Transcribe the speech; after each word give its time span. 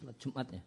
Salat 0.00 0.16
Jumat 0.16 0.48
ya. 0.48 0.64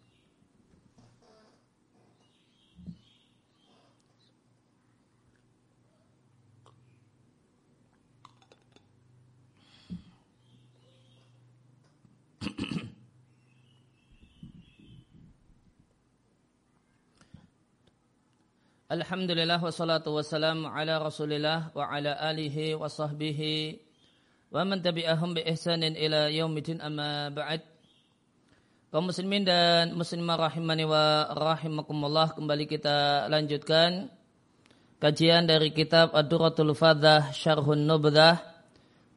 Alhamdulillah 18.86 19.58
wassalatu 19.58 20.14
wassalamu 20.14 20.70
ala 20.70 21.02
rasulillah 21.02 21.74
wa 21.74 21.90
ala 21.90 22.14
alihi 22.22 22.78
wa 22.78 22.86
sahbihi 22.86 23.82
wa 24.54 24.62
man 24.62 24.78
tabi'ahum 24.78 25.34
bi 25.34 25.42
ihsanin 25.42 25.98
ila 25.98 26.30
yaumidin 26.30 26.78
amma 26.78 27.34
ba'd 27.34 27.73
kaum 28.94 29.10
muslimin 29.10 29.42
dan 29.42 29.90
muslimah 29.98 30.38
rahimani 30.38 30.86
wa 30.86 31.26
rahimakumullah 31.34 32.30
kembali 32.30 32.70
kita 32.70 33.26
lanjutkan 33.26 34.06
kajian 35.02 35.50
dari 35.50 35.74
kitab 35.74 36.14
Ad-Duratul 36.14 36.78
Fadah 36.78 37.34
Syarhun 37.34 37.90
Nubdah 37.90 38.38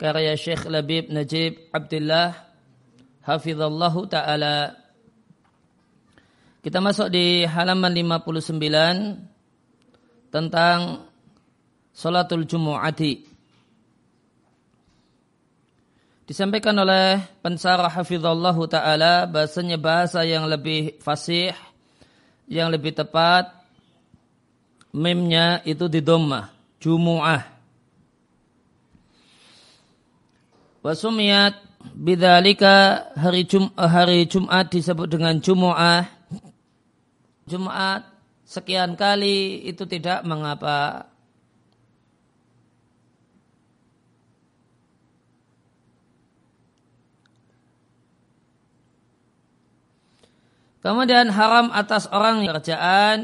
karya 0.02 0.34
Syekh 0.34 0.66
Labib 0.66 1.13
Najib 1.13 1.70
Abdullah 1.70 2.34
hafizallahu 3.21 4.09
taala 4.09 4.82
kita 6.66 6.82
masuk 6.82 7.13
di 7.13 7.46
halaman 7.46 7.94
59 7.94 10.34
tentang 10.34 11.05
Salatul 11.94 12.49
Jumu'ati. 12.49 13.37
Disampaikan 16.27 16.76
oleh 16.76 17.23
pensarah 17.40 17.88
hafizallahu 17.88 18.68
taala 18.68 19.23
bahasanya 19.31 19.80
bahasa 19.80 20.27
yang 20.27 20.44
lebih 20.44 20.99
fasih, 20.99 21.55
yang 22.52 22.68
lebih 22.68 22.91
tepat 22.91 23.48
mimnya 24.91 25.63
itu 25.63 25.87
di 25.87 26.04
dhammah, 26.04 26.52
jumu'ah. 26.84 27.48
Wasumiyat 30.84 31.55
bidzalika 31.96 33.07
hari 33.15 33.48
Jum 33.48 33.71
hari 33.76 34.27
Jumat 34.27 34.68
disebut 34.68 35.07
dengan 35.07 35.40
Jumu'ah. 35.40 36.07
Jumat 37.48 38.04
sekian 38.43 38.99
kali 38.99 39.63
itu 39.63 39.87
tidak 39.87 40.27
mengapa. 40.27 41.07
Kemudian 50.80 51.34
haram 51.34 51.74
atas 51.74 52.06
orang 52.14 52.46
yang 52.46 52.56
kerjaan 52.58 53.18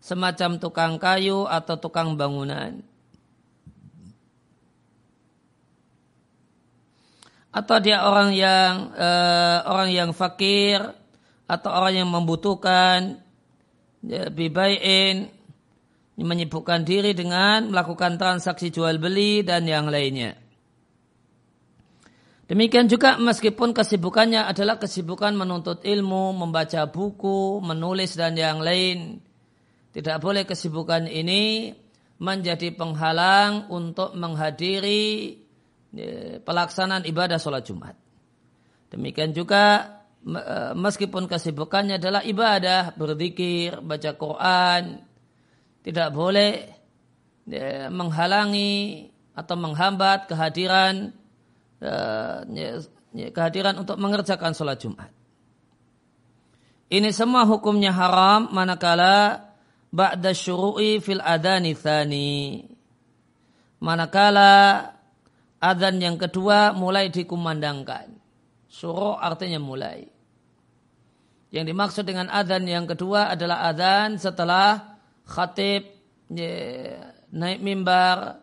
semacam 0.00 0.56
tukang 0.56 0.94
kayu 0.96 1.44
atau 1.44 1.76
tukang 1.76 2.16
bangunan. 2.16 2.80
Atau 7.50 7.82
dia 7.82 8.06
orang 8.06 8.30
yang 8.32 8.94
uh, 8.94 9.58
orang 9.66 9.90
yang 9.90 10.10
fakir 10.14 10.80
atau 11.50 11.70
orang 11.74 12.06
yang 12.06 12.08
membutuhkan 12.08 13.18
ya, 14.06 14.30
bibain 14.30 15.28
menyibukkan 16.14 16.86
diri 16.86 17.12
dengan 17.12 17.68
melakukan 17.68 18.16
transaksi 18.16 18.72
jual 18.72 18.96
beli 19.02 19.42
dan 19.44 19.68
yang 19.68 19.90
lainnya. 19.90 20.39
Demikian 22.50 22.90
juga 22.90 23.14
meskipun 23.14 23.70
kesibukannya 23.70 24.42
adalah 24.42 24.82
kesibukan 24.82 25.38
menuntut 25.38 25.86
ilmu, 25.86 26.34
membaca 26.34 26.90
buku, 26.90 27.62
menulis 27.62 28.18
dan 28.18 28.34
yang 28.34 28.58
lain. 28.58 29.22
Tidak 29.94 30.18
boleh 30.18 30.42
kesibukan 30.42 31.06
ini 31.06 31.70
menjadi 32.18 32.74
penghalang 32.74 33.70
untuk 33.70 34.18
menghadiri 34.18 35.38
ya, 35.94 36.42
pelaksanaan 36.42 37.06
ibadah 37.06 37.38
sholat 37.38 37.62
Jumat. 37.62 37.94
Demikian 38.90 39.30
juga 39.30 39.86
Eh, 40.20 40.72
meskipun 40.76 41.24
kesibukannya 41.24 41.96
adalah 41.96 42.20
ibadah, 42.20 42.92
berzikir, 42.92 43.80
baca 43.80 44.12
Quran, 44.12 45.00
tidak 45.80 46.12
boleh 46.12 46.68
ya, 47.48 47.88
menghalangi 47.88 49.08
atau 49.32 49.56
menghambat 49.56 50.28
kehadiran 50.28 51.16
kehadiran 51.80 53.80
untuk 53.80 53.96
mengerjakan 53.96 54.52
sholat 54.52 54.78
Jumat. 54.78 55.10
Ini 56.90 57.14
semua 57.14 57.46
hukumnya 57.46 57.94
haram 57.94 58.50
manakala 58.50 59.46
ba'da 59.94 60.34
syuru'i 60.34 60.98
fil 60.98 61.22
adani 61.22 61.72
thani. 61.72 62.66
Manakala 63.80 64.84
adzan 65.62 66.02
yang 66.02 66.18
kedua 66.18 66.74
mulai 66.74 67.08
dikumandangkan. 67.08 68.18
Suruh 68.66 69.18
artinya 69.18 69.62
mulai. 69.62 70.06
Yang 71.50 71.64
dimaksud 71.74 72.04
dengan 72.06 72.30
adzan 72.30 72.66
yang 72.66 72.86
kedua 72.86 73.32
adalah 73.32 73.70
adzan 73.70 74.18
setelah 74.18 74.98
khatib 75.26 75.86
naik 77.30 77.62
mimbar. 77.62 78.42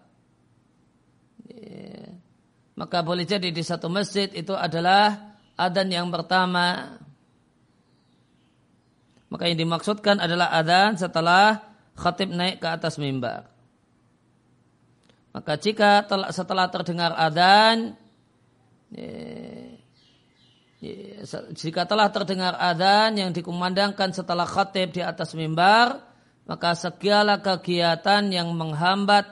Maka 2.78 3.02
boleh 3.02 3.26
jadi 3.26 3.50
di 3.50 3.64
satu 3.66 3.90
masjid 3.90 4.30
itu 4.38 4.54
adalah 4.54 5.34
adzan 5.58 5.90
yang 5.90 6.14
pertama. 6.14 6.94
Maka 9.34 9.50
yang 9.50 9.58
dimaksudkan 9.58 10.22
adalah 10.22 10.54
adzan 10.54 10.94
setelah 10.94 11.74
khatib 11.98 12.30
naik 12.30 12.62
ke 12.62 12.68
atas 12.70 13.02
mimbar. 13.02 13.50
Maka 15.34 15.58
jika 15.58 16.06
setelah 16.30 16.70
terdengar 16.70 17.18
adzan 17.18 17.98
ya, 18.94 19.74
jika 21.58 21.90
telah 21.90 22.14
terdengar 22.14 22.54
adzan 22.62 23.18
yang 23.18 23.34
dikumandangkan 23.34 24.14
setelah 24.14 24.46
khatib 24.46 24.94
di 24.94 25.02
atas 25.02 25.34
mimbar, 25.34 26.06
maka 26.46 26.78
segala 26.78 27.42
kegiatan 27.42 28.30
yang 28.30 28.54
menghambat 28.54 29.26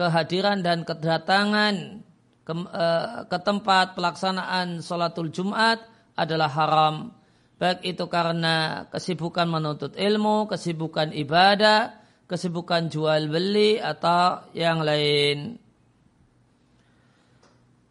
kehadiran 0.00 0.64
dan 0.64 0.88
kedatangan 0.88 2.08
ke, 2.50 2.54
uh, 2.58 3.30
ke 3.30 3.38
tempat 3.38 3.94
pelaksanaan 3.94 4.82
sholatul 4.82 5.30
Jumat 5.30 5.78
adalah 6.18 6.50
haram. 6.50 7.14
Baik 7.62 7.86
itu 7.86 8.10
karena 8.10 8.88
kesibukan 8.90 9.46
menuntut 9.46 9.94
ilmu, 9.94 10.50
kesibukan 10.50 11.14
ibadah, 11.14 11.94
kesibukan 12.26 12.90
jual 12.90 13.30
beli 13.30 13.78
atau 13.78 14.42
yang 14.50 14.82
lain. 14.82 15.60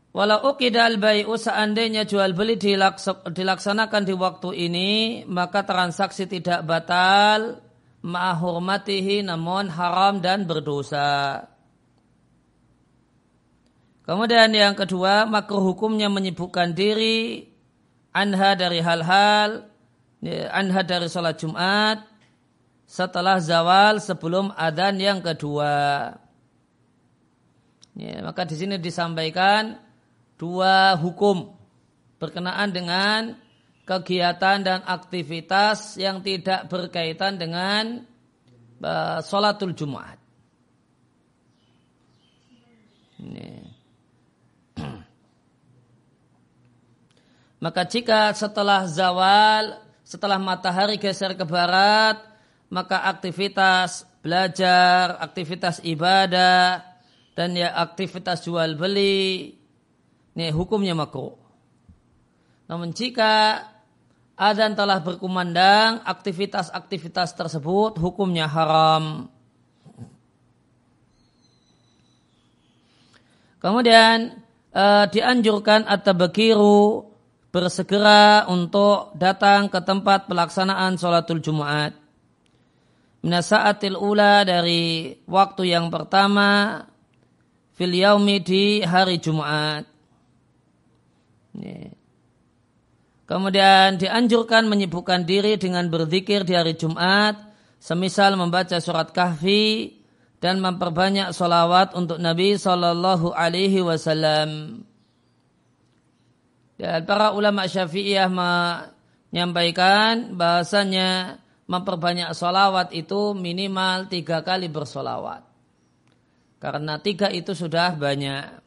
Walau 0.10 0.52
ukidal 0.52 0.98
bayu 0.98 1.38
seandainya 1.38 2.04
jual 2.04 2.34
beli 2.34 2.58
dilaksanakan 2.58 4.04
di 4.04 4.14
waktu 4.18 4.50
ini, 4.58 4.92
maka 5.30 5.64
transaksi 5.64 6.26
tidak 6.26 6.66
batal 6.66 7.62
ma'hurmatihi 8.02 9.22
namun 9.22 9.70
haram 9.70 10.18
dan 10.18 10.50
berdosa. 10.50 11.46
Kemudian 14.10 14.50
yang 14.58 14.74
kedua, 14.74 15.30
makruh 15.30 15.62
hukumnya 15.62 16.10
menyibukkan 16.10 16.74
diri 16.74 17.46
anha 18.10 18.58
dari 18.58 18.82
hal-hal 18.82 19.70
ya, 20.26 20.50
anha 20.50 20.82
dari 20.82 21.06
sholat 21.06 21.38
Jumat 21.38 22.10
setelah 22.90 23.38
zawal 23.38 24.02
sebelum 24.02 24.50
adan 24.58 24.98
yang 24.98 25.22
kedua. 25.22 26.10
Ya, 27.94 28.26
maka 28.26 28.50
di 28.50 28.58
sini 28.58 28.82
disampaikan 28.82 29.78
dua 30.42 30.98
hukum 30.98 31.54
berkenaan 32.18 32.74
dengan 32.74 33.38
kegiatan 33.86 34.66
dan 34.66 34.90
aktivitas 34.90 36.02
yang 36.02 36.26
tidak 36.26 36.66
berkaitan 36.66 37.38
dengan 37.38 38.10
uh, 38.82 39.22
sholatul 39.22 39.78
Jumat. 39.78 40.18
Ini. 43.22 43.69
Maka 47.60 47.84
jika 47.84 48.32
setelah 48.32 48.88
zawal, 48.88 49.84
setelah 50.08 50.40
matahari 50.40 50.96
geser 50.96 51.36
ke 51.36 51.44
barat, 51.44 52.16
maka 52.72 53.04
aktivitas 53.04 54.08
belajar, 54.24 55.20
aktivitas 55.20 55.84
ibadah, 55.84 56.80
dan 57.36 57.56
ya 57.60 57.76
aktivitas 57.76 58.48
jual 58.48 58.80
beli, 58.80 59.60
ini 60.40 60.56
hukumnya 60.56 60.96
makruh. 60.96 61.36
Namun 62.72 62.96
jika 62.96 63.66
adzan 64.40 64.78
telah 64.80 65.04
berkumandang, 65.04 66.00
aktivitas-aktivitas 66.08 67.36
tersebut 67.36 68.00
hukumnya 68.00 68.48
haram. 68.48 69.28
Kemudian 73.60 74.40
uh, 74.72 75.04
dianjurkan 75.12 75.84
atau 75.84 76.16
bekiru 76.16 77.09
bersegera 77.50 78.46
untuk 78.46 79.14
datang 79.18 79.70
ke 79.70 79.82
tempat 79.82 80.30
pelaksanaan 80.30 80.98
sholatul 80.98 81.42
Jumat. 81.42 81.98
Minasa'atil 83.20 84.00
ula 84.00 84.48
dari 84.48 85.12
waktu 85.28 85.76
yang 85.76 85.92
pertama 85.92 86.82
fil 87.76 87.92
yaumi 87.92 88.40
di 88.40 88.80
hari 88.86 89.20
Jumat. 89.20 89.84
Kemudian 93.28 94.00
dianjurkan 94.00 94.66
menyibukkan 94.66 95.28
diri 95.28 95.60
dengan 95.60 95.86
berzikir 95.92 96.48
di 96.48 96.56
hari 96.56 96.74
Jumat, 96.80 97.38
semisal 97.78 98.40
membaca 98.40 98.80
surat 98.80 99.12
kahfi 99.12 100.00
dan 100.40 100.64
memperbanyak 100.64 101.36
solawat 101.36 101.92
untuk 101.94 102.18
Nabi 102.18 102.56
Sallallahu 102.56 103.36
Alaihi 103.36 103.84
Wasallam. 103.84 104.82
Dan 106.80 107.04
para 107.04 107.36
ulama 107.36 107.68
syafi'iyah 107.68 108.32
menyampaikan 108.32 110.40
bahasanya 110.40 111.44
memperbanyak 111.68 112.32
solawat 112.32 112.96
itu 112.96 113.36
minimal 113.36 114.08
tiga 114.08 114.40
kali 114.40 114.72
bersolawat. 114.72 115.44
Karena 116.64 116.96
tiga 117.04 117.28
itu 117.28 117.52
sudah 117.52 118.00
banyak. 118.00 118.64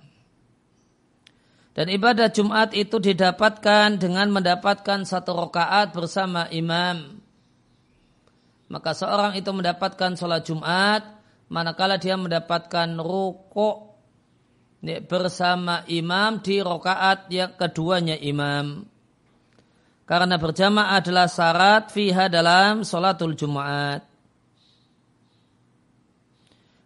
Dan 1.73 1.89
ibadah 1.89 2.29
Jumat 2.29 2.77
itu 2.77 3.01
didapatkan 3.01 3.97
dengan 3.97 4.29
mendapatkan 4.29 5.09
satu 5.09 5.49
rakaat 5.49 5.97
bersama 5.97 6.53
imam. 6.53 7.17
Maka 8.69 8.93
seorang 8.93 9.41
itu 9.41 9.49
mendapatkan 9.57 10.21
sholat 10.21 10.45
Jumat 10.45 11.23
manakala 11.53 11.97
dia 11.97 12.17
mendapatkan 12.17 12.89
rukuk 12.97 13.92
bersama 14.83 15.87
imam 15.87 16.43
di 16.43 16.59
rokaat 16.59 17.31
yang 17.31 17.55
keduanya 17.55 18.19
imam. 18.19 18.83
Karena 20.03 20.35
berjamaah 20.35 20.99
adalah 20.99 21.31
syarat 21.31 21.95
fiha 21.95 22.27
dalam 22.27 22.83
sholatul 22.83 23.39
Jumat. 23.39 24.03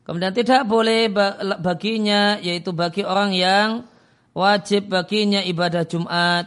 Kemudian 0.05 0.31
tidak 0.37 0.69
boleh 0.69 1.11
baginya, 1.59 2.39
yaitu 2.39 2.71
bagi 2.71 3.03
orang 3.03 3.35
yang 3.35 3.89
wajib 4.37 4.93
baginya 4.93 5.43
ibadah 5.43 5.83
Jumat. 5.89 6.47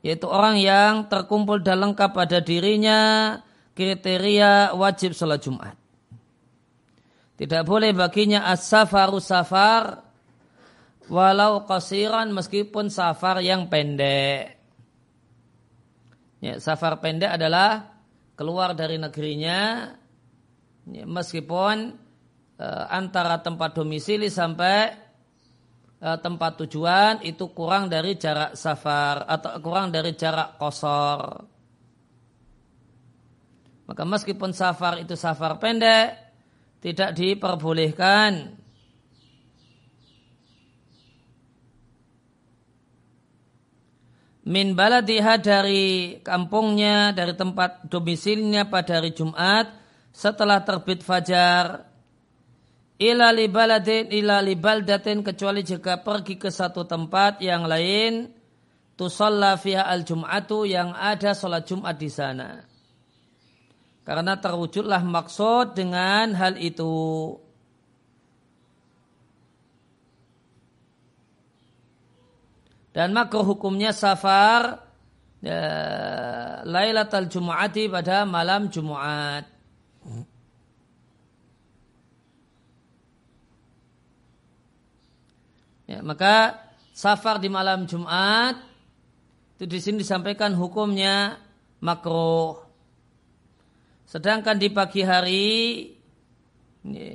Yaitu 0.00 0.30
orang 0.30 0.56
yang 0.62 1.10
terkumpul 1.10 1.60
dan 1.60 1.82
lengkap 1.84 2.14
pada 2.14 2.38
dirinya 2.40 3.34
kriteria 3.74 4.72
wajib 4.78 5.12
sholat 5.12 5.42
Jumat. 5.42 5.76
Tidak 7.34 7.66
boleh 7.66 7.90
baginya 7.90 8.46
as-safaru 8.46 9.18
safar 9.18 10.03
walau 11.08 11.68
kasiran 11.68 12.32
meskipun 12.32 12.88
safar 12.88 13.40
yang 13.44 13.68
pendek. 13.68 14.56
Ya, 16.44 16.60
safar 16.60 17.00
pendek 17.00 17.40
adalah 17.40 17.96
keluar 18.36 18.76
dari 18.76 19.00
negerinya 19.00 19.88
ya, 20.90 21.04
meskipun 21.08 21.96
uh, 22.60 22.84
antara 22.92 23.40
tempat 23.40 23.72
domisili 23.78 24.28
sampai 24.28 24.92
uh, 26.04 26.18
tempat 26.20 26.60
tujuan 26.64 27.24
itu 27.24 27.48
kurang 27.56 27.88
dari 27.88 28.20
jarak 28.20 28.52
safar 28.58 29.24
atau 29.24 29.56
kurang 29.64 29.88
dari 29.88 30.12
jarak 30.12 30.60
kosor. 30.60 31.48
Maka 33.84 34.02
meskipun 34.04 34.56
safar 34.56 35.00
itu 35.00 35.12
safar 35.16 35.60
pendek 35.60 36.16
tidak 36.80 37.16
diperbolehkan 37.16 38.63
min 44.44 44.76
baladiha 44.76 45.40
dari 45.40 46.20
kampungnya, 46.20 47.16
dari 47.16 47.32
tempat 47.32 47.88
domisilnya 47.88 48.68
pada 48.68 49.00
hari 49.00 49.16
Jumat 49.16 49.72
setelah 50.12 50.62
terbit 50.62 51.00
fajar 51.00 51.88
ila 53.00 53.34
li 53.34 53.50
baladin 53.50 54.12
ila 54.14 54.44
baldatin 54.54 55.26
kecuali 55.26 55.66
jika 55.66 56.04
pergi 56.04 56.38
ke 56.38 56.52
satu 56.52 56.86
tempat 56.86 57.42
yang 57.42 57.66
lain 57.66 58.30
tusalla 58.94 59.58
fiha 59.58 59.82
al 59.82 60.06
jum'atu 60.06 60.62
yang 60.68 60.94
ada 60.94 61.34
sholat 61.34 61.66
Jumat 61.66 61.98
di 61.98 62.10
sana. 62.10 62.62
Karena 64.04 64.36
terwujudlah 64.36 65.00
maksud 65.00 65.72
dengan 65.74 66.36
hal 66.36 66.60
itu. 66.60 66.92
Dan 72.94 73.10
makruh 73.10 73.42
hukumnya 73.42 73.90
safar 73.90 74.78
ya, 75.42 75.60
Lailatul 76.62 77.26
Jumu'ati 77.26 77.90
pada 77.90 78.22
malam 78.22 78.70
Jumat. 78.70 79.50
Ya, 85.90 86.00
maka 86.06 86.54
safar 86.94 87.42
di 87.42 87.50
malam 87.50 87.90
Jumat 87.90 88.62
itu 89.58 89.66
di 89.66 89.78
sini 89.82 90.06
disampaikan 90.06 90.54
hukumnya 90.54 91.42
makruh. 91.82 92.62
Sedangkan 94.06 94.54
di 94.54 94.70
pagi 94.70 95.02
hari 95.02 95.90
ya, 96.86 97.10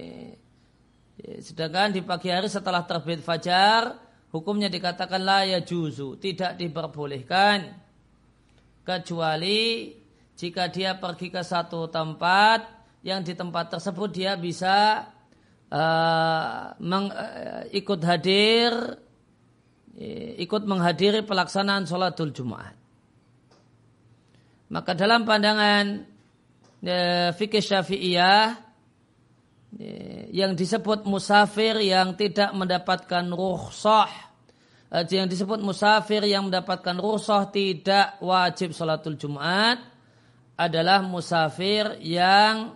ya, 1.24 1.34
sedangkan 1.40 1.96
di 1.96 2.04
pagi 2.04 2.28
hari 2.28 2.52
setelah 2.52 2.84
terbit 2.84 3.24
fajar 3.24 4.09
hukumnya 4.30 4.70
dikatakan 4.70 5.22
la 5.22 5.46
ya 5.46 5.60
juzu, 5.62 6.18
tidak 6.22 6.58
diperbolehkan 6.58 7.74
kecuali 8.86 9.94
jika 10.40 10.72
dia 10.72 10.96
pergi 10.98 11.28
ke 11.30 11.42
satu 11.44 11.92
tempat 11.92 12.66
yang 13.04 13.24
di 13.24 13.36
tempat 13.36 13.76
tersebut 13.76 14.10
dia 14.12 14.34
bisa 14.40 15.08
uh, 15.72 16.74
meng, 16.80 17.12
uh, 17.12 17.68
ikut 17.76 18.00
hadir 18.04 18.72
uh, 20.00 20.32
ikut 20.40 20.64
menghadiri 20.64 21.24
pelaksanaan 21.28 21.86
sholatul 21.86 22.32
Jumat. 22.32 22.76
Maka 24.70 24.94
dalam 24.94 25.26
pandangan 25.26 26.06
uh, 26.86 27.30
fikih 27.34 27.64
Syafi'iyah 27.64 28.69
yang 30.34 30.58
disebut 30.58 31.06
musafir 31.06 31.78
yang 31.78 32.18
tidak 32.18 32.50
mendapatkan 32.58 33.22
rukhsah 33.30 34.10
eh, 34.90 35.06
yang 35.14 35.30
disebut 35.30 35.62
musafir 35.62 36.26
yang 36.26 36.50
mendapatkan 36.50 36.98
rukhsah 36.98 37.54
tidak 37.54 38.18
wajib 38.18 38.74
salatul 38.74 39.14
Jumat 39.14 39.78
adalah 40.58 41.06
musafir 41.06 42.02
yang 42.02 42.74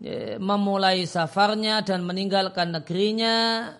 eh, 0.00 0.40
memulai 0.40 1.04
safarnya 1.04 1.84
dan 1.84 2.00
meninggalkan 2.02 2.72
negerinya 2.72 3.70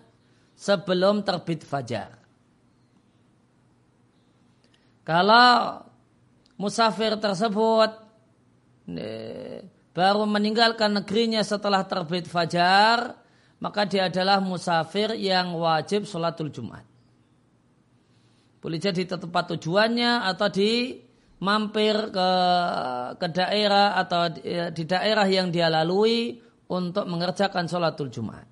sebelum 0.55 1.25
terbit 1.25 1.67
fajar. 1.67 2.15
Kalau 5.03 5.81
musafir 6.57 7.19
tersebut 7.19 7.91
eh, 8.95 9.74
baru 9.95 10.27
meninggalkan 10.27 10.99
negerinya 10.99 11.39
setelah 11.39 11.87
terbit 11.87 12.27
fajar, 12.27 13.15
maka 13.63 13.87
dia 13.87 14.11
adalah 14.11 14.43
musafir 14.43 15.15
yang 15.15 15.55
wajib 15.55 16.03
sholatul 16.03 16.51
Jumat. 16.51 16.83
Boleh 18.59 18.81
jadi 18.81 19.07
di 19.07 19.07
tempat 19.07 19.55
tujuannya 19.55 20.27
atau 20.27 20.51
di 20.51 20.99
mampir 21.39 21.95
ke, 22.11 22.29
ke 23.15 23.27
daerah 23.31 23.95
atau 23.95 24.27
di, 24.27 24.43
di 24.75 24.83
daerah 24.83 25.25
yang 25.31 25.47
dia 25.47 25.71
lalui 25.71 26.43
untuk 26.67 27.07
mengerjakan 27.07 27.71
sholatul 27.71 28.11
Jumat. 28.11 28.43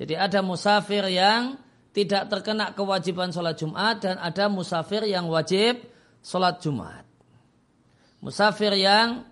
Jadi 0.00 0.16
ada 0.16 0.40
musafir 0.40 1.04
yang 1.12 1.60
tidak 1.96 2.28
terkena 2.28 2.76
kewajiban 2.76 3.32
sholat 3.32 3.56
Jumat 3.56 4.04
dan 4.04 4.20
ada 4.20 4.52
musafir 4.52 5.08
yang 5.08 5.32
wajib 5.32 5.80
sholat 6.20 6.60
Jumat. 6.60 7.08
Musafir 8.20 8.76
yang 8.76 9.24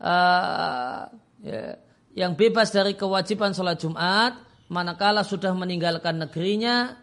uh, 0.00 1.00
ya, 1.40 1.62
yang 2.16 2.32
bebas 2.32 2.72
dari 2.72 2.96
kewajiban 2.96 3.52
sholat 3.52 3.76
Jumat 3.80 4.40
manakala 4.72 5.22
sudah 5.22 5.52
meninggalkan 5.52 6.16
negerinya 6.16 6.96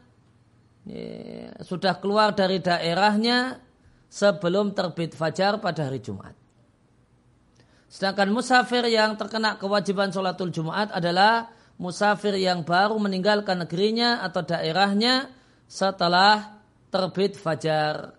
ya, 0.90 1.54
sudah 1.64 2.02
keluar 2.02 2.34
dari 2.34 2.60
daerahnya 2.60 3.62
sebelum 4.10 4.78
terbit 4.78 5.18
fajar 5.18 5.58
pada 5.58 5.90
hari 5.90 6.02
Jumat. 6.02 6.38
Sedangkan 7.94 8.34
musafir 8.34 8.90
yang 8.90 9.14
terkena 9.14 9.62
kewajiban 9.62 10.10
sholatul 10.10 10.50
Jumat 10.50 10.90
adalah 10.90 11.54
musafir 11.78 12.34
yang 12.42 12.66
baru 12.66 12.98
meninggalkan 12.98 13.66
negerinya 13.66 14.26
atau 14.26 14.42
daerahnya 14.42 15.30
setelah 15.70 16.58
terbit 16.90 17.38
fajar. 17.38 18.18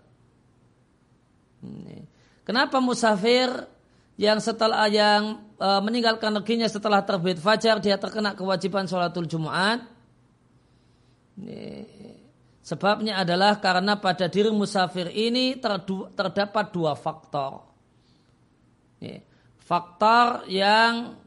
Kenapa 2.47 2.79
musafir 2.79 3.51
yang 4.15 4.39
setelah 4.39 4.87
yang 4.87 5.43
e, 5.59 5.69
meninggalkan 5.83 6.31
negerinya 6.31 6.67
setelah 6.71 7.03
terbit 7.03 7.39
fajar 7.39 7.83
dia 7.83 7.99
terkena 7.99 8.31
kewajiban 8.31 8.87
sholatul 8.87 9.27
Jumat. 9.27 9.83
Sebabnya 12.63 13.19
adalah 13.21 13.59
karena 13.59 13.99
pada 13.99 14.31
diri 14.31 14.49
musafir 14.49 15.11
ini 15.11 15.59
terdapat 16.15 16.71
dua 16.71 16.95
faktor. 16.95 17.67
Faktor 19.59 20.47
yang 20.47 21.19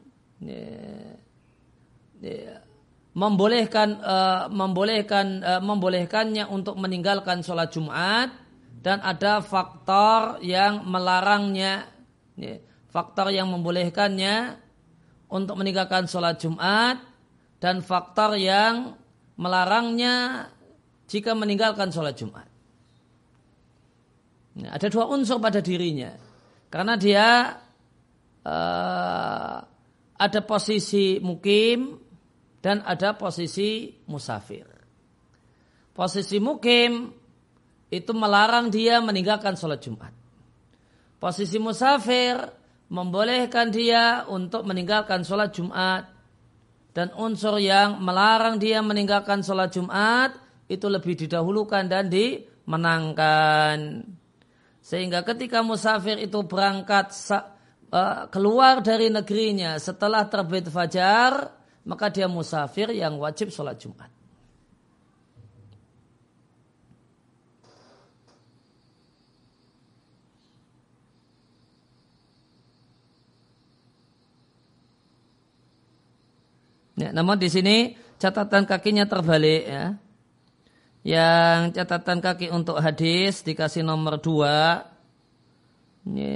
membolehkan 3.19 3.99
uh, 3.99 4.45
membolehkan 4.47 5.25
uh, 5.41 5.61
membolehkannya 5.63 6.45
untuk 6.47 6.77
meninggalkan 6.77 7.41
sholat 7.41 7.73
Jumat 7.73 8.31
dan 8.79 9.01
ada 9.01 9.43
faktor 9.43 10.39
yang 10.39 10.87
melarangnya 10.87 11.89
faktor 12.89 13.29
yang 13.29 13.53
membolehkannya 13.53 14.57
untuk 15.29 15.55
meninggalkan 15.61 16.09
sholat 16.09 16.41
Jumat 16.41 16.97
dan 17.61 17.85
faktor 17.85 18.33
yang 18.35 18.97
melarangnya 19.37 20.49
jika 21.05 21.37
meninggalkan 21.37 21.93
sholat 21.93 22.17
Jumat. 22.17 22.49
Nah, 24.59 24.75
ada 24.75 24.87
dua 24.89 25.07
unsur 25.07 25.37
pada 25.39 25.61
dirinya. 25.61 26.11
Karena 26.69 26.93
dia 26.99 27.55
uh, 28.45 29.57
ada 30.19 30.39
posisi 30.43 31.17
mukim 31.23 31.97
dan 32.59 32.83
ada 32.83 33.15
posisi 33.15 33.89
musafir. 34.09 34.67
Posisi 35.95 36.37
mukim 36.37 37.09
itu 37.89 38.11
melarang 38.13 38.69
dia 38.69 39.01
meninggalkan 39.01 39.57
sholat 39.57 39.81
Jumat. 39.81 40.13
Posisi 41.17 41.57
musafir 41.57 42.58
membolehkan 42.89 43.69
dia 43.69 44.25
untuk 44.27 44.65
meninggalkan 44.65 45.21
sholat 45.23 45.53
Jumat. 45.53 46.09
Dan 46.89 47.13
unsur 47.15 47.61
yang 47.61 48.01
melarang 48.01 48.57
dia 48.57 48.81
meninggalkan 48.81 49.45
sholat 49.45 49.69
Jumat 49.71 50.33
itu 50.65 50.89
lebih 50.89 51.15
didahulukan 51.15 51.85
dan 51.85 52.09
dimenangkan. 52.09 54.03
Sehingga 54.81 55.21
ketika 55.21 55.61
musafir 55.61 56.17
itu 56.17 56.41
berangkat 56.49 57.13
uh, 57.29 58.25
keluar 58.33 58.81
dari 58.81 59.13
negerinya 59.13 59.77
setelah 59.77 60.25
terbit 60.25 60.65
fajar, 60.73 61.53
maka 61.85 62.09
dia 62.09 62.25
musafir 62.25 62.89
yang 62.89 63.21
wajib 63.21 63.53
sholat 63.53 63.77
Jumat. 63.77 64.18
Ya, 76.99 77.15
namun 77.15 77.39
di 77.39 77.47
sini 77.47 77.95
catatan 78.19 78.67
kakinya 78.67 79.07
terbalik 79.07 79.63
ya. 79.63 79.95
Yang 81.07 81.79
catatan 81.79 82.19
kaki 82.19 82.51
untuk 82.51 82.83
hadis 82.83 83.39
dikasih 83.47 83.87
nomor 83.87 84.19
dua. 84.19 84.83
Ini 86.03 86.35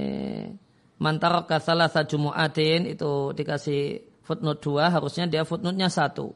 mantar 1.03 1.43
kasalah 1.43 1.91
sajumuatin 1.91 2.87
itu 2.87 3.35
dikasih 3.35 4.07
footnote 4.23 4.63
dua 4.63 4.87
harusnya 4.87 5.27
dia 5.27 5.43
footnote-nya 5.43 5.91
satu. 5.91 6.31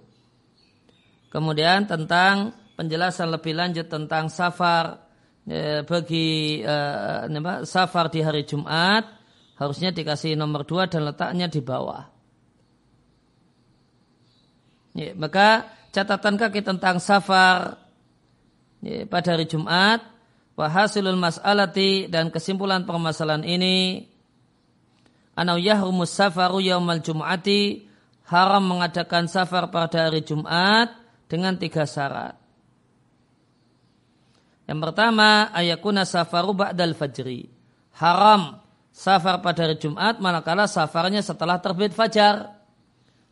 Kemudian 1.32 1.88
tentang 1.88 2.52
penjelasan 2.76 3.32
lebih 3.32 3.56
lanjut 3.56 3.88
tentang 3.88 4.28
safar 4.28 5.08
eh, 5.48 5.88
bagi 5.88 6.60
eh, 6.68 7.64
safar 7.64 8.12
di 8.12 8.20
hari 8.20 8.44
Jumat 8.44 9.08
harusnya 9.56 9.96
dikasih 9.96 10.36
nomor 10.36 10.68
dua 10.68 10.92
dan 10.92 11.08
letaknya 11.08 11.48
di 11.48 11.64
bawah. 11.64 12.17
Ya, 14.98 15.14
maka 15.14 15.70
catatan 15.94 16.42
kaki 16.42 16.66
tentang 16.66 16.98
safar 16.98 17.78
ya, 18.82 19.06
pada 19.06 19.38
hari 19.38 19.46
Jumat 19.46 20.02
wahasilul 20.58 21.22
mas'alati 21.22 22.10
dan 22.10 22.34
kesimpulan 22.34 22.82
permasalahan 22.82 23.46
ini 23.46 24.10
anau 25.38 25.62
yahrumus 25.62 26.10
safaru 26.18 26.66
yaumal 26.66 26.98
jum'ati 26.98 27.86
haram 28.26 28.66
mengadakan 28.66 29.30
safar 29.30 29.70
pada 29.70 30.10
hari 30.10 30.26
Jumat 30.26 30.98
dengan 31.30 31.54
tiga 31.62 31.86
syarat. 31.86 32.34
Yang 34.66 34.80
pertama, 34.82 35.48
ayakuna 35.56 36.04
safaru 36.04 36.52
ba'dal 36.58 36.98
fajri. 36.98 37.48
Haram 38.02 38.60
safar 38.90 39.46
pada 39.46 39.70
hari 39.70 39.78
Jumat 39.78 40.18
manakala 40.20 40.66
safarnya 40.66 41.22
setelah 41.22 41.62
terbit 41.62 41.94
fajar. 41.94 42.57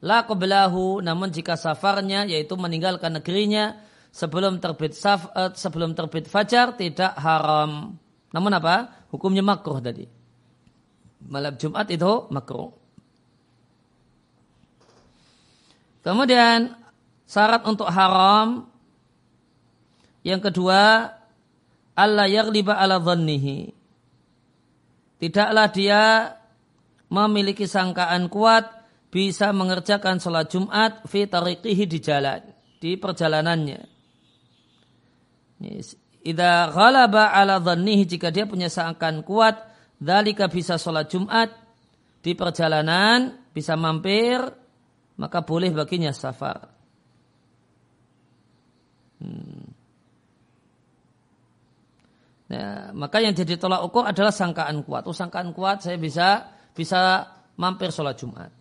La 0.06 0.22
qablahu, 0.22 1.02
namun 1.02 1.34
jika 1.34 1.58
safarnya 1.58 2.30
yaitu 2.30 2.54
meninggalkan 2.54 3.18
negerinya 3.18 3.82
sebelum 4.14 4.62
terbit 4.62 4.94
saf, 4.94 5.34
uh, 5.34 5.50
sebelum 5.58 5.98
terbit 5.98 6.30
fajar 6.30 6.78
tidak 6.78 7.18
haram. 7.18 7.98
Namun 8.30 8.54
apa? 8.54 8.94
Hukumnya 9.10 9.42
makruh 9.42 9.82
tadi. 9.82 10.06
Malam 11.26 11.58
Jumat 11.58 11.90
itu 11.90 12.30
makruh. 12.30 12.70
Kemudian 16.06 16.78
syarat 17.26 17.66
untuk 17.66 17.90
haram 17.90 18.70
yang 20.22 20.38
kedua 20.38 21.10
Allah 21.98 22.30
yaghliba 22.30 22.78
ala 22.78 23.02
dhannihi. 23.02 23.74
Tidaklah 25.18 25.68
dia 25.74 26.04
memiliki 27.10 27.66
sangkaan 27.66 28.30
kuat 28.30 28.85
bisa 29.10 29.52
mengerjakan 29.56 30.20
sholat 30.20 30.52
Jumat 30.52 31.06
fi 31.08 31.26
tariqihi 31.30 31.86
di 31.88 32.00
jalan, 32.04 32.42
di 32.80 33.00
perjalanannya. 33.00 33.82
Ida 36.26 36.74
ghalaba 36.74 37.32
ala 37.32 37.62
dhannihi 37.62 38.04
jika 38.10 38.34
dia 38.34 38.50
punya 38.50 38.68
sangkaan 38.68 39.22
kuat, 39.22 39.62
dalika 40.02 40.50
bisa 40.50 40.76
sholat 40.76 41.08
Jumat 41.08 41.54
di 42.26 42.34
perjalanan, 42.34 43.46
bisa 43.54 43.78
mampir, 43.78 44.42
maka 45.22 45.46
boleh 45.46 45.70
baginya 45.72 46.12
safar. 46.12 46.74
Hmm. 49.22 49.66
Nah, 52.46 52.94
maka 52.94 53.18
yang 53.26 53.34
jadi 53.34 53.58
tolak 53.58 53.82
ukur 53.90 54.06
adalah 54.06 54.30
sangkaan 54.30 54.86
kuat. 54.86 55.10
Oh, 55.10 55.16
sangkaan 55.16 55.50
kuat 55.52 55.82
saya 55.82 55.98
bisa 55.98 56.46
bisa 56.78 57.26
mampir 57.58 57.90
sholat 57.90 58.16
Jumat. 58.16 58.52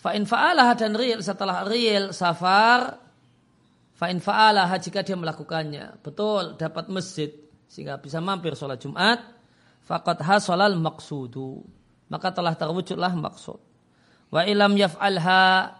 Fa'in 0.00 0.24
fa'alah 0.24 0.72
dan 0.80 0.96
real 0.96 1.20
setelah 1.20 1.68
real 1.68 2.16
safar 2.16 3.10
Fa'in 4.00 4.16
fa'alah 4.16 4.72
jika 4.80 5.04
dia 5.04 5.12
melakukannya. 5.12 6.00
Betul, 6.00 6.56
dapat 6.56 6.88
masjid. 6.88 7.28
Sehingga 7.68 8.00
bisa 8.00 8.16
mampir 8.16 8.56
sholat 8.56 8.80
Jumat. 8.80 9.20
Fakat 9.84 10.24
hasolal 10.24 10.72
maksudu. 10.80 11.60
Maka 12.08 12.32
telah 12.32 12.56
terwujudlah 12.56 13.12
maksud. 13.12 13.60
Wa 14.32 14.48
ilam 14.48 14.72
yaf'alha. 14.72 15.76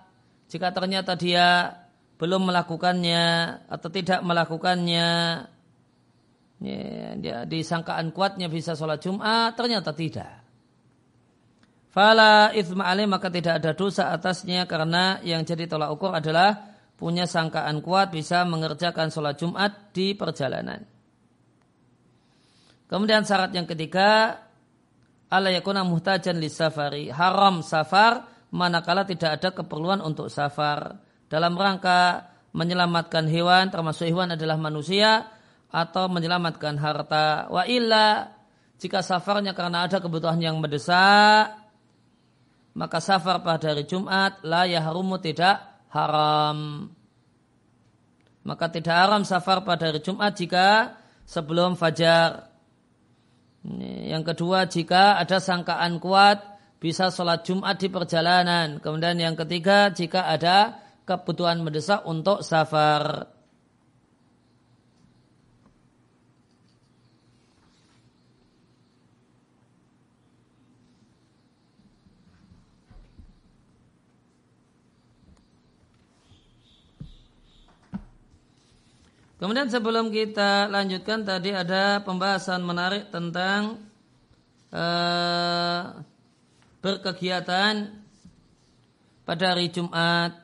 Jika 0.52 0.68
ternyata 0.68 1.16
dia 1.16 1.72
belum 2.20 2.52
melakukannya 2.52 3.24
atau 3.72 3.88
tidak 3.88 4.20
melakukannya. 4.20 5.08
Ya, 6.60 7.16
dia 7.16 7.48
disangkaan 7.48 8.12
kuatnya 8.12 8.52
bisa 8.52 8.76
sholat 8.76 9.00
Jumat. 9.00 9.56
Ternyata 9.56 9.96
tidak. 9.96 10.39
Fala 11.90 12.54
ithma 12.54 12.94
maka 13.11 13.28
tidak 13.35 13.59
ada 13.59 13.75
dosa 13.75 14.14
atasnya 14.14 14.62
karena 14.70 15.18
yang 15.26 15.42
jadi 15.42 15.66
tolak 15.66 15.90
ukur 15.90 16.14
adalah 16.14 16.78
punya 16.94 17.26
sangkaan 17.26 17.82
kuat 17.82 18.14
bisa 18.14 18.47
mengerjakan 18.47 19.11
sholat 19.11 19.35
Jumat 19.35 19.90
di 19.90 20.14
perjalanan. 20.14 20.87
Kemudian 22.87 23.26
syarat 23.26 23.50
yang 23.54 23.66
ketiga, 23.66 24.38
Allah 25.30 25.54
yakuna 25.54 25.87
muhtajan 25.87 26.38
li 26.38 26.50
safari. 26.50 27.11
Haram 27.11 27.62
safar 27.62 28.26
manakala 28.50 29.06
tidak 29.06 29.38
ada 29.38 29.50
keperluan 29.54 30.02
untuk 30.02 30.26
safar. 30.30 30.99
Dalam 31.30 31.54
rangka 31.54 32.30
menyelamatkan 32.50 33.30
hewan, 33.30 33.70
termasuk 33.70 34.11
hewan 34.11 34.35
adalah 34.35 34.59
manusia, 34.59 35.30
atau 35.70 36.11
menyelamatkan 36.11 36.75
harta. 36.82 37.47
Wa 37.47 37.62
illa, 37.70 38.35
jika 38.82 39.06
safarnya 39.06 39.54
karena 39.54 39.87
ada 39.87 40.02
kebutuhan 40.02 40.42
yang 40.42 40.59
mendesak, 40.59 41.59
maka 42.74 43.02
safar 43.02 43.42
pada 43.42 43.74
hari 43.74 43.86
Jumat, 43.86 44.38
la 44.46 44.66
yahrumu 44.66 45.18
tidak 45.18 45.58
haram. 45.90 46.90
Maka 48.46 48.66
tidak 48.70 48.94
haram 48.94 49.22
safar 49.26 49.66
pada 49.66 49.90
hari 49.90 50.00
Jumat 50.00 50.38
jika 50.38 50.96
sebelum 51.26 51.74
fajar. 51.74 52.50
Yang 54.06 54.22
kedua 54.32 54.64
jika 54.70 55.20
ada 55.20 55.36
sangkaan 55.36 56.00
kuat 56.00 56.40
bisa 56.80 57.12
sholat 57.12 57.44
Jumat 57.44 57.76
di 57.76 57.92
perjalanan. 57.92 58.80
Kemudian 58.80 59.20
yang 59.20 59.36
ketiga 59.36 59.92
jika 59.92 60.24
ada 60.30 60.80
kebutuhan 61.04 61.60
mendesak 61.60 62.06
untuk 62.08 62.40
safar. 62.40 63.28
Kemudian 79.40 79.73
sebelum 79.73 80.12
kita 80.12 80.68
lanjutkan 80.68 81.25
tadi 81.25 81.56
ada 81.56 82.04
pembahasan 82.04 82.61
menarik 82.61 83.09
tentang 83.09 83.80
uh, 84.68 86.04
berkegiatan 86.85 87.88
pada 89.25 89.44
hari 89.56 89.73
Jumat. 89.73 90.37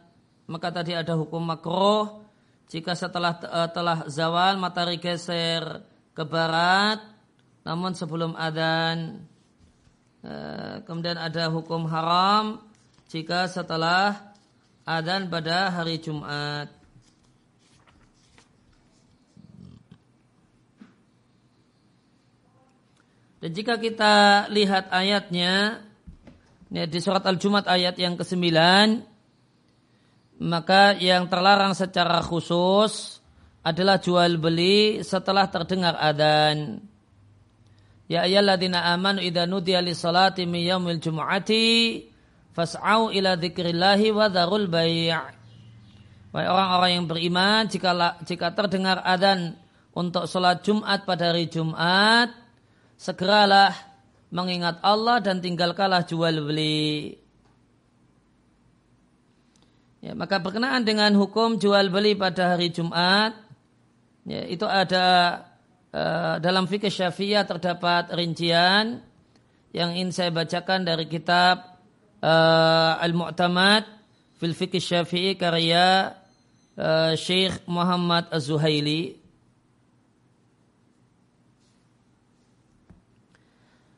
Maka 0.49 0.73
tadi 0.73 0.97
ada 0.97 1.13
hukum 1.13 1.45
makruh 1.45 2.25
jika 2.73 2.97
setelah 2.97 3.37
uh, 3.45 3.69
telah 3.69 4.09
zawal 4.09 4.57
matahari 4.57 4.97
geser 4.97 5.85
ke 6.17 6.25
barat 6.25 6.97
namun 7.69 7.93
sebelum 7.93 8.33
adzan. 8.33 9.29
Uh, 10.25 10.81
kemudian 10.89 11.21
ada 11.21 11.53
hukum 11.53 11.85
haram 11.85 12.65
jika 13.13 13.45
setelah 13.45 14.33
adzan 14.89 15.29
pada 15.29 15.69
hari 15.69 16.01
Jumat. 16.01 16.76
Dan 23.47 23.55
jika 23.55 23.79
kita 23.79 24.51
lihat 24.51 24.91
ayatnya 24.91 25.79
ya, 26.67 26.83
di 26.83 26.99
surat 26.99 27.23
Al-Jumat 27.23 27.71
ayat 27.71 27.95
yang 27.95 28.19
ke-9 28.19 28.43
maka 30.43 30.99
yang 30.99 31.31
terlarang 31.31 31.71
secara 31.79 32.27
khusus 32.27 33.23
adalah 33.63 34.03
jual 34.03 34.43
beli 34.43 34.99
setelah 35.07 35.47
terdengar 35.47 35.95
adzan. 35.95 36.83
Ya 38.11 38.27
ayyuhalladzina 38.27 38.83
amanu 38.91 39.23
idza 39.23 39.47
nudiya 39.47 39.79
lis-salati 39.79 40.43
min 40.43 40.67
yaumil 40.67 40.99
jumu'ati 40.99 42.03
fas'au 42.51 43.15
ila 43.15 43.39
dzikrillahi 43.39 44.11
wa 44.11 44.27
dzarul 44.27 44.67
bai'. 44.67 45.15
Wahai 46.35 46.51
orang-orang 46.51 46.91
yang 46.99 47.07
beriman 47.07 47.71
jika 47.71 47.95
jika 48.27 48.59
terdengar 48.59 49.07
adzan 49.07 49.55
untuk 49.95 50.27
sholat 50.27 50.67
Jumat 50.67 51.07
pada 51.07 51.31
hari 51.31 51.47
Jumat, 51.47 52.46
segeralah 52.97 53.73
mengingat 54.33 54.83
Allah 54.83 55.23
dan 55.23 55.39
tinggalkanlah 55.39 56.05
jual 56.05 56.43
beli. 56.43 57.15
Ya, 60.05 60.13
maka 60.13 60.39
berkenaan 60.39 60.85
dengan 60.87 61.15
hukum 61.17 61.57
jual 61.57 61.91
beli 61.91 62.15
pada 62.15 62.55
hari 62.55 62.71
Jumat, 62.71 63.35
ya, 64.29 64.45
itu 64.47 64.63
ada 64.69 65.07
uh, 65.91 66.37
dalam 66.39 66.69
fikih 66.69 66.93
syafi'iyah 66.93 67.43
terdapat 67.49 68.13
rincian 68.15 69.03
yang 69.75 69.91
ingin 69.97 70.15
saya 70.15 70.31
bacakan 70.31 70.87
dari 70.87 71.11
kitab 71.11 71.81
uh, 72.23 73.03
Al-Mu'tamad 73.03 73.83
fil 74.39 74.55
fikih 74.55 74.85
syafi'i 74.85 75.35
karya 75.35 76.15
uh, 76.79 77.13
Syekh 77.19 77.67
Muhammad 77.67 78.31
Az-Zuhaili 78.31 79.26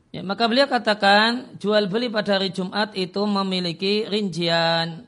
Ya, 0.09 0.25
maka 0.25 0.49
beliau 0.49 0.65
katakan 0.65 1.61
jual 1.61 1.85
beli 1.85 2.09
pada 2.09 2.41
hari 2.41 2.49
Jumat 2.49 2.97
itu 2.97 3.21
memiliki 3.29 4.09
rincian. 4.09 5.05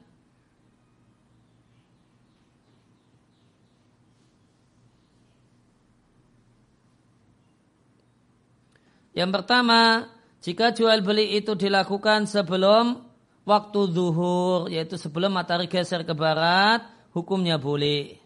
Yang 9.17 9.31
pertama, 9.41 10.07
jika 10.41 10.73
jual 10.73 11.05
beli 11.05 11.37
itu 11.37 11.53
dilakukan 11.57 12.25
sebelum 12.25 13.05
waktu 13.45 13.81
zuhur, 13.93 14.73
yaitu 14.73 14.97
sebelum 14.97 15.33
matahari 15.37 15.69
geser 15.69 16.05
ke 16.05 16.17
barat, 16.17 16.85
hukumnya 17.13 17.61
boleh. 17.61 18.17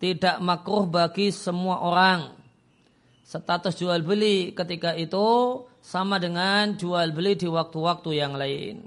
Tidak 0.00 0.38
makruh 0.40 0.88
bagi 0.88 1.28
semua 1.34 1.82
orang. 1.84 2.32
Status 3.20 3.76
jual 3.76 4.00
beli 4.00 4.56
ketika 4.56 4.96
itu 4.96 5.67
sama 5.88 6.20
dengan 6.20 6.76
jual 6.76 7.16
beli 7.16 7.32
di 7.32 7.48
waktu-waktu 7.48 8.10
yang 8.12 8.36
lain. 8.36 8.84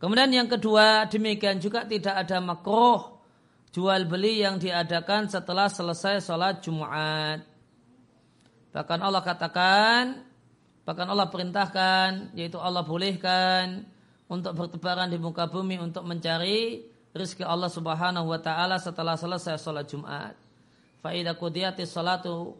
Kemudian 0.00 0.32
yang 0.32 0.48
kedua, 0.48 1.04
demikian 1.12 1.60
juga 1.60 1.84
tidak 1.84 2.24
ada 2.24 2.40
makruh 2.40 3.20
jual 3.68 4.08
beli 4.08 4.40
yang 4.40 4.56
diadakan 4.56 5.28
setelah 5.28 5.68
selesai 5.68 6.24
sholat 6.24 6.64
Jumat. 6.64 7.44
Bahkan 8.72 9.00
Allah 9.04 9.20
katakan, 9.20 10.24
bahkan 10.88 11.04
Allah 11.04 11.28
perintahkan, 11.28 12.32
yaitu 12.32 12.56
Allah 12.56 12.80
bolehkan 12.80 13.84
untuk 14.24 14.56
bertebaran 14.56 15.12
di 15.12 15.20
muka 15.20 15.44
bumi 15.52 15.76
untuk 15.84 16.08
mencari 16.08 16.80
rezeki 17.12 17.44
Allah 17.44 17.68
Subhanahu 17.68 18.24
wa 18.24 18.40
taala 18.40 18.80
setelah 18.80 19.20
selesai 19.20 19.60
sholat 19.60 19.84
Jumat. 19.84 20.32
Faidah 21.04 21.36
kudiyatis 21.36 21.92
salatu 21.92 22.56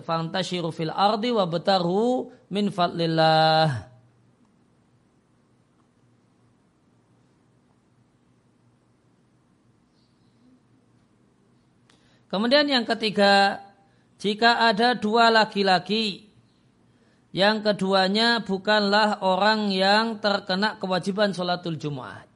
fantashiru 0.00 0.72
fil 0.72 0.92
ardi 0.92 1.28
wa 1.32 1.44
betaru 1.44 2.32
min 2.48 2.72
fadlillah. 2.72 3.90
Kemudian 12.30 12.70
yang 12.70 12.86
ketiga, 12.86 13.58
jika 14.22 14.70
ada 14.70 14.94
dua 14.94 15.34
laki-laki, 15.34 16.30
yang 17.34 17.62
keduanya 17.62 18.42
bukanlah 18.46 19.22
orang 19.22 19.70
yang 19.74 20.22
terkena 20.22 20.78
kewajiban 20.78 21.34
sholatul 21.34 21.74
Jumat. 21.74 22.26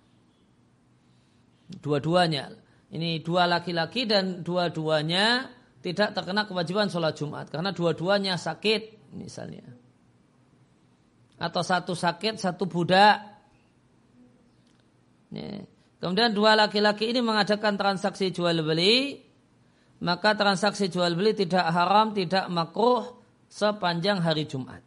Dua-duanya. 1.78 2.54
Ini 2.94 3.22
dua 3.26 3.50
laki-laki 3.50 4.06
dan 4.06 4.46
dua-duanya 4.46 5.50
tidak 5.84 6.16
terkena 6.16 6.48
kewajiban 6.48 6.88
sholat 6.88 7.12
Jumat 7.12 7.52
karena 7.52 7.76
dua-duanya 7.76 8.40
sakit 8.40 9.12
misalnya. 9.12 9.68
Atau 11.36 11.60
satu 11.60 11.92
sakit 11.92 12.40
satu 12.40 12.64
budak. 12.64 13.20
Kemudian 16.00 16.32
dua 16.32 16.56
laki-laki 16.56 17.12
ini 17.12 17.20
mengadakan 17.20 17.76
transaksi 17.76 18.32
jual 18.32 18.64
beli 18.64 19.20
maka 20.04 20.36
transaksi 20.36 20.92
jual 20.92 21.16
beli 21.16 21.32
tidak 21.32 21.64
haram 21.64 22.12
tidak 22.12 22.44
makruh 22.52 23.24
sepanjang 23.48 24.20
hari 24.20 24.44
Jumat. 24.44 24.84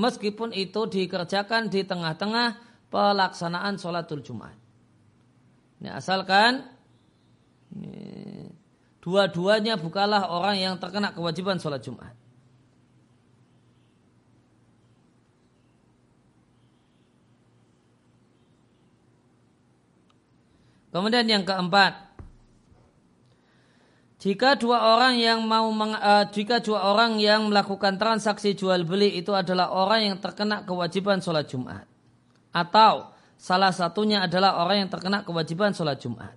Meskipun 0.00 0.56
itu 0.56 0.86
dikerjakan 0.88 1.68
di 1.68 1.84
tengah-tengah 1.84 2.56
pelaksanaan 2.88 3.76
sholatul 3.76 4.24
Jumat. 4.24 4.56
Ini 5.80 5.92
asalkan 5.92 6.64
ini, 7.76 7.99
dua-duanya 9.00 9.80
bukalah 9.80 10.28
orang 10.28 10.56
yang 10.60 10.74
terkena 10.76 11.12
kewajiban 11.12 11.56
sholat 11.56 11.80
Jumat. 11.80 12.12
Kemudian 20.90 21.22
yang 21.22 21.46
keempat, 21.46 22.10
jika 24.18 24.58
dua 24.58 24.98
orang 24.98 25.22
yang 25.22 25.38
mau 25.46 25.70
meng, 25.70 25.94
uh, 25.94 26.26
jika 26.34 26.58
dua 26.58 26.82
orang 26.82 27.22
yang 27.22 27.46
melakukan 27.46 27.94
transaksi 27.94 28.58
jual 28.58 28.82
beli 28.82 29.14
itu 29.14 29.30
adalah 29.30 29.70
orang 29.70 30.10
yang 30.10 30.16
terkena 30.18 30.66
kewajiban 30.66 31.22
sholat 31.22 31.46
Jumat, 31.46 31.86
atau 32.50 33.14
salah 33.38 33.70
satunya 33.70 34.26
adalah 34.26 34.58
orang 34.58 34.82
yang 34.84 34.90
terkena 34.90 35.22
kewajiban 35.22 35.70
sholat 35.70 36.02
Jumat, 36.02 36.34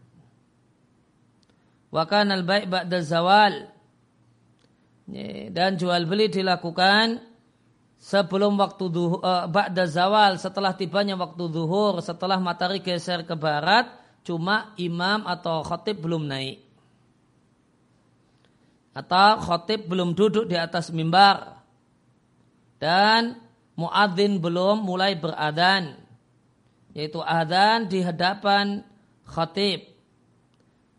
wa 1.94 2.04
kanal 2.10 2.42
baik 2.42 2.66
ba'da 2.66 3.00
zawal. 3.06 3.70
Dan 5.54 5.78
jual 5.78 6.10
beli 6.10 6.32
dilakukan 6.34 7.22
sebelum 8.02 8.58
waktu 8.58 8.90
duhur, 8.90 9.22
uh, 9.22 9.46
ba'da 9.46 9.86
zawal 9.86 10.42
setelah 10.42 10.74
tibanya 10.74 11.14
waktu 11.14 11.44
zuhur 11.54 12.02
setelah 12.02 12.42
matahari 12.42 12.82
geser 12.82 13.22
ke 13.22 13.38
barat 13.38 13.86
cuma 14.26 14.74
imam 14.82 15.28
atau 15.30 15.62
khotib 15.62 16.02
belum 16.02 16.26
naik. 16.26 16.66
Atau 18.98 19.44
khotib 19.46 19.86
belum 19.86 20.18
duduk 20.18 20.50
di 20.50 20.58
atas 20.58 20.90
mimbar. 20.90 21.62
Dan 22.82 23.38
muadzin 23.78 24.42
belum 24.42 24.82
mulai 24.82 25.14
beradan 25.16 26.04
yaitu 26.94 27.18
adan 27.26 27.90
di 27.90 28.06
hadapan 28.06 28.86
khatib 29.26 29.93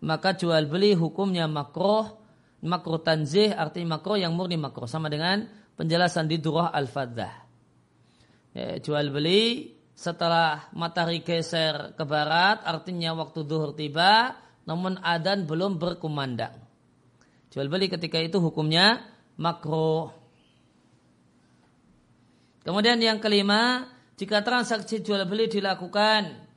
maka 0.05 0.37
jual 0.37 0.69
beli 0.69 0.93
hukumnya 0.93 1.49
makroh, 1.49 2.21
makroh 2.61 3.01
tanzih 3.01 3.57
artinya 3.57 3.97
makroh 3.97 4.21
yang 4.21 4.37
murni 4.37 4.61
makroh 4.61 4.85
sama 4.85 5.09
dengan 5.09 5.49
penjelasan 5.81 6.29
di 6.29 6.37
durah 6.39 6.69
al-fadah. 6.77 7.33
Ya, 8.55 8.79
jual 8.79 9.09
beli 9.11 9.75
setelah 9.97 10.69
matahari 10.77 11.25
geser 11.25 11.97
ke 11.97 12.05
barat 12.05 12.63
artinya 12.63 13.17
waktu 13.17 13.47
duhur 13.47 13.75
tiba 13.75 14.37
namun 14.69 15.01
adan 15.01 15.49
belum 15.49 15.81
berkumandang. 15.81 16.55
Jual 17.49 17.73
beli 17.73 17.89
ketika 17.89 18.21
itu 18.21 18.39
hukumnya 18.39 19.01
makroh. 19.41 20.13
Kemudian 22.65 22.97
yang 22.97 23.21
kelima, 23.21 23.93
jika 24.17 24.41
transaksi 24.41 25.05
jual 25.05 25.21
beli 25.29 25.53
dilakukan 25.53 26.49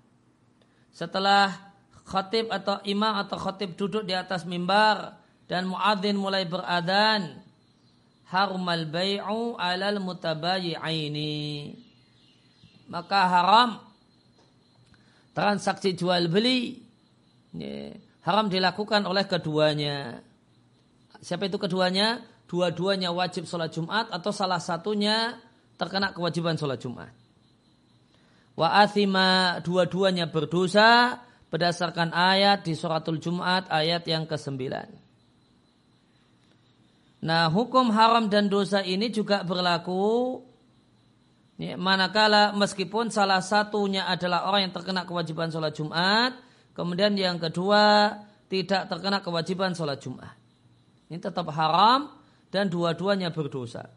setelah 0.96 1.67
khatib 2.08 2.48
atau 2.50 2.80
imam 2.88 3.20
atau 3.20 3.36
khatib 3.36 3.76
duduk 3.76 4.08
di 4.08 4.16
atas 4.16 4.48
mimbar 4.48 5.20
dan 5.52 5.68
muadzin 5.68 6.16
mulai 6.16 6.48
beradan 6.48 7.44
harumal 8.32 8.88
bai'u 8.88 9.60
alal 9.60 10.00
mutabayyi'aini. 10.00 11.76
Maka 12.88 13.20
haram 13.28 13.70
transaksi 15.36 15.92
jual 16.00 16.32
beli 16.32 16.80
haram 18.24 18.48
dilakukan 18.48 19.04
oleh 19.04 19.28
keduanya. 19.28 20.24
Siapa 21.20 21.52
itu 21.52 21.60
keduanya? 21.60 22.24
Dua-duanya 22.48 23.12
wajib 23.12 23.44
sholat 23.44 23.76
Jumat 23.76 24.08
atau 24.08 24.32
salah 24.32 24.64
satunya 24.64 25.36
terkena 25.76 26.16
kewajiban 26.16 26.56
sholat 26.56 26.80
Jumat. 26.80 27.12
Wa 28.56 28.88
dua-duanya 29.60 30.32
berdosa 30.32 31.20
berdasarkan 31.48 32.12
ayat 32.12 32.68
di 32.68 32.76
suratul 32.76 33.20
Jumat 33.24 33.72
ayat 33.72 34.04
yang 34.08 34.28
ke-9 34.28 34.60
Nah, 37.18 37.50
hukum 37.50 37.90
haram 37.90 38.30
dan 38.30 38.46
dosa 38.46 38.86
ini 38.86 39.10
juga 39.10 39.42
berlaku 39.42 40.38
ya, 41.58 41.74
manakala 41.74 42.54
meskipun 42.54 43.10
salah 43.10 43.42
satunya 43.42 44.06
adalah 44.06 44.46
orang 44.46 44.70
yang 44.70 44.74
terkena 44.74 45.02
kewajiban 45.02 45.50
sholat 45.50 45.74
Jumat, 45.74 46.38
kemudian 46.78 47.18
yang 47.18 47.42
kedua 47.42 48.14
tidak 48.48 48.86
terkena 48.86 49.26
kewajiban 49.26 49.74
sholat 49.74 49.98
Jumat. 49.98 50.38
Ini 51.10 51.18
tetap 51.18 51.50
haram 51.50 52.14
dan 52.54 52.70
dua-duanya 52.70 53.34
berdosa. 53.34 53.90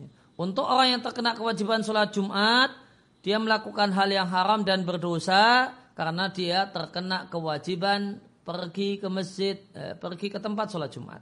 Ya, 0.00 0.08
untuk 0.40 0.64
orang 0.64 0.96
yang 0.96 1.02
terkena 1.04 1.36
kewajiban 1.36 1.84
sholat 1.84 2.08
Jumat, 2.08 2.72
dia 3.22 3.36
melakukan 3.36 3.90
hal 3.90 4.08
yang 4.08 4.28
haram 4.30 4.62
dan 4.62 4.86
berdosa 4.86 5.74
karena 5.98 6.30
dia 6.30 6.70
terkena 6.70 7.26
kewajiban 7.26 8.22
pergi 8.46 9.02
ke 9.02 9.08
masjid, 9.10 9.58
eh, 9.74 9.98
pergi 9.98 10.30
ke 10.30 10.38
tempat 10.38 10.70
sholat 10.70 10.88
Jumat. 10.94 11.20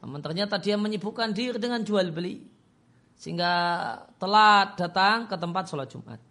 Namun 0.00 0.22
ternyata 0.22 0.56
dia 0.62 0.78
menyibukkan 0.78 1.34
diri 1.34 1.58
dengan 1.58 1.82
jual 1.82 2.08
beli. 2.14 2.46
Sehingga 3.18 3.50
telat 4.22 4.78
datang 4.78 5.26
ke 5.26 5.34
tempat 5.34 5.66
sholat 5.66 5.90
Jumat. 5.90 6.22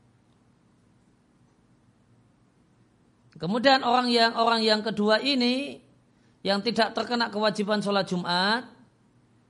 Kemudian 3.37 3.85
orang 3.85 4.09
yang 4.09 4.33
orang 4.33 4.65
yang 4.65 4.81
kedua 4.81 5.21
ini 5.21 5.77
yang 6.41 6.63
tidak 6.63 6.95
terkena 6.97 7.29
kewajiban 7.29 7.83
sholat 7.83 8.09
Jumat, 8.09 8.65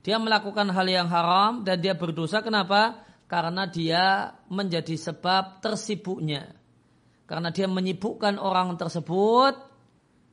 dia 0.04 0.20
melakukan 0.20 0.68
hal 0.68 0.84
yang 0.84 1.08
haram 1.08 1.64
dan 1.64 1.80
dia 1.80 1.96
berdosa. 1.96 2.44
Kenapa? 2.44 3.07
Karena 3.28 3.68
dia 3.68 4.32
menjadi 4.48 4.96
sebab 4.96 5.60
tersibuknya. 5.60 6.48
Karena 7.28 7.52
dia 7.52 7.68
menyibukkan 7.68 8.40
orang 8.40 8.80
tersebut 8.80 9.68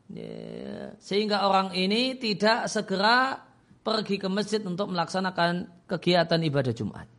Ya, 0.05 0.93
sehingga 1.01 1.49
orang 1.49 1.73
ini 1.73 2.13
tidak 2.21 2.69
segera 2.69 3.41
pergi 3.81 4.21
ke 4.21 4.29
masjid 4.29 4.61
untuk 4.61 4.93
melaksanakan 4.93 5.85
kegiatan 5.89 6.37
ibadah 6.45 6.73
Jumat. 6.77 7.09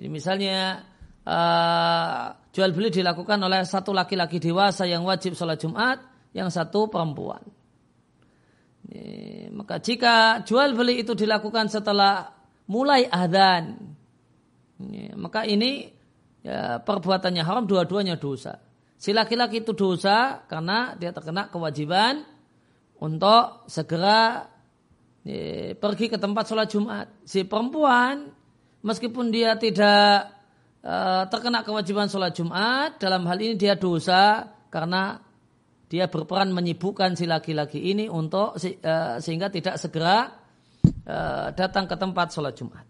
Jadi 0.00 0.08
misalnya 0.08 0.80
uh, 1.28 2.32
jual 2.48 2.72
beli 2.72 2.88
dilakukan 2.88 3.36
oleh 3.44 3.60
satu 3.68 3.92
laki-laki 3.92 4.40
dewasa 4.40 4.88
yang 4.88 5.04
wajib 5.04 5.36
sholat 5.36 5.60
Jumat, 5.60 6.00
yang 6.32 6.48
satu 6.48 6.88
perempuan. 6.88 7.44
Ya, 8.88 9.52
maka 9.52 9.84
jika 9.84 10.40
jual 10.48 10.72
beli 10.72 11.04
itu 11.04 11.12
dilakukan 11.12 11.68
setelah 11.68 12.32
mulai 12.64 13.04
adzan, 13.04 13.76
ya, 14.88 15.12
maka 15.20 15.44
ini 15.44 15.92
ya, 16.40 16.80
perbuatannya 16.80 17.44
haram, 17.44 17.68
dua-duanya 17.68 18.16
dosa. 18.16 18.56
Si 19.00 19.16
laki-laki 19.16 19.64
itu 19.64 19.72
dosa 19.72 20.44
karena 20.44 20.92
dia 20.96 21.12
terkena 21.12 21.48
kewajiban 21.48 22.20
untuk 23.00 23.64
segera 23.68 24.44
ya, 25.24 25.72
pergi 25.76 26.12
ke 26.12 26.16
tempat 26.20 26.44
sholat 26.48 26.68
Jumat. 26.68 27.06
Si 27.24 27.44
perempuan 27.48 28.28
meskipun 28.84 29.32
dia 29.32 29.56
tidak 29.56 30.36
uh, 30.84 31.24
terkena 31.32 31.64
kewajiban 31.64 32.12
sholat 32.12 32.36
Jumat, 32.36 33.00
dalam 33.00 33.24
hal 33.24 33.40
ini 33.40 33.56
dia 33.56 33.76
dosa 33.76 34.52
karena 34.68 35.16
dia 35.90 36.06
berperan 36.06 36.54
menyibukkan 36.54 37.18
si 37.18 37.26
laki-laki 37.26 37.80
ini 37.90 38.06
untuk 38.06 38.60
uh, 38.60 39.16
sehingga 39.18 39.50
tidak 39.50 39.74
segera 39.80 40.28
uh, 41.08 41.48
datang 41.56 41.88
ke 41.88 41.96
tempat 41.98 42.30
sholat 42.30 42.54
Jumat. 42.54 42.89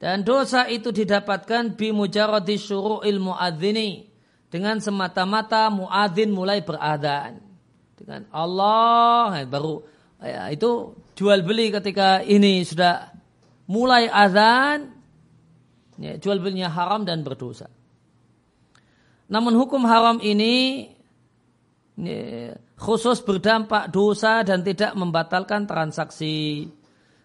Dan 0.00 0.24
dosa 0.24 0.64
itu 0.64 0.88
didapatkan 0.96 1.76
bi 1.76 1.92
mujarradi 1.92 2.56
syuru'il 2.56 3.20
muadzini 3.20 4.08
dengan 4.48 4.80
semata-mata 4.80 5.68
muadzin 5.68 6.32
mulai 6.32 6.64
beradan. 6.64 7.36
Dengan 8.00 8.24
Allah 8.32 9.44
baru 9.44 9.84
ya, 10.24 10.48
itu 10.48 10.96
jual 11.12 11.44
beli 11.44 11.68
ketika 11.68 12.24
ini 12.24 12.64
sudah 12.64 13.12
mulai 13.68 14.08
azan 14.08 14.88
ya, 16.00 16.16
jual 16.16 16.40
belinya 16.40 16.72
haram 16.72 17.04
dan 17.04 17.20
berdosa. 17.20 17.68
Namun 19.28 19.52
hukum 19.52 19.84
haram 19.84 20.16
ini 20.24 20.88
ya, 22.00 22.56
khusus 22.80 23.20
berdampak 23.20 23.92
dosa 23.92 24.40
dan 24.48 24.64
tidak 24.64 24.96
membatalkan 24.96 25.68
transaksi. 25.68 26.72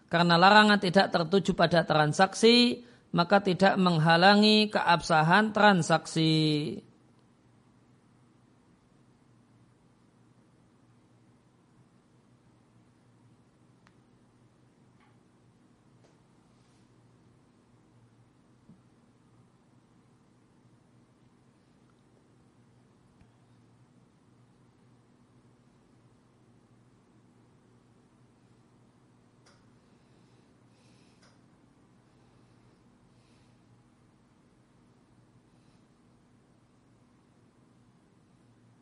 Karena 0.06 0.38
larangan 0.38 0.78
tidak 0.78 1.10
tertuju 1.10 1.58
pada 1.58 1.82
transaksi, 1.82 2.86
maka 3.10 3.42
tidak 3.42 3.74
menghalangi 3.74 4.70
keabsahan 4.70 5.50
transaksi. 5.50 6.34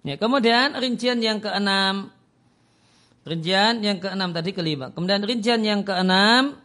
Ya, 0.05 0.21
kemudian 0.21 0.77
rincian 0.77 1.17
yang 1.25 1.41
keenam, 1.41 2.13
rincian 3.25 3.81
yang 3.81 3.99
keenam 4.05 4.37
tadi 4.37 4.53
kelima. 4.53 4.93
Kemudian 4.93 5.25
rincian 5.25 5.65
yang 5.65 5.81
keenam, 5.81 6.61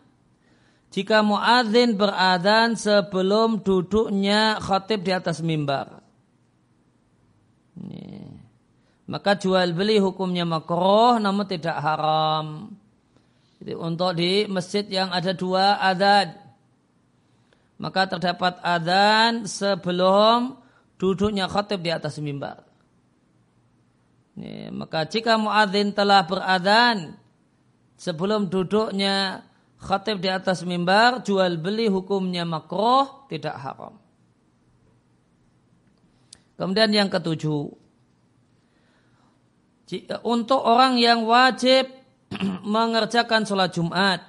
jika 0.91 1.23
muadzin 1.23 1.95
beradan 1.95 2.75
sebelum 2.75 3.63
duduknya 3.63 4.59
khatib 4.59 5.07
di 5.07 5.15
atas 5.15 5.39
mimbar. 5.39 6.03
Ya. 7.79 8.27
Maka 9.09 9.33
jual 9.39 9.73
beli 9.73 9.97
hukumnya 9.97 10.45
makroh 10.45 11.17
namun 11.17 11.47
tidak 11.49 11.81
haram. 11.81 12.75
Jadi 13.57 13.73
untuk 13.73 14.13
di 14.13 14.45
masjid 14.45 14.85
yang 14.85 15.09
ada 15.09 15.33
dua 15.33 15.81
adan. 15.81 16.37
Maka 17.79 18.05
terdapat 18.05 18.61
adan 18.61 19.49
sebelum 19.49 20.61
duduknya 21.01 21.49
khatib 21.49 21.81
di 21.81 21.89
atas 21.89 22.21
mimbar. 22.21 22.68
Ya, 24.39 24.71
maka 24.71 25.03
jika 25.03 25.35
muadzin 25.35 25.91
telah 25.91 26.23
beradan 26.23 27.19
sebelum 27.99 28.47
duduknya 28.47 29.43
khatib 29.75 30.23
di 30.23 30.31
atas 30.31 30.63
mimbar, 30.63 31.19
jual 31.27 31.59
beli 31.59 31.91
hukumnya 31.91 32.47
makroh, 32.47 33.27
tidak 33.27 33.59
haram. 33.59 33.99
Kemudian 36.55 36.91
yang 36.91 37.11
ketujuh, 37.11 37.71
untuk 40.23 40.61
orang 40.63 40.95
yang 40.95 41.27
wajib 41.27 41.91
mengerjakan 42.63 43.43
sholat 43.43 43.75
Jumat 43.75 44.23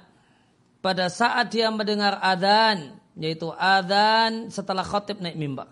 pada 0.83 1.07
saat 1.07 1.55
dia 1.55 1.71
mendengar 1.71 2.19
adzan, 2.19 2.99
yaitu 3.15 3.47
adzan 3.55 4.51
setelah 4.51 4.83
khatib 4.83 5.23
naik 5.23 5.39
mimbar. 5.39 5.71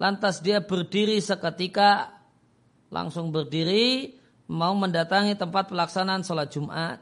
Lantas 0.00 0.40
dia 0.40 0.64
berdiri 0.64 1.20
seketika 1.20 2.19
langsung 2.90 3.30
berdiri 3.30 4.18
mau 4.50 4.74
mendatangi 4.74 5.38
tempat 5.38 5.70
pelaksanaan 5.70 6.26
sholat 6.26 6.50
Jumat. 6.50 6.98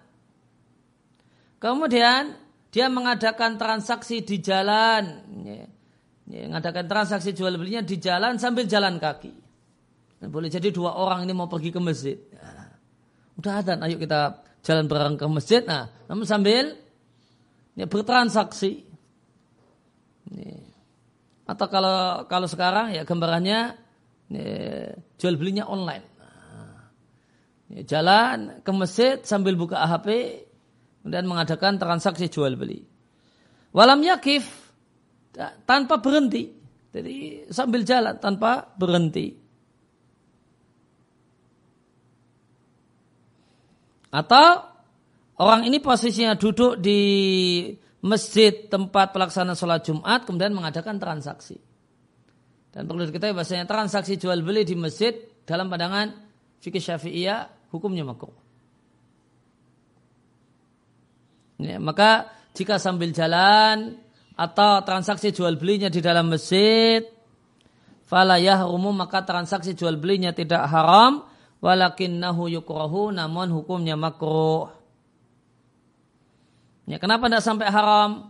Kemudian 1.59 2.37
dia 2.69 2.87
mengadakan 2.93 3.57
transaksi 3.57 4.23
di 4.23 4.39
jalan, 4.39 5.25
mengadakan 6.29 6.85
transaksi 6.87 7.33
jual 7.33 7.57
belinya 7.57 7.83
di 7.83 7.97
jalan 7.99 8.37
sambil 8.37 8.69
jalan 8.69 9.01
kaki. 9.01 9.33
Boleh 10.29 10.53
jadi 10.53 10.69
dua 10.69 10.95
orang 10.99 11.25
ini 11.25 11.33
mau 11.33 11.49
pergi 11.49 11.73
ke 11.73 11.81
masjid. 11.81 12.19
Ya, 12.35 12.75
udah 13.39 13.53
ada, 13.63 13.73
ayo 13.87 13.97
kita 13.97 14.43
jalan 14.67 14.85
bareng 14.91 15.17
ke 15.17 15.25
masjid. 15.31 15.63
Nah, 15.63 15.89
namun 16.11 16.27
sambil 16.27 16.75
ya, 17.79 17.87
bertransaksi. 17.87 18.83
Ya. 20.35 20.59
Atau 21.49 21.71
kalau 21.73 22.29
kalau 22.29 22.45
sekarang 22.45 22.93
ya 22.93 23.09
gambarannya 23.09 23.73
ya, 23.73 23.88
jual 25.17 25.35
belinya 25.41 25.65
online. 25.65 26.05
Ya, 27.69 27.83
jalan 27.85 28.65
ke 28.65 28.71
masjid 28.73 29.21
sambil 29.25 29.53
buka 29.53 29.85
HP 29.85 30.41
dan 31.05 31.29
mengadakan 31.29 31.77
transaksi 31.77 32.33
jual 32.33 32.57
beli. 32.57 32.85
Walam 33.77 34.01
yakif 34.01 34.49
tanpa 35.69 36.01
berhenti. 36.01 36.49
Jadi 36.89 37.49
sambil 37.53 37.85
jalan 37.85 38.17
tanpa 38.17 38.73
berhenti. 38.81 39.37
Atau 44.09 44.65
orang 45.37 45.69
ini 45.69 45.85
posisinya 45.85 46.33
duduk 46.41 46.81
di 46.81 47.01
masjid 48.01 48.65
tempat 48.73 49.13
pelaksanaan 49.13 49.59
sholat 49.59 49.85
Jumat 49.85 50.25
kemudian 50.25 50.57
mengadakan 50.57 50.97
transaksi. 50.97 51.68
Dan 52.79 52.87
perlu 52.87 53.11
diketahui 53.11 53.35
bahasanya 53.35 53.67
transaksi 53.67 54.15
jual 54.15 54.39
beli 54.39 54.63
di 54.63 54.79
masjid 54.79 55.11
dalam 55.43 55.67
pandangan 55.67 56.15
fikih 56.63 56.79
syafi'iyah 56.79 57.75
hukumnya 57.75 58.07
makruh. 58.07 58.31
Ya, 61.59 61.83
maka 61.83 62.31
jika 62.55 62.79
sambil 62.79 63.11
jalan 63.11 63.99
atau 64.39 64.79
transaksi 64.87 65.35
jual 65.35 65.59
belinya 65.59 65.91
di 65.91 65.99
dalam 65.99 66.31
masjid, 66.31 67.03
fala 68.07 68.39
yahrumu 68.39 68.95
maka 68.95 69.27
transaksi 69.27 69.75
jual 69.75 69.99
belinya 69.99 70.31
tidak 70.31 70.71
haram, 70.71 71.27
walakinnahu 71.59 72.47
yukrahu 72.47 73.11
namun 73.11 73.51
hukumnya 73.59 73.99
makruh. 73.99 74.71
Ya, 76.87 77.03
kenapa 77.03 77.27
tidak 77.27 77.43
sampai 77.43 77.75
haram? 77.75 78.28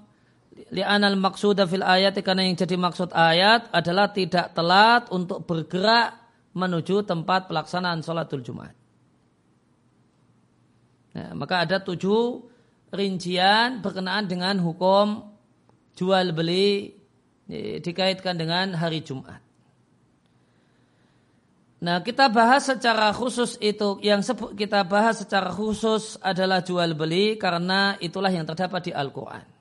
Li'anal 0.75 1.17
maksuda 1.17 1.65
fil 1.71 1.87
ayat 1.87 2.19
karena 2.21 2.43
yang 2.43 2.59
jadi 2.59 2.75
maksud 2.75 3.15
ayat 3.15 3.71
adalah 3.71 4.11
tidak 4.11 4.53
telat 4.53 5.07
untuk 5.15 5.47
bergerak 5.47 6.19
menuju 6.53 7.07
tempat 7.07 7.47
pelaksanaan 7.47 8.03
sholatul 8.03 8.43
Jumat. 8.43 8.75
Ya, 11.15 11.33
maka 11.33 11.63
ada 11.63 11.79
tujuh 11.79 12.43
rincian 12.91 13.81
berkenaan 13.81 14.27
dengan 14.27 14.59
hukum 14.59 15.31
jual 15.97 16.35
beli 16.35 16.95
dikaitkan 17.81 18.37
dengan 18.37 18.77
hari 18.77 19.01
Jumat. 19.01 19.41
Nah, 21.79 22.03
kita 22.03 22.27
bahas 22.27 22.67
secara 22.67 23.15
khusus 23.15 23.55
itu 23.63 24.03
yang 24.03 24.19
kita 24.59 24.83
bahas 24.83 25.23
secara 25.23 25.55
khusus 25.55 26.19
adalah 26.19 26.59
jual 26.59 26.91
beli 26.99 27.39
karena 27.39 27.95
itulah 28.03 28.35
yang 28.35 28.43
terdapat 28.43 28.91
di 28.91 28.93
Al-Qur'an. 28.93 29.58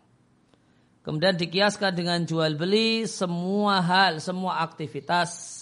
Kemudian 1.08 1.39
dikiaskan 1.39 1.96
dengan 1.96 2.20
jual 2.28 2.60
beli 2.60 3.08
semua 3.08 3.80
hal, 3.80 4.20
semua 4.20 4.60
aktivitas 4.60 5.56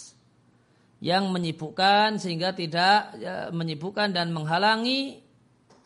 yang 0.97 1.29
menyibukkan 1.29 2.17
sehingga 2.17 2.57
tidak 2.57 3.13
ya, 3.21 3.53
menyibukkan 3.53 4.09
dan 4.09 4.33
menghalangi 4.33 5.21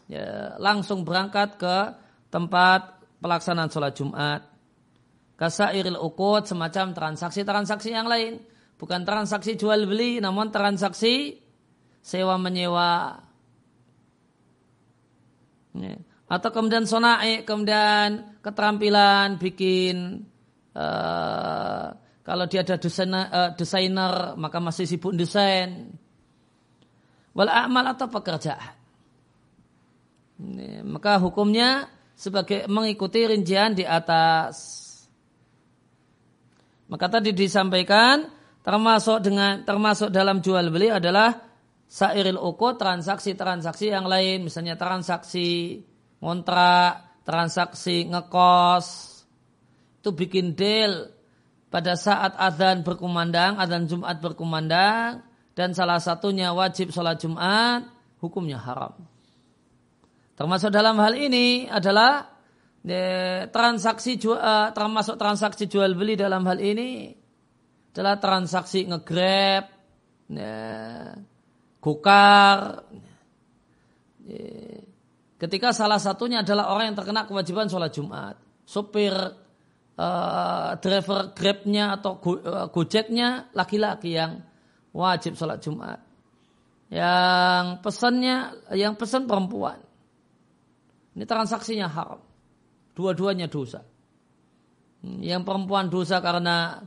ya, 0.07 0.55
langsung 0.63 1.03
berangkat 1.03 1.59
ke 1.59 1.91
tempat 2.31 3.03
pelaksanaan 3.19 3.67
sholat 3.67 3.99
Jumat 3.99 4.47
kasairil 5.39 5.95
ukut 5.95 6.43
semacam 6.43 6.91
transaksi-transaksi 6.91 7.95
yang 7.95 8.11
lain. 8.11 8.43
Bukan 8.75 9.07
transaksi 9.07 9.55
jual 9.55 9.87
beli 9.87 10.19
namun 10.19 10.51
transaksi 10.51 11.39
sewa 12.03 12.35
menyewa. 12.35 13.23
Ya. 15.75 15.95
Atau 16.27 16.51
kemudian 16.51 16.87
sonai, 16.87 17.43
kemudian 17.43 18.28
keterampilan 18.39 19.39
bikin 19.39 20.25
uh, 20.75 21.91
kalau 22.29 22.45
dia 22.45 22.61
ada 22.61 22.77
desainer, 22.77 23.25
uh, 23.33 23.51
desainer 23.57 24.37
maka 24.37 24.61
masih 24.61 24.85
sibuk 24.85 25.17
desain. 25.17 25.89
Wal 27.33 27.49
amal 27.49 27.89
atau 27.89 28.05
pekerjaan. 28.05 28.77
Ya, 30.39 30.85
maka 30.85 31.17
hukumnya 31.17 31.89
sebagai 32.13 32.69
mengikuti 32.69 33.25
rincian 33.25 33.73
di 33.73 33.81
atas. 33.81 34.85
Maka 36.85 37.09
tadi 37.09 37.33
disampaikan 37.33 38.29
termasuk 38.61 39.25
dengan 39.25 39.65
termasuk 39.65 40.13
dalam 40.13 40.37
jual 40.45 40.69
beli 40.69 40.93
adalah 40.93 41.33
sairil 41.89 42.37
uko 42.37 42.77
transaksi-transaksi 42.77 43.89
yang 43.89 44.05
lain 44.05 44.45
misalnya 44.45 44.77
transaksi 44.77 45.81
ngontrak, 46.21 47.08
transaksi 47.29 48.09
ngekos 48.09 48.85
itu 50.01 50.09
bikin 50.17 50.57
deal 50.57 51.13
pada 51.69 51.93
saat 51.93 52.33
adzan 52.33 52.81
berkumandang, 52.81 53.61
adzan 53.61 53.85
Jumat 53.85 54.17
berkumandang 54.17 55.21
dan 55.53 55.77
salah 55.77 56.01
satunya 56.01 56.49
wajib 56.49 56.89
sholat 56.89 57.21
Jumat, 57.21 57.85
hukumnya 58.17 58.57
haram. 58.57 58.97
Termasuk 60.33 60.73
dalam 60.73 60.97
hal 60.97 61.13
ini 61.13 61.69
adalah 61.69 62.33
transaksi 63.53 64.17
jual, 64.17 64.39
uh, 64.39 64.73
termasuk 64.73 65.19
transaksi 65.21 65.69
jual 65.69 65.93
beli 65.93 66.17
dalam 66.17 66.41
hal 66.49 66.57
ini 66.57 67.13
adalah 67.93 68.17
transaksi 68.17 68.89
ngegrab, 68.89 69.69
ya, 70.33 70.57
gokar. 71.77 72.81
Ya. 74.25 74.68
Ketika 75.39 75.71
salah 75.71 76.03
satunya 76.03 76.43
adalah 76.43 76.67
orang 76.75 76.91
yang 76.91 76.97
terkena 76.99 77.23
kewajiban 77.23 77.71
sholat 77.71 77.95
Jumat, 77.95 78.35
sopir 78.67 79.15
uh, 79.95 80.71
driver 80.83 81.31
grabnya 81.31 81.95
atau 81.95 82.19
go, 82.19 82.35
uh, 82.43 82.67
gojeknya 82.67 83.47
laki-laki 83.55 84.19
yang 84.19 84.43
wajib 84.91 85.39
sholat 85.39 85.63
Jumat, 85.63 86.03
yang 86.91 87.79
pesannya 87.79 88.67
yang 88.75 88.99
pesan 88.99 89.31
perempuan. 89.31 89.79
Ini 91.15 91.23
transaksinya 91.23 91.87
haram. 91.87 92.19
Dua-duanya 92.91 93.47
dosa. 93.47 93.79
Yang 95.03 95.47
perempuan 95.47 95.87
dosa 95.87 96.19
karena 96.19 96.83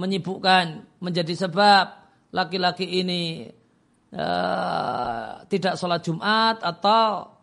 menyibukkan 0.00 0.96
menjadi 1.04 1.36
sebab 1.36 1.84
laki-laki 2.32 2.88
ini 2.88 3.44
uh, 4.16 5.44
tidak 5.52 5.76
sholat 5.76 6.00
Jumat 6.00 6.64
atau 6.64 7.39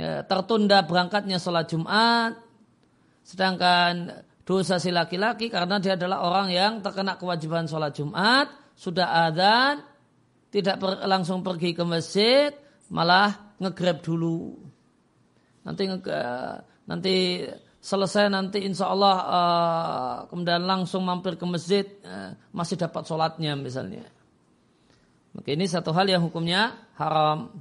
ya, 0.00 0.24
tertunda 0.24 0.80
berangkatnya 0.88 1.36
sholat 1.36 1.68
Jumat. 1.68 2.40
Sedangkan 3.20 4.24
dosa 4.48 4.80
si 4.80 4.90
laki-laki 4.90 5.52
karena 5.52 5.76
dia 5.78 5.94
adalah 5.94 6.24
orang 6.24 6.48
yang 6.50 6.72
terkena 6.80 7.20
kewajiban 7.20 7.68
sholat 7.68 7.92
Jumat, 7.92 8.48
sudah 8.74 9.28
adzan, 9.28 9.84
tidak 10.48 10.80
per, 10.80 11.04
langsung 11.04 11.44
pergi 11.44 11.76
ke 11.76 11.84
masjid, 11.84 12.50
malah 12.90 13.54
ngegrab 13.60 14.02
dulu. 14.02 14.58
Nanti 15.62 15.82
nge, 15.86 16.00
nanti 16.88 17.14
selesai 17.80 18.28
nanti 18.28 18.60
insya 18.64 18.92
Allah 18.92 19.16
uh, 19.16 20.16
kemudian 20.28 20.64
langsung 20.68 21.00
mampir 21.04 21.40
ke 21.40 21.46
masjid 21.48 21.86
uh, 22.04 22.36
masih 22.52 22.76
dapat 22.80 23.06
sholatnya 23.06 23.56
misalnya. 23.56 24.04
Maka 25.30 25.48
ini 25.54 25.64
satu 25.70 25.94
hal 25.94 26.10
yang 26.10 26.26
hukumnya 26.26 26.74
haram. 26.98 27.54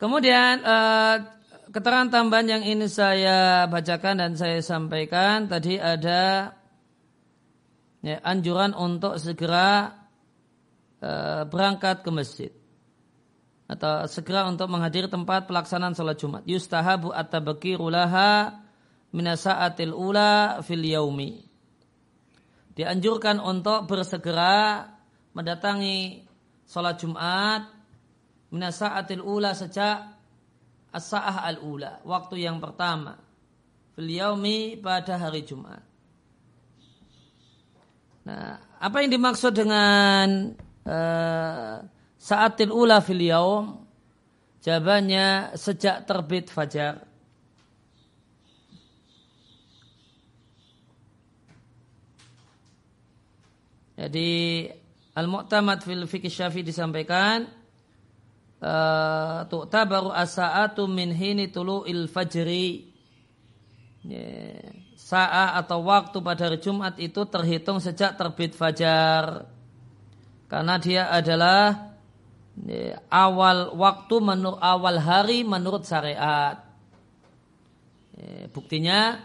Kemudian 0.00 0.64
uh, 0.64 1.16
keterangan 1.68 2.08
tambahan 2.08 2.48
yang 2.48 2.64
ini 2.64 2.88
saya 2.88 3.68
bacakan 3.68 4.16
dan 4.16 4.32
saya 4.32 4.64
sampaikan 4.64 5.44
tadi 5.44 5.76
ada 5.76 6.56
ya, 8.00 8.16
anjuran 8.24 8.72
untuk 8.72 9.20
segera 9.20 9.92
uh, 11.04 11.44
berangkat 11.44 12.00
ke 12.00 12.08
masjid 12.08 12.52
atau 13.68 14.08
segera 14.08 14.48
untuk 14.48 14.72
menghadiri 14.72 15.06
tempat 15.06 15.44
pelaksanaan 15.44 15.92
sholat 15.92 16.16
Jumat. 16.16 16.42
Yustahabu 16.48 17.12
at-tabakiru 17.12 17.92
minasa'atil 19.12 19.94
ula 19.94 20.64
fil 20.64 20.82
yaumi. 20.82 21.44
Dianjurkan 22.74 23.36
untuk 23.36 23.84
bersegera 23.84 24.88
mendatangi 25.36 26.24
sholat 26.64 26.96
Jumat 26.98 27.79
minasa'atil 28.50 29.22
ula 29.22 29.54
sejak 29.54 30.20
as-sa'ah 30.90 31.46
al-ula, 31.46 32.02
waktu 32.02 32.46
yang 32.46 32.58
pertama. 32.58 33.14
Fil 33.94 34.10
yaumi 34.10 34.78
pada 34.78 35.18
hari 35.18 35.46
Jumat. 35.46 35.82
Nah, 38.26 38.58
apa 38.78 38.96
yang 39.02 39.10
dimaksud 39.10 39.54
dengan 39.54 40.54
uh, 40.86 41.74
sa'atil 42.18 42.70
ula 42.70 43.02
fil 43.02 43.22
yaum? 43.22 43.86
Jawabannya 44.60 45.56
sejak 45.56 46.04
terbit 46.04 46.52
fajar. 46.52 47.00
Jadi 53.96 54.64
Al-Mu'tamad 55.16 55.84
fil 55.84 56.04
Fiqh 56.08 56.28
Syafi'i 56.28 56.64
disampaikan 56.64 57.59
uh, 58.60 59.44
tu'tabaru 59.48 60.12
as-sa'atu 60.12 60.86
min 60.86 61.12
hini 61.12 61.48
tulu'il 61.50 62.06
fajri. 62.06 62.88
Atau 65.10 65.84
waktu 65.84 66.22
pada 66.22 66.46
hari 66.46 66.62
Jumat 66.62 66.96
itu 67.02 67.26
terhitung 67.26 67.82
sejak 67.82 68.14
terbit 68.14 68.54
fajar. 68.54 69.50
Karena 70.46 70.78
dia 70.78 71.10
adalah 71.10 71.90
awal 73.10 73.74
waktu 73.76 74.14
menurut 74.20 74.60
awal 74.60 74.96
hari 75.00 75.42
menurut 75.42 75.84
syariat. 75.84 76.60
Yeah, 78.20 78.52
buktinya 78.52 79.16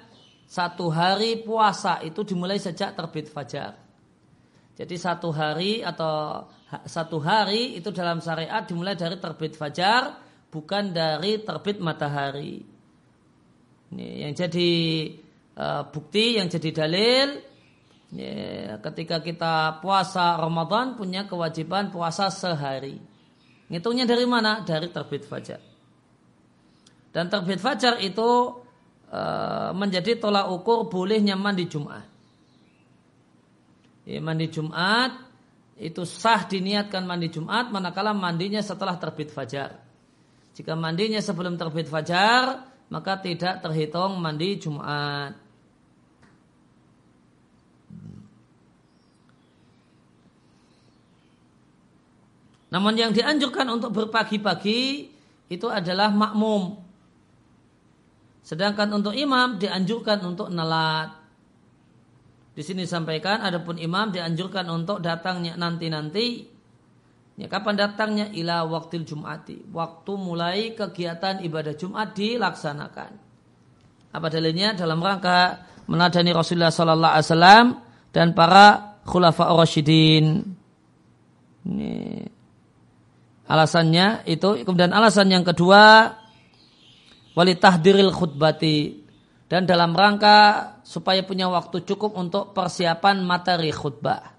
satu 0.47 0.87
hari 0.87 1.43
puasa 1.43 1.99
itu 2.05 2.23
dimulai 2.23 2.55
sejak 2.61 2.95
terbit 2.95 3.27
fajar. 3.27 3.75
Jadi 4.75 4.95
satu 4.95 5.31
hari 5.35 5.83
atau 5.83 6.47
satu 6.85 7.21
hari 7.21 7.77
itu 7.77 7.93
dalam 7.93 8.19
syariat 8.19 8.65
dimulai 8.65 8.97
dari 8.97 9.21
terbit 9.21 9.53
fajar, 9.53 10.17
bukan 10.49 10.91
dari 10.91 11.41
terbit 11.45 11.77
matahari. 11.77 12.65
Ini 13.93 14.25
yang 14.25 14.33
jadi 14.33 14.71
uh, 15.55 15.83
bukti, 15.93 16.41
yang 16.41 16.49
jadi 16.49 16.69
dalil. 16.73 17.27
Ya, 18.15 18.79
ketika 18.79 19.19
kita 19.19 19.83
puasa 19.83 20.39
Ramadan 20.39 20.95
punya 20.95 21.27
kewajiban 21.27 21.91
puasa 21.91 22.31
sehari. 22.31 23.01
Ngitungnya 23.67 24.05
dari 24.05 24.25
mana? 24.29 24.61
Dari 24.61 24.87
terbit 24.93 25.25
fajar. 25.25 25.59
Dan 27.11 27.29
terbit 27.29 27.59
fajar 27.61 27.97
itu 28.01 28.61
uh, 29.09 29.71
menjadi 29.73 30.17
tolak 30.17 30.49
ukur 30.49 30.89
bolehnya 30.89 31.37
mandi 31.37 31.65
Jumat 31.69 32.15
ya, 34.05 34.21
mandi 34.21 34.47
Jumat 34.47 35.11
itu 35.75 36.07
sah 36.07 36.47
diniatkan 36.47 37.03
mandi 37.03 37.27
Jumat 37.27 37.67
manakala 37.67 38.15
mandinya 38.15 38.63
setelah 38.63 38.95
terbit 38.95 39.27
fajar. 39.27 39.75
Jika 40.55 40.71
mandinya 40.71 41.19
sebelum 41.19 41.59
terbit 41.59 41.91
fajar, 41.91 42.63
maka 42.87 43.19
tidak 43.19 43.59
terhitung 43.59 44.15
mandi 44.23 44.55
Jumat. 44.55 45.35
Namun 52.71 52.93
yang 52.95 53.11
dianjurkan 53.11 53.67
untuk 53.71 53.91
berpagi-pagi 53.91 55.11
itu 55.47 55.67
adalah 55.67 56.11
makmum. 56.11 56.79
Sedangkan 58.45 58.91
untuk 58.95 59.11
imam 59.17 59.57
dianjurkan 59.59 60.23
untuk 60.23 60.47
nelat. 60.53 61.24
Di 62.55 62.63
sini 62.63 62.87
disampaikan 62.87 63.43
adapun 63.43 63.75
imam 63.75 64.15
dianjurkan 64.15 64.63
untuk 64.71 65.03
datangnya 65.03 65.59
nanti-nanti. 65.59 66.47
Ya, 67.35 67.51
kapan 67.51 67.75
datangnya 67.75 68.31
ila 68.31 68.63
waktil 68.63 69.03
Jumati? 69.03 69.67
Waktu 69.75 70.11
mulai 70.15 70.71
kegiatan 70.71 71.43
ibadah 71.43 71.75
Jumat 71.75 72.15
dilaksanakan. 72.15 73.11
Apa 74.15 74.27
dalilnya 74.31 74.71
dalam 74.71 75.03
rangka 75.03 75.67
menadani 75.91 76.31
Rasulullah 76.31 76.71
sallallahu 76.71 77.11
alaihi 77.11 77.27
wasallam 77.27 77.65
dan 78.15 78.31
para 78.31 78.95
khulafa 79.03 79.51
rasyidin. 79.51 80.47
Ini 81.67 81.93
alasannya 83.51 84.23
itu 84.31 84.63
kemudian 84.63 84.95
alasan 84.95 85.27
yang 85.27 85.43
kedua 85.43 86.15
wali 87.35 87.53
tahdiril 87.59 88.15
khutbati 88.15 89.05
dan 89.51 89.67
dalam 89.69 89.93
rangka 89.93 90.71
supaya 90.85 91.25
punya 91.25 91.49
waktu 91.49 91.81
cukup 91.81 92.13
untuk 92.13 92.53
persiapan 92.53 93.25
materi 93.25 93.73
khutbah. 93.73 94.37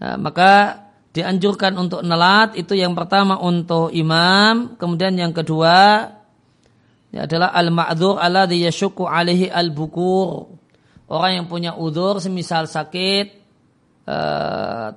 Nah, 0.00 0.16
maka 0.16 0.82
dianjurkan 1.12 1.76
untuk 1.76 2.00
nelat 2.00 2.56
itu 2.56 2.72
yang 2.72 2.96
pertama 2.96 3.36
untuk 3.36 3.92
imam, 3.92 4.80
kemudian 4.80 5.12
yang 5.12 5.36
kedua 5.36 6.08
ya 7.12 7.28
adalah 7.28 7.52
al-ma'dzur 7.52 8.16
alladhi 8.16 8.64
yashukku 8.64 9.04
alaihi 9.04 9.52
al-bukur. 9.52 10.48
Orang 11.12 11.44
yang 11.44 11.46
punya 11.52 11.76
udur 11.76 12.16
semisal 12.24 12.64
sakit 12.64 13.26
uh, 14.08 14.88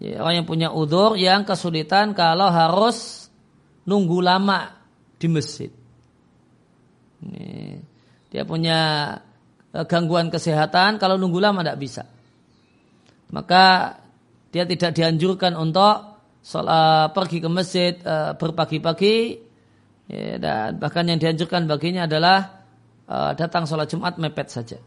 ya, 0.00 0.16
orang 0.24 0.42
yang 0.42 0.48
punya 0.48 0.72
udur 0.72 1.20
yang 1.20 1.44
kesulitan 1.44 2.16
kalau 2.16 2.48
harus 2.48 3.28
nunggu 3.84 4.24
lama 4.24 4.80
di 5.20 5.28
masjid. 5.28 5.68
Ini, 7.20 7.76
dia 8.30 8.46
punya 8.46 8.78
eh, 9.74 9.84
gangguan 9.84 10.30
kesehatan, 10.30 10.96
kalau 10.96 11.18
nunggu 11.18 11.38
lama 11.42 11.60
tidak 11.60 11.78
bisa. 11.82 12.02
Maka 13.30 13.94
dia 14.50 14.66
tidak 14.66 14.94
dianjurkan 14.96 15.54
untuk 15.54 16.18
sholat, 16.42 17.14
pergi 17.14 17.38
ke 17.38 17.46
masjid 17.46 17.94
uh, 18.02 18.34
berpagi-pagi 18.34 19.38
ya, 20.10 20.34
dan 20.42 20.82
bahkan 20.82 21.06
yang 21.06 21.22
dianjurkan 21.22 21.70
baginya 21.70 22.10
adalah 22.10 22.58
datang 23.10 23.66
sholat 23.70 23.86
Jumat 23.90 24.18
mepet 24.18 24.50
saja. 24.50 24.78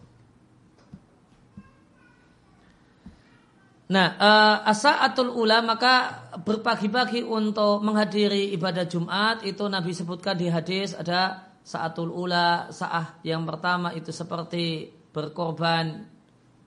Nah, 3.94 4.08
uh, 4.16 4.58
asa'atul 4.74 5.30
ula 5.30 5.62
maka 5.62 6.26
berpagi-pagi 6.42 7.22
untuk 7.22 7.84
menghadiri 7.86 8.50
ibadah 8.58 8.90
Jumat 8.90 9.46
itu 9.46 9.68
Nabi 9.70 9.94
sebutkan 9.94 10.34
di 10.34 10.50
hadis 10.50 10.98
ada 10.98 11.53
saatul 11.64 12.12
ula 12.12 12.70
saah 12.70 13.24
yang 13.24 13.48
pertama 13.48 13.96
itu 13.96 14.12
seperti 14.12 14.92
berkorban 15.16 16.06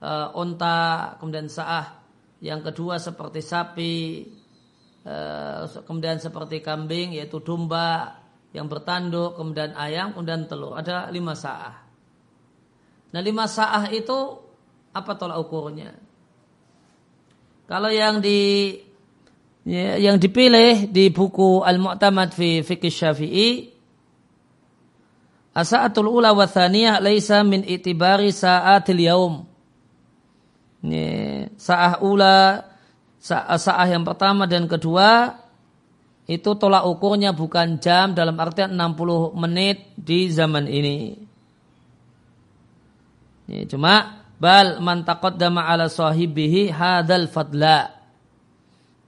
uh, 0.01 0.33
onta 0.33 1.15
kemudian 1.21 1.47
saah 1.47 2.01
yang 2.41 2.65
kedua 2.65 2.97
seperti 2.97 3.39
sapi 3.45 3.95
uh, 5.05 5.65
kemudian 5.85 6.17
seperti 6.17 6.61
kambing 6.65 7.13
yaitu 7.13 7.41
domba 7.41 8.17
yang 8.55 8.65
bertanduk 8.65 9.35
kemudian 9.37 9.77
ayam 9.77 10.17
kemudian 10.17 10.49
telur. 10.49 10.73
Ada 10.73 11.13
lima 11.13 11.37
saah. 11.37 11.77
Nah 13.13 13.21
lima 13.21 13.45
saah 13.45 13.91
itu 13.93 14.17
apa 14.91 15.11
tolak 15.13 15.37
ukurnya? 15.45 15.93
Kalau 17.67 17.91
yang 17.91 18.23
di 18.23 18.73
ya, 19.67 19.99
yang 19.99 20.17
dipilih 20.17 20.87
di 20.89 21.11
buku 21.11 21.61
Al-Mu'tamad 21.61 22.31
fi 22.31 22.63
Fikih 22.63 22.93
Syafi'i 22.93 23.49
Asa'atul 25.57 26.05
ula 26.05 26.37
wa 26.37 26.45
thaniyah 26.45 27.01
laisa 27.01 27.41
min 27.41 27.65
itibari 27.65 28.29
sa'atil 28.29 29.01
yaum. 29.01 29.33
Ini 30.85 31.05
sa'ah 31.57 32.05
ula, 32.05 32.61
sa'ah 33.17 33.87
yang 33.89 34.05
pertama 34.05 34.45
dan 34.45 34.69
kedua 34.69 35.33
itu 36.29 36.53
tolak 36.59 36.85
ukurnya 36.85 37.33
bukan 37.33 37.81
jam 37.81 38.13
dalam 38.13 38.37
artian 38.37 38.77
60 38.77 39.33
menit 39.33 39.97
di 39.97 40.29
zaman 40.29 40.69
ini. 40.69 41.17
Ini 43.49 43.65
cuma 43.65 44.27
bal 44.37 44.77
man 44.77 45.01
taqaddama 45.07 45.65
ala 45.65 45.89
sahibihi 45.89 46.69
hadal 46.69 47.25
fadla. 47.33 47.97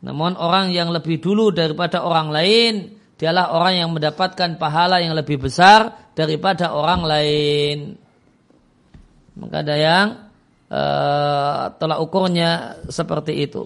Namun 0.02 0.34
orang 0.34 0.74
yang 0.74 0.90
lebih 0.90 1.22
dulu 1.22 1.54
daripada 1.54 2.02
orang 2.02 2.34
lain 2.34 2.74
dialah 3.20 3.52
orang 3.52 3.84
yang 3.84 3.90
mendapatkan 3.92 4.56
pahala 4.56 5.04
yang 5.04 5.12
lebih 5.12 5.44
besar 5.44 6.09
daripada 6.20 6.76
orang 6.76 7.08
lain. 7.08 7.78
Maka 9.40 9.64
ada 9.64 9.76
yang 9.80 10.08
uh, 10.68 11.72
tolak 11.80 12.04
ukurnya 12.04 12.84
seperti 12.92 13.48
itu. 13.48 13.64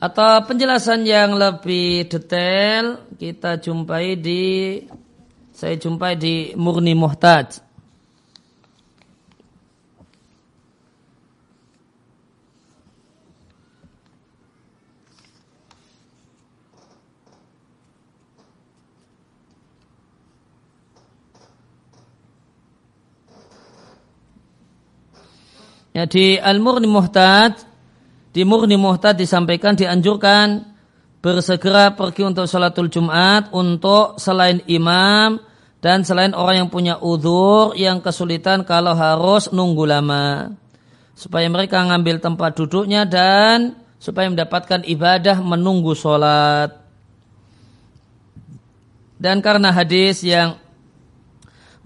Atau 0.00 0.48
penjelasan 0.48 1.04
yang 1.04 1.36
lebih 1.36 2.08
detail 2.08 3.04
kita 3.20 3.60
jumpai 3.60 4.16
di 4.16 4.44
saya 5.56 5.76
jumpai 5.76 6.16
di 6.16 6.52
Murni 6.56 6.92
Muhtaj. 6.92 7.65
Ya, 25.96 26.04
di 26.04 26.36
Al-Murni 26.36 26.84
Muhtad, 26.84 27.56
di 28.36 28.44
Murni 28.44 28.76
Muhtad 28.76 29.16
disampaikan 29.16 29.72
dianjurkan 29.72 30.76
bersegera 31.24 31.96
pergi 31.96 32.20
untuk 32.28 32.44
sholatul 32.44 32.92
Jumat 32.92 33.48
untuk 33.56 34.20
selain 34.20 34.60
imam 34.68 35.40
dan 35.80 36.04
selain 36.04 36.36
orang 36.36 36.60
yang 36.60 36.68
punya 36.68 37.00
udur 37.00 37.72
yang 37.80 38.04
kesulitan 38.04 38.68
kalau 38.68 38.92
harus 38.92 39.48
nunggu 39.56 39.88
lama. 39.88 40.52
Supaya 41.16 41.48
mereka 41.48 41.80
ngambil 41.80 42.20
tempat 42.20 42.60
duduknya 42.60 43.08
dan 43.08 43.80
supaya 43.96 44.28
mendapatkan 44.28 44.84
ibadah 44.84 45.40
menunggu 45.40 45.96
sholat. 45.96 46.76
Dan 49.16 49.40
karena 49.40 49.72
hadis 49.72 50.20
yang 50.20 50.60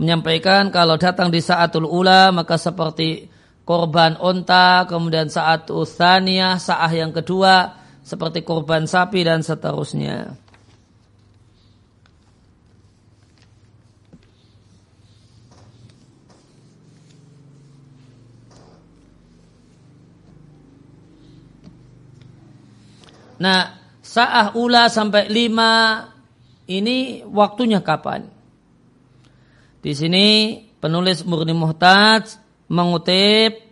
menyampaikan 0.02 0.74
kalau 0.74 0.98
datang 0.98 1.30
di 1.30 1.38
saatul 1.38 1.86
ula 1.86 2.34
maka 2.34 2.58
seperti 2.58 3.29
korban 3.70 4.18
onta, 4.18 4.82
kemudian 4.90 5.30
saat 5.30 5.70
uthaniyah, 5.70 6.58
saah 6.58 6.90
yang 6.90 7.14
kedua, 7.14 7.78
seperti 8.02 8.42
korban 8.42 8.90
sapi 8.90 9.22
dan 9.22 9.46
seterusnya. 9.46 10.34
Nah, 23.38 23.78
saah 24.02 24.50
ula 24.58 24.90
sampai 24.90 25.30
lima 25.30 26.10
ini 26.66 27.22
waktunya 27.22 27.78
kapan? 27.78 28.26
Di 29.78 29.94
sini 29.94 30.58
penulis 30.82 31.22
Murni 31.22 31.54
Muhtaj 31.54 32.39
mengutip 32.70 33.66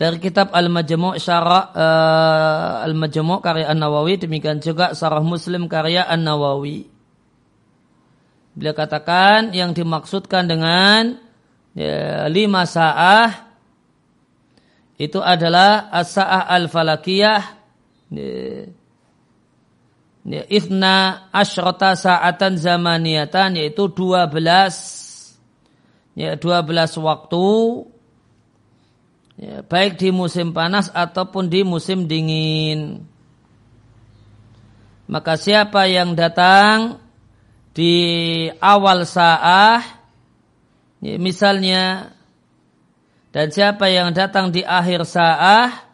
dari 0.00 0.16
kitab 0.16 0.48
Al-Majmu' 0.56 1.20
Syarah 1.20 1.64
uh, 1.76 2.86
Al-Majmu' 2.88 3.44
karya 3.44 3.68
An-Nawawi 3.68 4.16
demikian 4.16 4.56
juga 4.64 4.96
Sarah 4.96 5.20
Muslim 5.20 5.68
karya 5.68 6.08
An-Nawawi. 6.08 6.88
Beliau 8.56 8.72
katakan 8.72 9.52
yang 9.52 9.76
dimaksudkan 9.76 10.48
dengan 10.48 11.20
ya, 11.76 12.26
lima 12.32 12.64
sa'ah 12.64 13.52
itu 14.96 15.20
adalah 15.20 15.92
as-sa'ah 15.92 16.48
al-falakiyah 16.48 17.42
ya, 18.12 18.68
ya, 20.24 20.42
ifna 20.48 21.28
asyrata 21.32 21.92
sa'atan 21.96 22.56
zamaniyatan 22.60 23.56
yaitu 23.56 23.88
12 23.88 24.32
ya 26.20 26.36
12 26.36 27.00
waktu 27.00 27.46
ya, 29.40 29.64
baik 29.64 29.96
di 29.96 30.12
musim 30.12 30.52
panas 30.52 30.92
ataupun 30.92 31.48
di 31.48 31.64
musim 31.64 32.04
dingin 32.04 33.08
maka 35.08 35.40
siapa 35.40 35.88
yang 35.88 36.12
datang 36.12 37.00
di 37.72 37.96
awal 38.60 39.08
sa'ah 39.08 39.80
ya, 41.00 41.16
misalnya 41.16 42.12
dan 43.32 43.48
siapa 43.48 43.88
yang 43.88 44.12
datang 44.12 44.52
di 44.52 44.60
akhir 44.60 45.08
sa'ah 45.08 45.90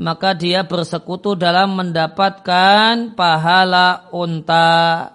maka 0.00 0.32
dia 0.32 0.64
bersekutu 0.64 1.36
dalam 1.36 1.76
mendapatkan 1.76 3.12
pahala 3.12 4.08
unta. 4.16 5.12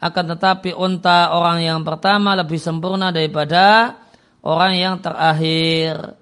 Akan 0.00 0.24
tetapi 0.32 0.72
unta 0.72 1.32
orang 1.36 1.60
yang 1.60 1.80
pertama 1.84 2.32
lebih 2.32 2.56
sempurna 2.56 3.12
daripada 3.12 4.00
orang 4.40 4.72
yang 4.80 4.96
terakhir. 5.04 6.16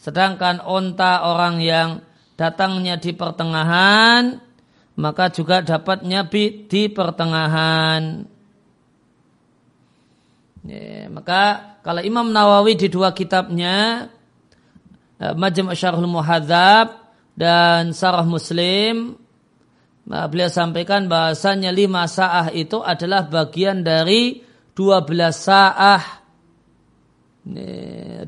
Sedangkan 0.00 0.64
unta 0.64 1.28
orang 1.28 1.60
yang 1.60 2.00
datangnya 2.40 2.96
di 2.96 3.12
pertengahan, 3.12 4.40
maka 4.96 5.28
juga 5.28 5.60
dapatnya 5.60 6.24
di 6.24 6.88
pertengahan. 6.88 8.24
Ya, 10.64 11.08
maka 11.12 11.76
kalau 11.84 12.00
Imam 12.00 12.32
Nawawi 12.32 12.80
di 12.80 12.88
dua 12.88 13.12
kitabnya 13.12 14.08
Eh, 15.20 15.36
Majmu' 15.36 15.76
Syarhul 15.76 16.08
Muhadzab 16.08 17.12
dan 17.36 17.92
Sarah 17.92 18.24
Muslim 18.24 19.20
nah, 20.08 20.24
beliau 20.32 20.48
sampaikan 20.48 21.12
bahasanya 21.12 21.68
lima 21.68 22.08
sa'ah 22.08 22.48
itu 22.56 22.80
adalah 22.80 23.28
bagian 23.28 23.84
dari 23.84 24.40
12 24.72 25.04
sa'ah 25.28 26.24
12 27.44 28.24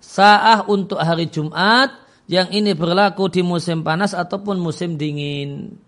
sa'ah 0.00 0.68
untuk 0.68 1.00
hari 1.00 1.28
Jumat 1.28 2.06
yang 2.26 2.50
ini 2.50 2.74
berlaku 2.74 3.30
di 3.30 3.46
musim 3.46 3.86
panas 3.86 4.14
ataupun 4.14 4.58
musim 4.58 4.98
dingin. 4.98 5.78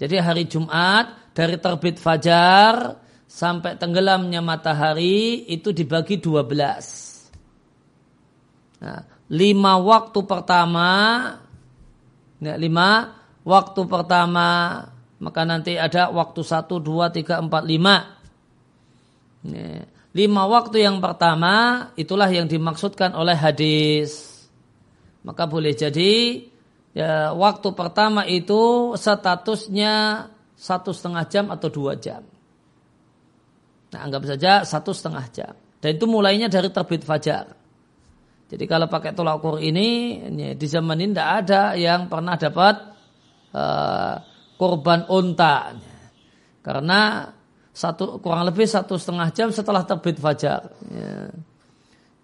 Jadi 0.00 0.16
hari 0.16 0.48
Jumat 0.48 1.36
dari 1.36 1.60
terbit 1.60 2.00
fajar 2.00 2.96
sampai 3.28 3.76
tenggelamnya 3.76 4.40
matahari 4.40 5.44
itu 5.46 5.76
dibagi 5.76 6.16
12. 6.16 8.80
Nah, 8.80 9.04
lima 9.28 9.76
waktu 9.76 10.24
pertama, 10.24 10.88
ya, 12.40 12.56
lima 12.56 13.12
waktu 13.44 13.84
pertama, 13.84 14.80
maka 15.20 15.44
nanti 15.44 15.76
ada 15.76 16.08
waktu 16.08 16.40
satu, 16.40 16.80
dua, 16.80 17.12
tiga, 17.12 17.36
empat, 17.44 17.62
lima. 17.68 18.16
Ya, 19.44 19.84
lima 20.10 20.42
waktu 20.50 20.82
yang 20.82 20.98
pertama 20.98 21.88
itulah 21.94 22.26
yang 22.26 22.50
dimaksudkan 22.50 23.14
oleh 23.14 23.36
hadis. 23.38 24.30
Maka 25.20 25.44
boleh 25.44 25.76
jadi 25.76 26.42
ya, 26.96 27.36
waktu 27.36 27.68
pertama 27.76 28.24
itu 28.24 28.92
statusnya 28.96 30.26
satu 30.56 30.90
setengah 30.90 31.24
jam 31.28 31.44
atau 31.52 31.68
dua 31.68 31.96
jam. 31.96 32.24
Nah, 33.90 34.00
anggap 34.06 34.22
saja 34.26 34.62
satu 34.62 34.94
setengah 34.94 35.26
jam. 35.34 35.52
Dan 35.80 35.96
itu 35.96 36.04
mulainya 36.04 36.46
dari 36.46 36.68
terbit 36.68 37.02
fajar. 37.02 37.56
Jadi 38.50 38.64
kalau 38.66 38.90
pakai 38.90 39.14
tolak 39.14 39.40
ukur 39.40 39.62
ini, 39.62 40.20
di 40.58 40.66
zaman 40.66 40.98
ini 40.98 41.14
tidak 41.14 41.30
ada 41.46 41.62
yang 41.78 42.10
pernah 42.10 42.34
dapat 42.34 42.74
uh, 43.54 44.14
korban 44.58 45.06
unta. 45.08 45.72
Karena 46.60 47.30
satu 47.70 48.18
kurang 48.18 48.46
lebih 48.46 48.66
satu 48.66 48.98
setengah 48.98 49.30
jam 49.30 49.48
setelah 49.54 49.86
terbit 49.86 50.18
fajar. 50.18 50.70
Ya. 50.90 51.30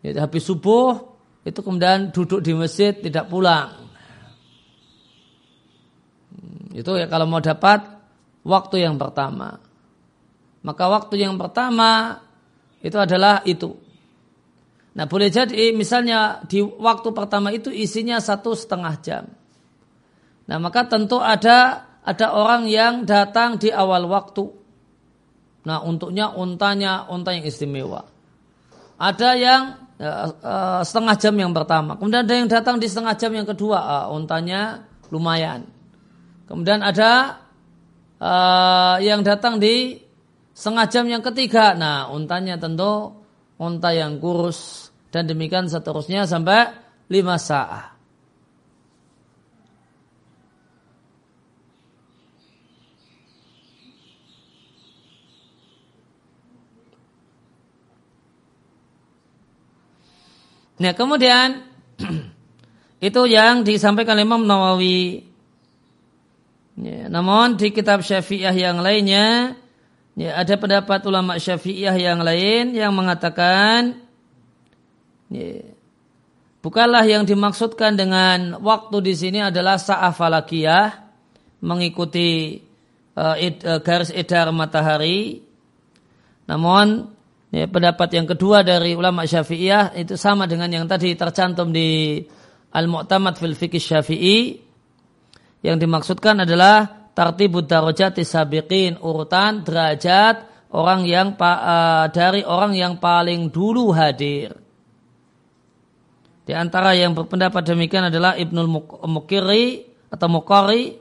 Jadi 0.06 0.18
habis 0.18 0.42
subuh 0.46 1.16
itu 1.46 1.60
kemudian 1.62 2.10
duduk 2.10 2.42
di 2.42 2.52
masjid 2.54 2.94
tidak 2.94 3.30
pulang. 3.30 3.86
Hmm, 6.34 6.74
itu 6.74 6.90
ya 6.98 7.06
kalau 7.06 7.26
mau 7.30 7.42
dapat 7.42 7.86
waktu 8.42 8.82
yang 8.82 8.98
pertama. 8.98 9.58
Maka 10.66 10.84
waktu 10.90 11.22
yang 11.22 11.38
pertama 11.38 12.18
itu 12.82 12.98
adalah 12.98 13.42
itu 13.46 13.86
Nah 14.96 15.04
boleh 15.04 15.28
jadi 15.28 15.76
misalnya 15.76 16.40
di 16.48 16.64
waktu 16.64 17.12
pertama 17.12 17.52
itu 17.52 17.68
isinya 17.68 18.16
satu 18.16 18.56
setengah 18.56 18.94
jam. 19.04 19.24
Nah 20.48 20.56
maka 20.56 20.88
tentu 20.88 21.20
ada 21.20 21.84
ada 22.00 22.26
orang 22.32 22.64
yang 22.64 23.04
datang 23.04 23.60
di 23.60 23.68
awal 23.68 24.08
waktu. 24.08 24.48
Nah 25.66 25.82
untuknya 25.82 26.30
untanya 26.30 27.10
unta 27.10 27.34
yang 27.34 27.42
istimewa. 27.42 28.06
Ada 28.96 29.30
yang 29.34 29.62
uh, 29.98 30.30
uh, 30.40 30.80
setengah 30.86 31.18
jam 31.18 31.34
yang 31.34 31.50
pertama. 31.50 31.98
Kemudian 31.98 32.22
ada 32.22 32.34
yang 32.38 32.48
datang 32.48 32.78
di 32.78 32.86
setengah 32.86 33.18
jam 33.18 33.34
yang 33.34 33.44
kedua. 33.44 33.78
Uh, 33.82 34.06
untanya 34.14 34.86
lumayan. 35.10 35.66
Kemudian 36.46 36.86
ada 36.86 37.42
uh, 38.22 38.96
yang 39.02 39.26
datang 39.26 39.58
di 39.58 39.98
setengah 40.54 40.86
jam 40.86 41.04
yang 41.10 41.20
ketiga. 41.26 41.74
Nah 41.74 42.14
untanya 42.14 42.56
tentu 42.56 43.10
unta 43.58 43.90
yang 43.90 44.22
kurus 44.22 44.88
dan 45.10 45.26
demikian 45.26 45.66
seterusnya 45.66 46.30
sampai 46.30 46.70
lima 47.10 47.36
sa'ah. 47.40 47.95
Nah 60.76 60.92
kemudian 60.92 61.64
itu 63.08 63.22
yang 63.28 63.64
disampaikan 63.64 64.20
Imam 64.20 64.44
Nawawi. 64.44 65.24
Ya, 66.76 67.08
namun 67.08 67.56
di 67.56 67.72
kitab 67.72 68.04
Syafi'iyah 68.04 68.52
yang 68.52 68.84
lainnya 68.84 69.56
ya, 70.12 70.36
ada 70.36 70.60
pendapat 70.60 71.00
ulama 71.08 71.40
Syafi'iyah 71.40 71.96
yang 71.96 72.20
lain 72.20 72.76
yang 72.76 72.92
mengatakan 72.92 74.04
Bukanlah 76.66 77.06
yang 77.06 77.22
dimaksudkan 77.22 77.94
dengan 77.94 78.58
waktu 78.58 78.98
di 78.98 79.14
sini 79.14 79.38
adalah 79.38 79.78
sa'ah 79.78 80.10
falakiyah 80.10 80.98
mengikuti 81.62 82.58
uh, 83.14 83.38
id, 83.38 83.62
uh, 83.62 83.78
garis 83.78 84.10
edar 84.10 84.50
matahari. 84.50 85.46
Namun 86.50 87.06
ya, 87.52 87.66
pendapat 87.66 88.08
yang 88.14 88.26
kedua 88.26 88.62
dari 88.66 88.94
ulama 88.96 89.26
Syafi'iyah 89.26 89.94
itu 89.98 90.14
sama 90.18 90.46
dengan 90.46 90.70
yang 90.70 90.86
tadi 90.86 91.14
tercantum 91.14 91.70
di 91.70 92.22
Al-Mu'tamad 92.72 93.38
fil 93.38 93.54
Fiqh 93.56 93.78
Syafi'i. 93.78 94.62
Yang 95.64 95.76
dimaksudkan 95.82 96.46
adalah 96.46 97.10
tartibud 97.16 97.64
darajati 97.64 98.22
sabiqin 98.22 99.00
urutan 99.00 99.64
derajat 99.64 100.44
orang 100.76 101.08
yang 101.08 101.34
uh, 101.40 102.06
dari 102.12 102.44
orang 102.44 102.76
yang 102.76 103.00
paling 103.00 103.48
dulu 103.48 103.90
hadir. 103.96 104.52
Di 106.46 106.54
antara 106.54 106.94
yang 106.94 107.16
berpendapat 107.16 107.66
demikian 107.66 108.06
adalah 108.06 108.38
Ibnul 108.38 108.70
Mukiri 109.10 109.82
atau 110.12 110.30
Mukari. 110.30 110.94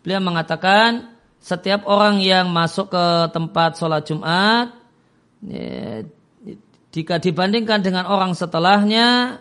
Beliau 0.00 0.24
mengatakan 0.24 1.12
setiap 1.36 1.84
orang 1.84 2.24
yang 2.24 2.48
masuk 2.48 2.88
ke 2.88 3.04
tempat 3.36 3.76
sholat 3.76 4.08
Jumat, 4.08 4.72
ya, 5.44 6.04
jika 6.90 7.22
dibandingkan 7.22 7.86
dengan 7.86 8.10
orang 8.10 8.34
setelahnya, 8.34 9.38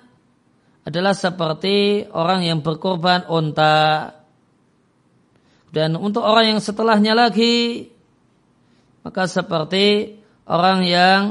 adalah 0.85 1.13
seperti 1.13 2.07
orang 2.13 2.45
yang 2.45 2.59
berkorban 2.61 3.25
onta. 3.29 4.15
Dan 5.69 5.97
untuk 5.97 6.25
orang 6.25 6.57
yang 6.57 6.61
setelahnya 6.61 7.13
lagi, 7.13 7.89
maka 9.05 9.29
seperti 9.29 10.17
orang 10.49 10.85
yang 10.85 11.21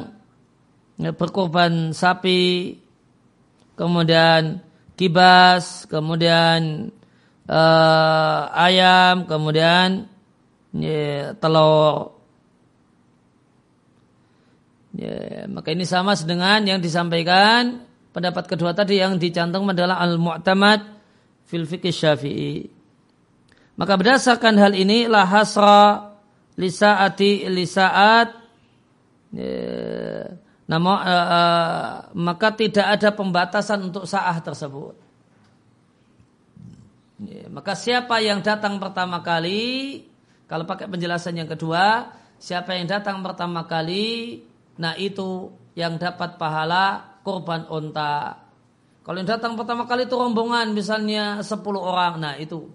berkorban 0.98 1.90
sapi, 1.90 2.78
kemudian 3.74 4.62
kibas, 4.98 5.86
kemudian 5.86 6.90
uh, 7.46 8.40
ayam, 8.54 9.26
kemudian 9.26 10.10
telur. 11.38 12.17
Ya, 14.98 15.46
maka 15.46 15.70
ini 15.70 15.86
sama 15.86 16.18
dengan 16.18 16.58
yang 16.66 16.82
disampaikan 16.82 17.86
pendapat 18.10 18.50
kedua 18.50 18.74
tadi 18.74 18.98
yang 18.98 19.14
dicantum 19.14 19.70
adalah 19.70 20.02
al-mu'tamad 20.02 20.82
fil 21.46 21.70
fikih 21.70 21.94
syafi'i. 21.94 22.66
Maka 23.78 23.94
berdasarkan 23.94 24.58
hal 24.58 24.74
ini 24.74 25.06
la 25.06 25.22
hasra 25.22 26.18
lisaati 26.58 27.46
lisaat 27.46 28.28
ya, 29.30 29.54
nama, 30.66 30.92
uh, 30.98 31.06
uh, 31.06 31.92
maka 32.18 32.58
tidak 32.58 32.98
ada 32.98 33.14
pembatasan 33.14 33.78
untuk 33.86 34.02
sa'ah 34.02 34.34
tersebut. 34.42 34.98
Ya, 37.22 37.46
maka 37.54 37.78
siapa 37.78 38.18
yang 38.18 38.42
datang 38.42 38.82
pertama 38.82 39.22
kali, 39.22 40.02
kalau 40.50 40.66
pakai 40.66 40.90
penjelasan 40.90 41.38
yang 41.38 41.46
kedua, 41.46 42.10
siapa 42.42 42.74
yang 42.74 42.90
datang 42.90 43.22
pertama 43.22 43.62
kali, 43.62 44.42
nah 44.78 44.94
itu 44.94 45.52
yang 45.78 45.98
dapat 45.98 46.38
pahala 46.38 47.18
korban 47.22 47.66
onta. 47.70 48.34
Kalau 49.04 49.16
yang 49.20 49.28
datang 49.28 49.54
pertama 49.54 49.84
kali 49.88 50.04
itu 50.04 50.16
rombongan 50.16 50.74
misalnya 50.74 51.40
10 51.40 51.54
orang, 51.78 52.20
nah 52.20 52.34
itu 52.36 52.68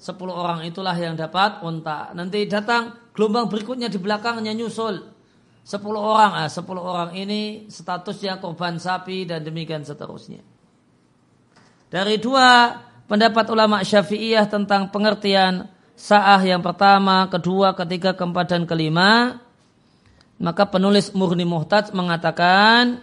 10 0.00 0.16
orang 0.32 0.64
itulah 0.64 0.96
yang 0.96 1.16
dapat 1.16 1.60
onta. 1.60 2.12
Nanti 2.12 2.44
datang 2.44 3.10
gelombang 3.12 3.48
berikutnya 3.48 3.88
di 3.88 3.98
belakangnya 4.00 4.52
nyusul 4.52 5.00
10 5.64 5.80
orang, 5.96 6.44
ah 6.44 6.48
10 6.48 6.64
orang 6.76 7.10
ini 7.16 7.70
statusnya 7.72 8.40
korban 8.40 8.76
sapi 8.76 9.24
dan 9.24 9.40
demikian 9.44 9.80
seterusnya. 9.84 10.44
Dari 11.88 12.16
dua 12.18 12.74
pendapat 13.06 13.46
ulama 13.54 13.84
Syafi'iyah 13.84 14.50
tentang 14.50 14.90
pengertian 14.90 15.68
sa'ah 15.94 16.42
yang 16.42 16.58
pertama, 16.58 17.30
kedua, 17.30 17.76
ketiga, 17.78 18.18
keempat 18.18 18.46
dan 18.50 18.62
kelima, 18.66 19.40
maka 20.38 20.66
penulis 20.66 21.14
Murni 21.14 21.46
Muhtaj 21.46 21.94
mengatakan 21.94 23.02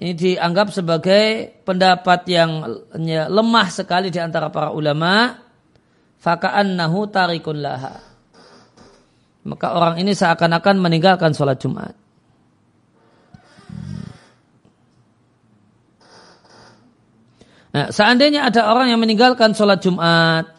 ini 0.00 0.16
dianggap 0.16 0.72
sebagai 0.72 1.52
pendapat 1.68 2.24
yang 2.30 2.64
ya, 3.04 3.28
lemah 3.28 3.68
sekali 3.68 4.08
di 4.08 4.16
antara 4.16 4.48
para 4.48 4.72
ulama. 4.72 5.44
Fakaan 6.18 6.74
nahu 6.74 7.06
tarikun 7.12 7.62
laha. 7.62 7.94
Maka 9.46 9.70
orang 9.70 10.02
ini 10.02 10.18
seakan-akan 10.18 10.82
meninggalkan 10.82 11.30
sholat 11.30 11.62
Jumat. 11.62 11.94
Nah, 17.68 17.94
seandainya 17.94 18.50
ada 18.50 18.72
orang 18.72 18.90
yang 18.90 18.98
meninggalkan 18.98 19.54
sholat 19.54 19.78
Jumat, 19.78 20.57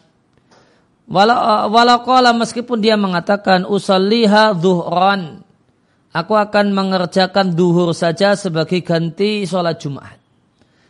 Walau 1.10 2.32
meskipun 2.38 2.78
dia 2.78 2.94
mengatakan 2.94 3.66
usalliha 3.66 4.54
duhran. 4.54 5.42
Aku 6.14 6.38
akan 6.38 6.70
mengerjakan 6.70 7.54
duhur 7.54 7.90
saja 7.94 8.38
sebagai 8.38 8.78
ganti 8.82 9.42
sholat 9.42 9.78
Jumat. 9.82 10.18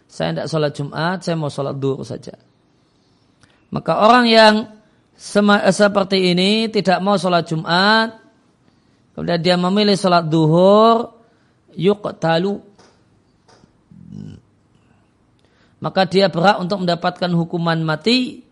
Saya 0.09 0.37
tidak 0.37 0.49
sholat 0.53 0.73
Jumat, 0.77 1.25
saya 1.25 1.37
mau 1.41 1.49
sholat 1.49 1.77
duhur 1.77 2.05
saja. 2.05 2.37
Maka 3.73 4.01
orang 4.01 4.29
yang 4.29 4.55
seperti 5.17 6.33
ini 6.33 6.73
tidak 6.73 7.01
mau 7.05 7.21
sholat 7.21 7.49
Jumat, 7.49 8.17
kemudian 9.13 9.41
dia 9.41 9.57
memilih 9.61 9.97
sholat 9.97 10.25
duhur, 10.29 11.17
yuk 11.77 12.01
talu. 12.21 12.61
Maka 15.81 16.05
dia 16.09 16.29
berhak 16.29 16.61
untuk 16.61 16.85
mendapatkan 16.85 17.31
hukuman 17.33 17.81
mati 17.85 18.45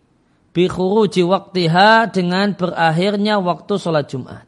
bikhuruji 0.53 1.25
waktiha 1.25 2.11
dengan 2.13 2.55
berakhirnya 2.57 3.39
waktu 3.41 3.75
sholat 3.77 4.09
Jumat. 4.09 4.45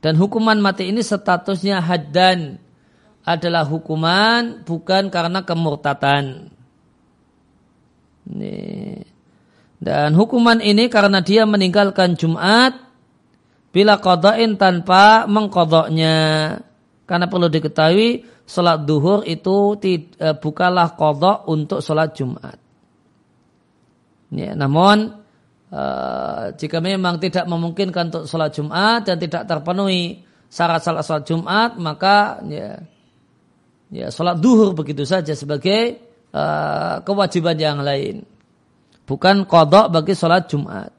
Dan 0.00 0.16
hukuman 0.16 0.56
mati 0.60 0.88
ini 0.88 1.04
statusnya 1.04 1.84
haddan 1.84 2.56
adalah 3.24 3.68
hukuman 3.68 4.64
bukan 4.64 5.12
karena 5.12 5.44
kemurtatan. 5.44 6.48
Dan 9.80 10.10
hukuman 10.12 10.60
ini 10.60 10.88
karena 10.92 11.20
dia 11.24 11.44
meninggalkan 11.48 12.16
Jumat 12.16 12.76
bila 13.72 13.96
kodain 14.00 14.56
tanpa 14.60 15.24
mengkodoknya. 15.24 16.16
Karena 17.08 17.26
perlu 17.26 17.50
diketahui 17.50 18.22
sholat 18.46 18.86
duhur 18.86 19.26
itu 19.26 19.74
eh, 19.82 20.36
bukanlah 20.36 20.94
kodok 20.94 21.48
untuk 21.48 21.80
sholat 21.82 22.14
Jumat. 22.14 22.59
Ya, 24.30 24.54
namun 24.54 25.10
uh, 25.74 26.54
jika 26.54 26.78
memang 26.78 27.18
tidak 27.18 27.50
memungkinkan 27.50 28.14
untuk 28.14 28.24
sholat 28.30 28.54
Jumat 28.54 29.02
dan 29.02 29.18
tidak 29.18 29.42
terpenuhi 29.42 30.22
syarat 30.46 30.86
salat 30.86 31.02
sholat 31.02 31.24
Jumat, 31.26 31.74
maka 31.82 32.38
ya, 32.46 32.78
ya 33.90 34.06
sholat 34.14 34.38
duhur 34.38 34.70
begitu 34.78 35.02
saja 35.02 35.34
sebagai 35.34 35.98
uh, 36.30 37.02
kewajiban 37.02 37.58
yang 37.58 37.82
lain. 37.82 38.22
Bukan 39.02 39.50
kodok 39.50 39.90
bagi 39.90 40.14
sholat 40.14 40.46
Jumat. 40.46 40.90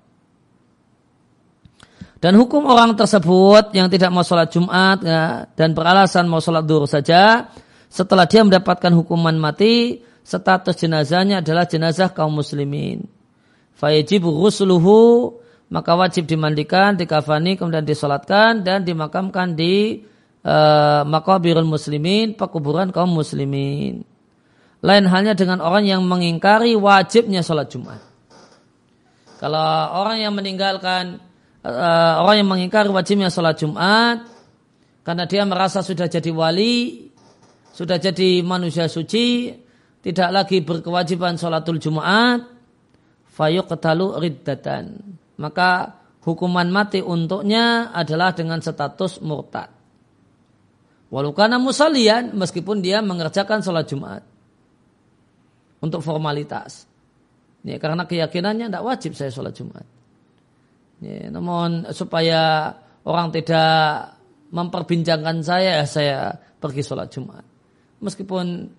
Dan 2.21 2.37
hukum 2.37 2.67
orang 2.69 2.93
tersebut 2.93 3.73
yang 3.73 3.87
tidak 3.87 4.11
mau 4.11 4.27
sholat 4.27 4.51
Jumat 4.51 4.99
ya, 5.07 5.47
dan 5.55 5.71
beralasan 5.71 6.27
mau 6.27 6.43
sholat 6.43 6.67
duhur 6.67 6.83
saja, 6.83 7.47
setelah 7.87 8.27
dia 8.27 8.43
mendapatkan 8.43 8.91
hukuman 8.91 9.39
mati, 9.39 10.03
status 10.19 10.75
jenazahnya 10.75 11.39
adalah 11.39 11.63
jenazah 11.63 12.11
kaum 12.11 12.35
muslimin 12.35 13.20
fayajibu 13.75 14.27
rusluhu 14.29 15.41
maka 15.71 15.95
wajib 15.95 16.27
dimandikan, 16.27 16.99
dikafani, 16.99 17.55
kemudian 17.55 17.87
disolatkan 17.87 18.59
dan 18.59 18.83
dimakamkan 18.83 19.55
di 19.55 20.03
uh, 20.43 21.07
makabirul 21.07 21.63
muslimin, 21.63 22.35
pekuburan 22.35 22.91
kaum 22.91 23.15
muslimin. 23.15 24.03
Lain 24.83 25.05
halnya 25.07 25.31
dengan 25.31 25.63
orang 25.63 25.87
yang 25.87 26.03
mengingkari 26.03 26.75
wajibnya 26.75 27.39
sholat 27.39 27.71
Jumat. 27.71 28.03
Kalau 29.39 29.63
orang 29.95 30.19
yang 30.19 30.35
meninggalkan, 30.35 31.23
uh, 31.63 32.19
orang 32.19 32.43
yang 32.43 32.49
mengingkari 32.51 32.91
wajibnya 32.91 33.31
sholat 33.31 33.55
Jumat, 33.55 34.27
karena 35.07 35.23
dia 35.23 35.47
merasa 35.47 35.79
sudah 35.79 36.11
jadi 36.11 36.35
wali, 36.35 37.07
sudah 37.71 37.95
jadi 37.95 38.43
manusia 38.43 38.91
suci, 38.91 39.55
tidak 40.03 40.29
lagi 40.35 40.59
berkewajiban 40.59 41.39
sholatul 41.39 41.79
Jumat, 41.79 42.50
fayuq 43.31 43.65
ketalu 43.71 44.19
riddatan 44.19 44.99
maka 45.41 46.01
hukuman 46.21 46.69
mati 46.69 47.01
untuknya 47.01 47.89
adalah 47.89 48.31
dengan 48.37 48.61
status 48.61 49.19
murtad. 49.25 49.69
Walau 51.11 51.35
karena 51.35 51.59
musalian 51.59 52.31
meskipun 52.37 52.79
dia 52.79 53.03
mengerjakan 53.03 53.59
sholat 53.59 53.89
Jumat 53.89 54.23
untuk 55.83 55.99
formalitas. 56.05 56.87
Ya, 57.67 57.77
karena 57.77 58.07
keyakinannya 58.07 58.71
tidak 58.71 58.85
wajib 58.85 59.11
saya 59.17 59.33
sholat 59.33 59.51
Jumat. 59.51 59.83
Ya, 61.03 61.27
namun 61.33 61.89
supaya 61.91 62.73
orang 63.03 63.33
tidak 63.33 64.15
memperbincangkan 64.53 65.43
saya, 65.43 65.83
saya 65.83 66.37
pergi 66.61 66.81
sholat 66.85 67.11
Jumat. 67.11 67.43
Meskipun 68.01 68.71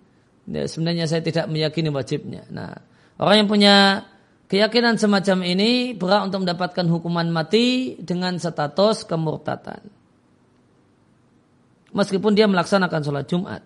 ya, 0.49 0.65
sebenarnya 0.65 1.05
saya 1.05 1.21
tidak 1.21 1.47
meyakini 1.53 1.93
wajibnya. 1.93 2.49
Nah, 2.49 2.73
orang 3.21 3.45
yang 3.45 3.49
punya 3.51 3.77
Keyakinan 4.53 5.01
semacam 5.01 5.49
ini 5.49 5.97
berhak 5.97 6.29
untuk 6.29 6.45
mendapatkan 6.45 6.85
hukuman 6.85 7.25
mati 7.33 7.97
dengan 7.97 8.37
status 8.37 9.09
kemurtatan. 9.09 9.81
Meskipun 11.97 12.37
dia 12.37 12.45
melaksanakan 12.45 13.01
sholat 13.01 13.25
Jumat. 13.33 13.65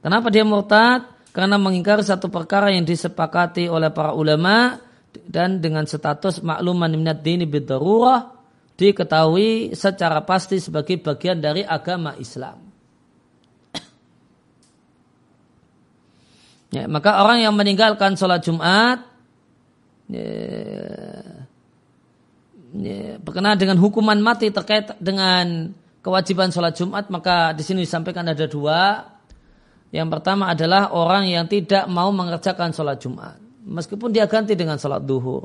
Kenapa 0.00 0.32
dia 0.32 0.48
murtad? 0.48 1.04
Karena 1.36 1.60
mengingkari 1.60 2.00
satu 2.00 2.32
perkara 2.32 2.72
yang 2.72 2.88
disepakati 2.88 3.68
oleh 3.68 3.92
para 3.92 4.16
ulama 4.16 4.80
dan 5.28 5.60
dengan 5.60 5.84
status 5.84 6.40
makluman 6.40 6.88
minat 6.88 7.20
dini 7.20 7.44
bidarurah 7.44 8.32
diketahui 8.80 9.76
secara 9.76 10.24
pasti 10.24 10.56
sebagai 10.56 10.96
bagian 11.04 11.36
dari 11.36 11.68
agama 11.68 12.16
Islam. 12.16 12.64
Ya, 16.72 16.88
maka 16.88 17.20
orang 17.20 17.44
yang 17.44 17.52
meninggalkan 17.52 18.16
sholat 18.16 18.40
Jumat 18.40 19.07
ya, 20.08 20.24
berkenaan 23.20 23.60
dengan 23.60 23.76
hukuman 23.76 24.16
mati 24.20 24.48
terkait 24.48 24.96
dengan 25.00 25.72
kewajiban 26.00 26.52
sholat 26.52 26.76
Jumat 26.76 27.10
maka 27.12 27.52
di 27.52 27.62
sini 27.64 27.80
disampaikan 27.84 28.28
ada 28.28 28.46
dua. 28.48 29.04
Yang 29.88 30.20
pertama 30.20 30.52
adalah 30.52 30.92
orang 30.92 31.32
yang 31.32 31.48
tidak 31.48 31.88
mau 31.88 32.12
mengerjakan 32.12 32.76
sholat 32.76 33.00
Jumat 33.00 33.40
meskipun 33.68 34.12
dia 34.12 34.28
ganti 34.28 34.56
dengan 34.56 34.78
sholat 34.80 35.04
duhur 35.04 35.44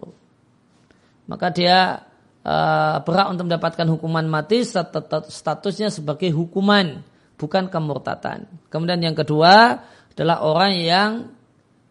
maka 1.28 1.51
dia 1.51 2.03
uh, 2.43 2.97
berhak 3.03 3.28
untuk 3.32 3.47
mendapatkan 3.47 3.88
hukuman 3.88 4.28
mati 4.28 4.64
statusnya 4.64 5.91
sebagai 5.91 6.32
hukuman 6.32 7.03
bukan 7.39 7.68
kemurtatan. 7.68 8.47
Kemudian 8.68 8.99
yang 9.03 9.16
kedua 9.16 9.80
adalah 10.14 10.43
orang 10.43 10.74
yang 10.80 11.09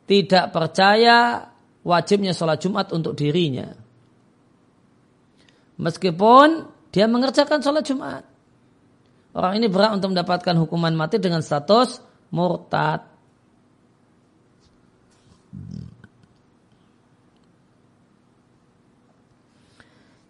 tidak 0.05 0.53
percaya 0.53 1.49
wajibnya 1.83 2.33
sholat 2.35 2.63
Jumat 2.63 2.91
untuk 2.95 3.19
dirinya. 3.19 3.75
Meskipun 5.79 6.71
dia 6.95 7.11
mengerjakan 7.11 7.59
sholat 7.59 7.85
Jumat. 7.87 8.23
Orang 9.33 9.59
ini 9.59 9.67
berhak 9.67 9.97
untuk 9.97 10.13
mendapatkan 10.13 10.55
hukuman 10.61 10.93
mati 10.93 11.17
dengan 11.17 11.41
status 11.41 11.99
murtad. 12.31 13.09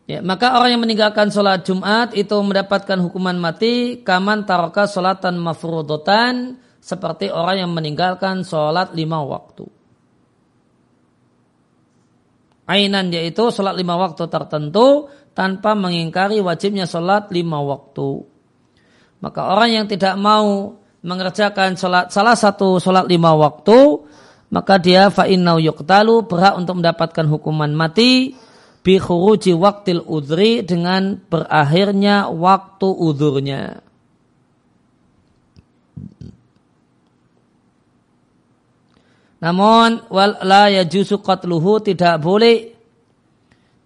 Ya, 0.06 0.18
maka 0.20 0.58
orang 0.58 0.76
yang 0.76 0.82
meninggalkan 0.82 1.30
sholat 1.32 1.64
Jumat 1.64 2.12
itu 2.12 2.34
mendapatkan 2.36 3.00
hukuman 3.00 3.38
mati 3.38 4.02
kaman 4.02 4.44
taroka 4.44 4.84
sholatan 4.84 5.40
mafrudotan 5.40 6.58
seperti 6.82 7.30
orang 7.30 7.64
yang 7.64 7.70
meninggalkan 7.72 8.42
sholat 8.42 8.92
lima 8.92 9.22
waktu 9.22 9.81
ainan 12.66 13.10
yaitu 13.10 13.50
sholat 13.50 13.74
lima 13.74 13.98
waktu 13.98 14.26
tertentu 14.30 15.10
tanpa 15.32 15.72
mengingkari 15.72 16.38
wajibnya 16.44 16.84
sholat 16.84 17.32
lima 17.32 17.60
waktu. 17.62 18.24
Maka 19.22 19.54
orang 19.54 19.70
yang 19.70 19.86
tidak 19.86 20.18
mau 20.18 20.76
mengerjakan 21.02 21.78
sholat, 21.78 22.10
salah 22.10 22.34
satu 22.34 22.78
sholat 22.82 23.06
lima 23.06 23.34
waktu, 23.34 24.02
maka 24.50 24.78
dia 24.78 25.08
fa'innau 25.08 25.58
yuqtalu 25.62 26.26
berhak 26.26 26.58
untuk 26.58 26.82
mendapatkan 26.82 27.26
hukuman 27.26 27.70
mati 27.74 28.34
bi 28.82 28.98
khuruji 28.98 29.54
waktil 29.54 30.02
udri 30.04 30.66
dengan 30.66 31.22
berakhirnya 31.30 32.28
waktu 32.30 32.88
udurnya. 32.90 33.91
Namun 39.42 40.06
wal 40.06 40.38
la 40.46 40.70
yajuzu 40.70 41.18
qatluhu 41.18 41.82
tidak 41.82 42.22
boleh 42.22 42.70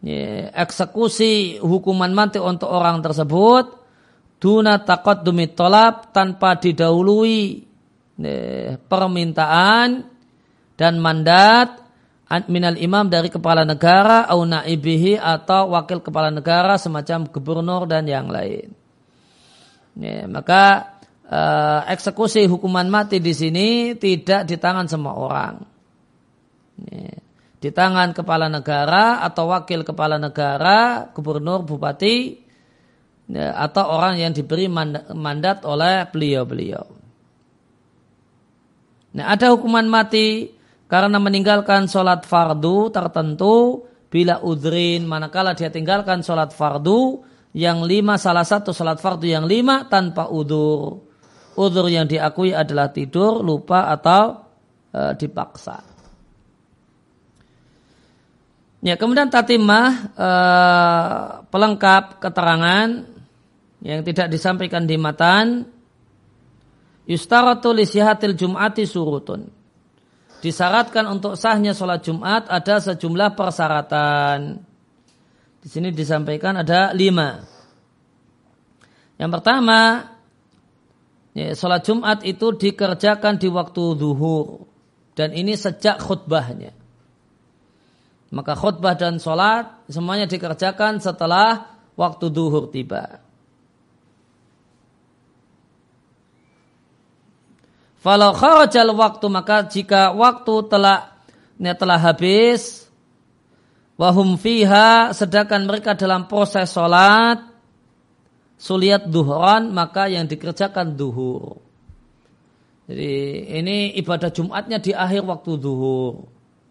ya, 0.04 0.52
eksekusi 0.52 1.64
hukuman 1.64 2.12
mati 2.12 2.36
untuk 2.36 2.68
orang 2.68 3.00
tersebut 3.00 3.72
duna 4.36 4.84
dumi 5.24 5.48
tolap 5.57 6.12
tanpa 6.12 6.61
didahului 6.61 7.64
ya, 8.20 8.76
permintaan 8.84 10.04
dan 10.76 11.00
mandat 11.00 11.80
minal 12.52 12.76
imam 12.76 13.09
dari 13.09 13.32
kepala 13.32 13.64
negara 13.64 14.28
au 14.28 14.44
naibihi 14.44 15.16
atau 15.16 15.72
wakil 15.72 16.04
kepala 16.04 16.28
negara 16.28 16.76
semacam 16.76 17.32
gubernur 17.32 17.88
dan 17.88 18.04
yang 18.04 18.28
lain. 18.28 18.74
Ya, 19.96 20.28
maka 20.28 20.95
uh, 21.31 21.81
eksekusi 21.91 22.47
hukuman 22.47 22.87
mati 22.87 23.18
di 23.18 23.35
sini 23.35 23.95
tidak 23.99 24.47
di 24.47 24.57
tangan 24.57 24.87
semua 24.87 25.14
orang. 25.14 25.55
Di 27.57 27.70
tangan 27.72 28.12
kepala 28.12 28.53
negara 28.53 29.24
atau 29.24 29.49
wakil 29.49 29.81
kepala 29.83 30.20
negara, 30.20 31.09
gubernur, 31.16 31.64
bupati, 31.64 32.37
ya, 33.33 33.57
atau 33.57 33.97
orang 33.97 34.20
yang 34.20 34.33
diberi 34.37 34.68
mandat 34.68 35.64
oleh 35.64 36.05
beliau-beliau. 36.07 36.85
Nah, 39.16 39.33
ada 39.33 39.49
hukuman 39.57 39.89
mati 39.89 40.53
karena 40.87 41.16
meninggalkan 41.16 41.89
sholat 41.89 42.29
fardu 42.29 42.93
tertentu 42.93 43.89
bila 44.12 44.45
udrin 44.45 45.09
manakala 45.09 45.57
dia 45.57 45.72
tinggalkan 45.72 46.20
sholat 46.20 46.53
fardu 46.53 47.24
yang 47.57 47.83
lima 47.83 48.20
salah 48.20 48.45
satu 48.45 48.77
sholat 48.77 49.01
fardu 49.01 49.24
yang 49.24 49.49
lima 49.49 49.89
tanpa 49.89 50.29
udur 50.29 51.05
Udur 51.57 51.88
yang 51.88 52.04
diakui 52.04 52.52
adalah 52.52 52.92
tidur, 52.92 53.40
lupa 53.40 53.88
atau 53.88 54.44
e, 54.92 55.16
dipaksa. 55.16 55.80
Ya, 58.84 59.00
kemudian 59.00 59.32
tatimah 59.32 59.88
e, 60.12 60.30
pelengkap 61.48 62.20
keterangan 62.20 62.88
yang 63.80 64.00
tidak 64.04 64.28
disampaikan 64.28 64.84
di 64.84 65.00
matan 65.00 65.64
yustaratu 67.09 67.72
li 67.72 67.88
sihatil 67.88 68.36
jum'ati 68.36 68.84
surutun. 68.84 69.57
Disyaratkan 70.44 71.09
untuk 71.09 71.34
sahnya 71.40 71.72
sholat 71.72 72.04
Jumat 72.04 72.46
ada 72.52 72.76
sejumlah 72.78 73.32
persyaratan. 73.32 74.61
Di 75.59 75.68
sini 75.72 75.90
disampaikan 75.90 76.61
ada 76.61 76.92
lima. 76.92 77.40
Yang 79.16 79.30
pertama, 79.40 79.78
ya, 81.37 81.53
sholat 81.53 81.84
Jumat 81.84 82.24
itu 82.24 82.57
dikerjakan 82.57 83.37
di 83.37 83.53
waktu 83.53 83.82
zuhur 84.01 84.64
dan 85.12 85.37
ini 85.37 85.53
sejak 85.53 86.01
khutbahnya. 86.01 86.72
Maka 88.32 88.57
khutbah 88.57 88.97
dan 88.97 89.20
sholat 89.20 89.84
semuanya 89.93 90.24
dikerjakan 90.24 90.99
setelah 90.99 91.76
waktu 91.95 92.32
zuhur 92.32 92.72
tiba. 92.72 93.20
Falau 98.01 98.32
kharajal 98.32 98.95
waktu 98.95 99.26
maka 99.28 99.66
jika 99.66 100.14
waktu 100.14 100.55
telah 100.70 101.16
ini 101.59 101.72
telah 101.74 101.99
habis 101.99 102.87
wahum 103.97 104.37
fiha 104.37 105.11
sedangkan 105.16 105.64
mereka 105.64 105.97
dalam 105.97 106.28
proses 106.28 106.70
sholat 106.70 107.55
suliat 108.57 109.09
duhran 109.09 109.70
maka 109.72 110.09
yang 110.09 110.24
dikerjakan 110.24 110.96
duhur. 110.96 111.61
Jadi 112.86 113.12
ini 113.61 113.92
ibadah 113.98 114.30
Jumatnya 114.30 114.78
di 114.78 114.94
akhir 114.94 115.26
waktu 115.26 115.59
duhur 115.59 116.24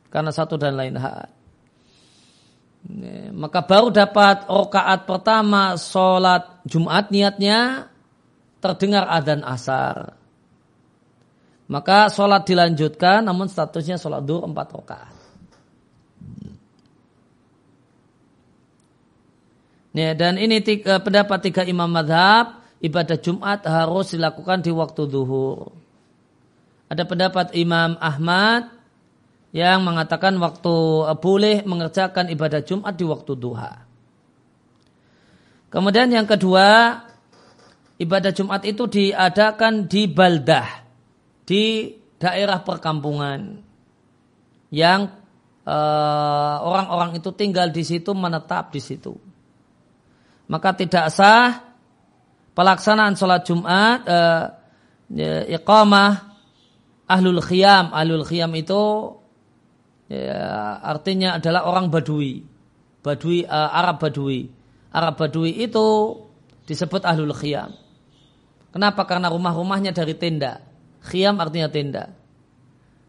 karena 0.10 0.32
satu 0.32 0.56
dan 0.56 0.80
lain 0.80 0.96
hal. 0.96 1.28
maka 3.34 3.66
baru 3.66 3.90
dapat 3.90 4.46
rokaat 4.46 5.10
pertama 5.10 5.74
sholat 5.74 6.62
Jumat 6.70 7.10
niatnya 7.10 7.90
terdengar 8.62 9.10
adzan 9.10 9.42
asar. 9.42 10.14
Maka 11.66 12.14
sholat 12.14 12.46
dilanjutkan 12.46 13.26
namun 13.26 13.50
statusnya 13.50 13.98
sholat 13.98 14.22
dur 14.22 14.46
empat 14.46 14.68
rokaat. 14.70 15.16
Ya, 19.96 20.12
dan 20.12 20.36
ini 20.36 20.60
tiga, 20.60 21.00
pendapat 21.00 21.40
tiga 21.40 21.64
imam 21.64 21.88
madhab 21.88 22.60
ibadah 22.84 23.16
Jumat 23.16 23.64
harus 23.64 24.12
dilakukan 24.12 24.60
di 24.60 24.76
waktu 24.76 25.08
zuhur. 25.08 25.72
Ada 26.92 27.08
pendapat 27.08 27.56
Imam 27.58 27.98
Ahmad 27.98 28.70
yang 29.56 29.88
mengatakan 29.88 30.36
waktu 30.38 30.76
eh, 31.10 31.18
boleh 31.18 31.58
mengerjakan 31.64 32.28
ibadah 32.28 32.62
Jumat 32.62 32.94
di 33.00 33.06
waktu 33.08 33.34
duha. 33.40 33.74
Kemudian 35.72 36.12
yang 36.12 36.28
kedua, 36.28 37.00
ibadah 37.96 38.36
Jumat 38.36 38.68
itu 38.68 38.86
diadakan 38.86 39.88
di 39.88 40.12
baldah, 40.12 40.86
di 41.48 41.96
daerah 42.20 42.62
perkampungan 42.62 43.64
yang 44.76 45.08
eh, 45.64 46.56
orang-orang 46.62 47.16
uh, 47.16 47.20
itu 47.24 47.32
tinggal 47.32 47.72
di 47.72 47.82
situ, 47.82 48.12
menetap 48.12 48.76
di 48.76 48.84
situ. 48.84 49.25
Maka 50.46 50.78
tidak 50.78 51.10
sah 51.10 51.66
pelaksanaan 52.54 53.18
sholat 53.18 53.42
Jumat, 53.44 54.00
uh, 54.06 54.44
iqamah 55.50 56.38
ahlul 57.10 57.42
khiyam. 57.42 57.90
Ahlul 57.90 58.26
khiyam 58.26 58.54
itu 58.54 59.16
ya, 60.10 60.78
artinya 60.82 61.42
adalah 61.42 61.66
orang 61.66 61.90
Badui. 61.90 62.46
Badui 63.02 63.46
uh, 63.46 63.70
Arab 63.74 64.02
Badui. 64.02 64.50
Arab 64.94 65.18
Badui 65.18 65.52
itu 65.62 66.18
disebut 66.66 67.06
ahlul 67.06 67.34
khiyam. 67.34 67.74
Kenapa? 68.70 69.08
Karena 69.08 69.32
rumah-rumahnya 69.32 69.96
dari 69.96 70.14
tenda. 70.20 70.60
Khiyam 71.06 71.40
artinya 71.40 71.70
tenda. 71.72 72.12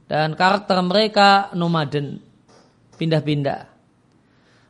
Dan 0.06 0.38
karakter 0.38 0.78
mereka 0.86 1.50
nomaden, 1.58 2.22
pindah-pindah. 2.94 3.75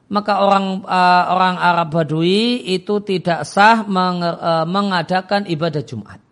Maka 0.06 0.38
orang 0.38 0.86
uh, 0.86 1.24
orang 1.34 1.56
Arab 1.58 1.90
Badui 1.90 2.62
itu 2.62 3.02
tidak 3.02 3.42
sah 3.42 3.82
meng, 3.82 4.22
uh, 4.22 4.62
mengadakan 4.62 5.50
ibadah 5.50 5.82
Jumat. 5.82 6.22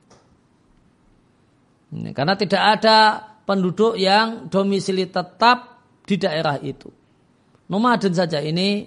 Karena 2.15 2.35
tidak 2.39 2.63
ada 2.79 2.99
penduduk 3.47 3.99
yang 3.99 4.47
domisili 4.47 5.11
tetap 5.11 5.79
di 6.07 6.15
daerah 6.19 6.59
itu. 6.63 6.91
Nomaden 7.71 8.15
saja 8.15 8.39
ini 8.39 8.87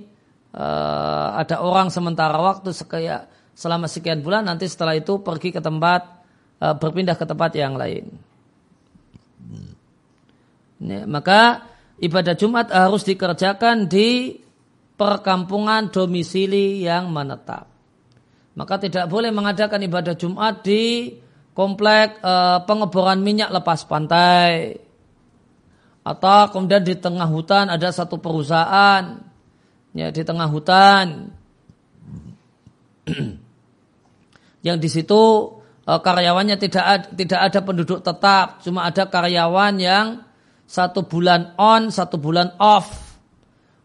uh, 0.56 1.30
ada 1.36 1.60
orang 1.64 1.92
sementara 1.92 2.40
waktu 2.40 2.72
sekaya, 2.72 3.28
selama 3.56 3.92
sekian 3.92 4.24
bulan 4.24 4.48
nanti 4.48 4.72
setelah 4.72 4.96
itu 4.96 5.20
pergi 5.20 5.52
ke 5.52 5.60
tempat 5.60 6.02
uh, 6.64 6.76
berpindah 6.80 7.20
ke 7.20 7.26
tempat 7.28 7.52
yang 7.60 7.76
lain. 7.76 8.08
Ya, 10.78 11.10
maka 11.10 11.66
ibadah 11.98 12.38
Jumat 12.38 12.70
harus 12.70 13.02
dikerjakan 13.02 13.90
di 13.90 14.40
perkampungan 14.98 15.94
domisili 15.94 16.82
yang 16.82 17.14
menetap. 17.14 17.70
Maka 18.58 18.82
tidak 18.82 19.06
boleh 19.06 19.30
mengadakan 19.30 19.86
ibadah 19.86 20.18
Jumat 20.18 20.66
di 20.66 21.14
komplek 21.54 22.18
uh, 22.26 22.66
pengeboran 22.66 23.22
minyak 23.22 23.54
lepas 23.54 23.86
pantai. 23.86 24.82
Atau 26.02 26.50
kemudian 26.56 26.82
di 26.82 26.98
tengah 26.98 27.30
hutan 27.30 27.70
ada 27.70 27.94
satu 27.94 28.18
perusahaan. 28.18 29.22
Ya 29.94 30.10
di 30.10 30.24
tengah 30.26 30.50
hutan. 30.50 31.30
Yang 34.66 34.78
di 34.84 34.90
situ 34.92 35.24
e, 35.88 35.92
karyawannya 35.96 36.60
tidak 36.60 37.12
tidak 37.16 37.40
ada 37.40 37.60
penduduk 37.64 38.00
tetap. 38.04 38.60
Cuma 38.64 38.88
ada 38.88 39.08
karyawan 39.08 39.80
yang 39.80 40.28
satu 40.68 41.08
bulan 41.08 41.56
on 41.56 41.88
satu 41.88 42.20
bulan 42.20 42.52
off 42.60 43.07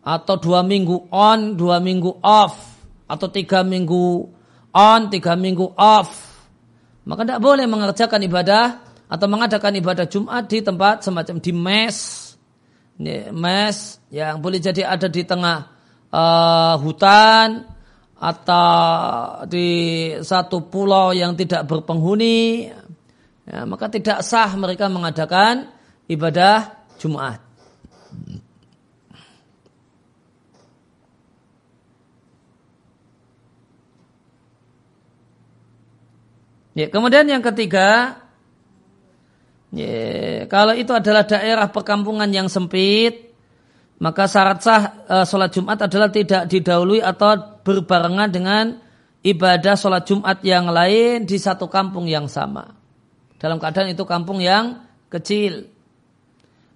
atau 0.02 0.34
dua 0.36 0.66
minggu 0.66 1.08
on 1.10 1.54
dua 1.54 1.78
minggu 1.78 2.18
off. 2.22 2.58
Atau 3.06 3.30
tiga 3.30 3.62
minggu 3.62 4.26
on 4.74 5.00
tiga 5.08 5.38
minggu 5.38 5.78
off. 5.78 6.10
Maka 7.02 7.26
tidak 7.26 7.42
boleh 7.42 7.66
mengerjakan 7.66 8.22
ibadah 8.26 8.64
atau 9.12 9.26
mengadakan 9.28 9.76
ibadah 9.76 10.06
Jumat 10.08 10.48
di 10.48 10.64
tempat 10.64 11.04
semacam 11.04 11.36
di 11.36 11.52
mes, 11.52 11.96
mes 13.34 13.76
yang 14.08 14.40
boleh 14.40 14.56
jadi 14.56 14.88
ada 14.88 15.10
di 15.10 15.20
tengah 15.20 15.68
uh, 16.08 16.80
hutan 16.80 17.68
atau 18.16 19.44
di 19.50 19.68
satu 20.22 20.70
pulau 20.70 21.10
yang 21.10 21.34
tidak 21.34 21.66
berpenghuni, 21.66 22.70
ya, 23.44 23.66
maka 23.66 23.90
tidak 23.90 24.22
sah 24.22 24.54
mereka 24.54 24.86
mengadakan 24.86 25.74
ibadah 26.06 26.86
Jumat. 27.02 27.42
Ya, 36.72 36.88
kemudian 36.88 37.28
yang 37.28 37.44
ketiga, 37.44 38.22
Ya, 39.72 40.44
kalau 40.52 40.76
itu 40.76 40.92
adalah 40.92 41.24
daerah 41.24 41.72
perkampungan 41.72 42.28
yang 42.28 42.52
sempit, 42.52 43.32
maka 43.96 44.28
syarat 44.28 44.60
sah 44.60 44.82
e, 45.08 45.16
sholat 45.24 45.48
Jumat 45.48 45.80
adalah 45.88 46.12
tidak 46.12 46.44
didahului 46.44 47.00
atau 47.00 47.56
berbarengan 47.64 48.28
dengan 48.28 48.76
ibadah 49.24 49.72
sholat 49.72 50.04
Jumat 50.04 50.44
yang 50.44 50.68
lain 50.68 51.24
di 51.24 51.40
satu 51.40 51.72
kampung 51.72 52.04
yang 52.04 52.28
sama. 52.28 52.68
Dalam 53.40 53.56
keadaan 53.56 53.96
itu 53.96 54.04
kampung 54.04 54.44
yang 54.44 54.84
kecil. 55.08 55.72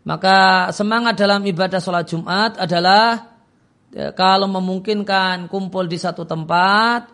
Maka 0.08 0.72
semangat 0.72 1.20
dalam 1.20 1.44
ibadah 1.44 1.84
sholat 1.84 2.08
Jumat 2.08 2.56
adalah 2.56 3.28
ya, 3.92 4.16
kalau 4.16 4.48
memungkinkan 4.48 5.52
kumpul 5.52 5.84
di 5.84 6.00
satu 6.00 6.24
tempat, 6.24 7.12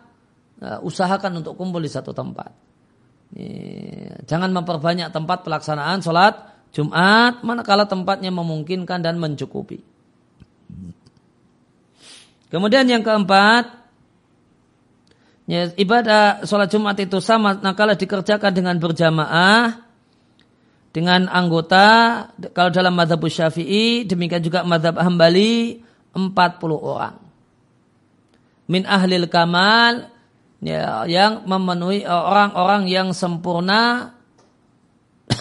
ya, 0.63 0.79
usahakan 0.79 1.43
untuk 1.43 1.59
kumpul 1.59 1.83
di 1.83 1.91
satu 1.91 2.15
tempat. 2.15 2.63
Jangan 4.23 4.49
memperbanyak 4.53 5.09
tempat 5.09 5.41
pelaksanaan 5.41 6.05
sholat 6.05 6.53
Jumat 6.73 7.41
manakala 7.45 7.85
tempatnya 7.85 8.33
memungkinkan 8.33 9.01
dan 9.01 9.21
mencukupi. 9.21 9.81
Kemudian 12.53 12.85
yang 12.85 13.01
keempat, 13.01 13.73
ya, 15.49 15.73
ibadah 15.73 16.45
sholat 16.45 16.69
Jumat 16.69 16.97
itu 17.01 17.17
sama 17.17 17.57
nakala 17.57 17.97
dikerjakan 17.97 18.53
dengan 18.53 18.77
berjamaah 18.77 19.81
dengan 20.93 21.25
anggota 21.25 22.29
kalau 22.53 22.69
dalam 22.69 22.93
madhab 22.93 23.17
syafi'i 23.25 24.05
demikian 24.05 24.45
juga 24.45 24.61
madhab 24.61 25.01
hambali 25.01 25.81
40 26.13 26.29
orang. 26.77 27.17
Min 28.69 28.85
ahlil 28.85 29.25
kamal 29.25 30.12
ya, 30.63 31.03
yang 31.05 31.43
memenuhi 31.43 32.01
eh, 32.01 32.09
orang-orang 32.09 32.87
yang 32.87 33.11
sempurna 33.11 34.15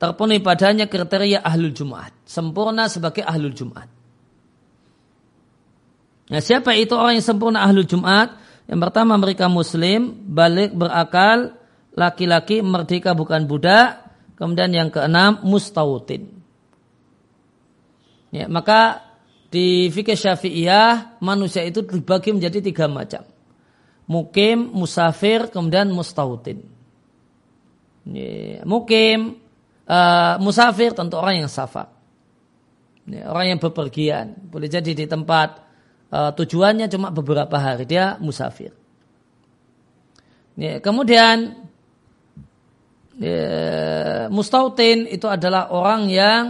terpenuhi 0.00 0.40
padanya 0.40 0.88
kriteria 0.88 1.44
ahlul 1.44 1.76
Jumat. 1.76 2.10
Sempurna 2.24 2.88
sebagai 2.88 3.22
ahlul 3.22 3.52
Jumat. 3.52 3.98
Nah, 6.28 6.44
siapa 6.44 6.76
itu 6.76 6.92
orang 6.92 7.16
yang 7.16 7.24
sempurna 7.24 7.64
ahlul 7.64 7.88
Jumat? 7.88 8.36
Yang 8.68 8.80
pertama 8.84 9.16
mereka 9.16 9.48
muslim, 9.48 10.12
balik 10.28 10.76
berakal, 10.76 11.56
laki-laki 11.96 12.60
merdeka 12.60 13.16
bukan 13.16 13.48
budak. 13.48 14.04
Kemudian 14.36 14.70
yang 14.70 14.88
keenam 14.92 15.40
mustautin. 15.42 16.30
Ya, 18.28 18.44
maka 18.46 19.07
di 19.48 19.88
fikih 19.88 20.16
syafi'iyah 20.16 21.20
manusia 21.24 21.64
itu 21.64 21.80
dibagi 21.80 22.36
menjadi 22.36 22.60
tiga 22.60 22.84
macam. 22.84 23.24
Mukim, 24.08 24.72
musafir, 24.72 25.48
kemudian 25.52 25.92
mustautin. 25.92 26.64
Mukim, 28.64 29.36
uh, 29.84 30.34
musafir 30.40 30.96
tentu 30.96 31.20
orang 31.20 31.44
yang 31.44 31.50
safar. 31.52 31.92
Orang 33.08 33.56
yang 33.56 33.60
bepergian. 33.60 34.36
Boleh 34.48 34.68
jadi 34.68 34.92
di 34.92 35.04
tempat 35.08 35.60
uh, 36.12 36.32
tujuannya 36.32 36.88
cuma 36.92 37.08
beberapa 37.12 37.56
hari. 37.56 37.88
Dia 37.88 38.20
musafir. 38.20 38.72
Kemudian 40.58 41.54
mustautin 44.28 45.06
itu 45.06 45.30
adalah 45.30 45.70
orang 45.70 46.10
yang 46.10 46.42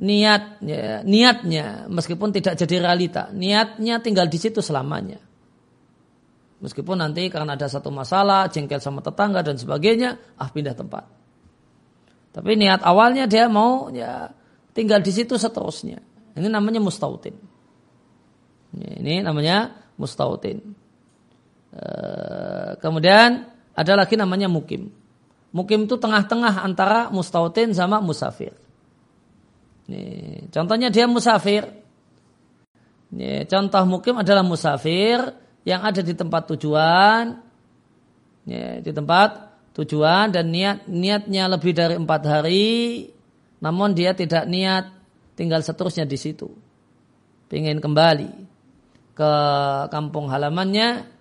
niat 0.00 0.64
ya, 0.64 1.04
niatnya 1.04 1.86
meskipun 1.92 2.32
tidak 2.32 2.56
jadi 2.56 2.88
realita 2.88 3.28
niatnya 3.36 4.00
tinggal 4.00 4.26
di 4.26 4.40
situ 4.40 4.64
selamanya 4.64 5.20
meskipun 6.64 7.00
nanti 7.04 7.28
karena 7.28 7.56
ada 7.56 7.68
satu 7.68 7.92
masalah 7.92 8.48
jengkel 8.48 8.80
sama 8.80 9.04
tetangga 9.04 9.44
dan 9.44 9.60
sebagainya 9.60 10.16
ah 10.40 10.48
pindah 10.48 10.72
tempat 10.72 11.04
tapi 12.32 12.56
niat 12.56 12.80
awalnya 12.80 13.28
dia 13.28 13.46
mau 13.52 13.92
ya 13.92 14.32
tinggal 14.72 15.04
di 15.04 15.12
situ 15.12 15.36
seterusnya 15.36 16.00
Ini 16.30 16.46
namanya 16.46 16.78
mustautin. 16.78 17.34
Ini 18.72 19.26
namanya 19.26 19.74
mustautin. 19.98 20.62
Eh, 21.74 22.70
kemudian 22.78 23.50
ada 23.74 23.92
lagi 23.98 24.14
namanya 24.14 24.46
mukim. 24.46 24.94
Mukim 25.50 25.90
itu 25.90 25.98
tengah-tengah 25.98 26.62
antara 26.62 27.10
mustautin 27.10 27.74
sama 27.74 27.98
musafir. 27.98 28.54
Ini, 29.90 30.06
contohnya 30.54 30.86
dia 30.86 31.10
musafir. 31.10 31.66
Ini, 33.10 33.42
contoh 33.50 33.82
mukim 33.90 34.14
adalah 34.22 34.46
musafir 34.46 35.18
yang 35.66 35.82
ada 35.82 35.98
di 35.98 36.14
tempat 36.14 36.46
tujuan. 36.54 37.42
Ini, 38.46 38.86
di 38.86 38.90
tempat 38.94 39.50
tujuan 39.74 40.30
dan 40.30 40.54
niat 40.54 40.86
niatnya 40.86 41.50
lebih 41.50 41.74
dari 41.74 41.98
empat 41.98 42.22
hari. 42.22 43.10
Namun 43.58 43.98
dia 43.98 44.14
tidak 44.14 44.46
niat 44.46 44.94
tinggal 45.34 45.66
seterusnya 45.66 46.06
di 46.06 46.14
situ. 46.14 46.46
Ingin 47.50 47.82
kembali 47.82 48.30
ke 49.18 49.32
kampung 49.90 50.30
halamannya. 50.30 51.18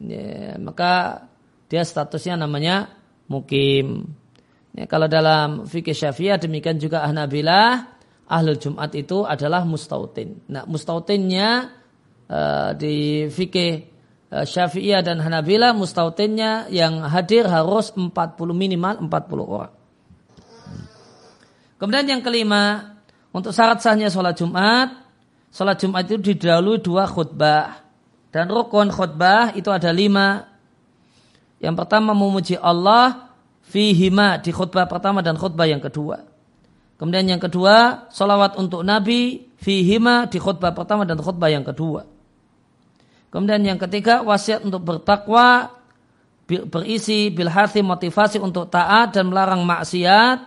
Ya, 0.00 0.56
maka 0.56 1.28
dia 1.68 1.84
statusnya 1.84 2.40
namanya 2.40 2.88
mukim. 3.28 4.16
Ya, 4.72 4.88
kalau 4.88 5.04
dalam 5.04 5.68
fikih 5.68 5.92
syafi'ah 5.92 6.40
demikian 6.40 6.80
juga 6.80 7.04
ahnabilah 7.04 7.92
ahlul 8.32 8.56
jumat 8.56 8.88
itu 8.96 9.28
adalah 9.28 9.68
mustautin. 9.68 10.40
Nah 10.48 10.64
mustautinnya 10.64 11.68
uh, 12.32 12.72
di 12.72 13.28
fikih 13.28 13.72
uh, 14.32 14.48
syafi'iyah 14.48 15.04
dan 15.04 15.20
hanabilah 15.20 15.76
mustautinnya 15.76 16.72
yang 16.72 17.04
hadir 17.04 17.44
harus 17.44 17.92
40 17.92 18.08
minimal 18.56 19.04
40 19.04 19.12
orang. 19.44 19.74
Kemudian 21.76 22.06
yang 22.06 22.22
kelima, 22.22 22.94
untuk 23.34 23.50
syarat 23.50 23.82
sahnya 23.82 24.06
sholat 24.06 24.38
Jumat, 24.38 25.02
sholat 25.50 25.82
Jumat 25.82 26.06
itu 26.06 26.32
didahului 26.32 26.78
dua 26.78 27.10
khutbah. 27.10 27.82
Dan 28.32 28.48
rukun 28.48 28.88
khutbah 28.88 29.50
itu 29.58 29.66
ada 29.68 29.90
lima. 29.90 30.46
Yang 31.58 31.74
pertama 31.84 32.14
memuji 32.14 32.54
Allah 32.54 33.31
fihima 33.72 34.36
di 34.44 34.52
khutbah 34.52 34.84
pertama 34.84 35.24
dan 35.24 35.40
khutbah 35.40 35.64
yang 35.64 35.80
kedua. 35.80 36.20
Kemudian 37.00 37.24
yang 37.24 37.40
kedua, 37.40 38.06
salawat 38.12 38.60
untuk 38.60 38.84
Nabi 38.84 39.48
fihima 39.56 40.28
di 40.28 40.36
khutbah 40.36 40.76
pertama 40.76 41.08
dan 41.08 41.16
khutbah 41.16 41.48
yang 41.48 41.64
kedua. 41.64 42.04
Kemudian 43.32 43.64
yang 43.64 43.80
ketiga, 43.80 44.20
wasiat 44.20 44.60
untuk 44.60 44.84
bertakwa 44.84 45.72
berisi 46.46 47.32
bilhati 47.32 47.80
motivasi 47.80 48.36
untuk 48.36 48.68
taat 48.68 49.16
dan 49.16 49.32
melarang 49.32 49.64
maksiat 49.64 50.38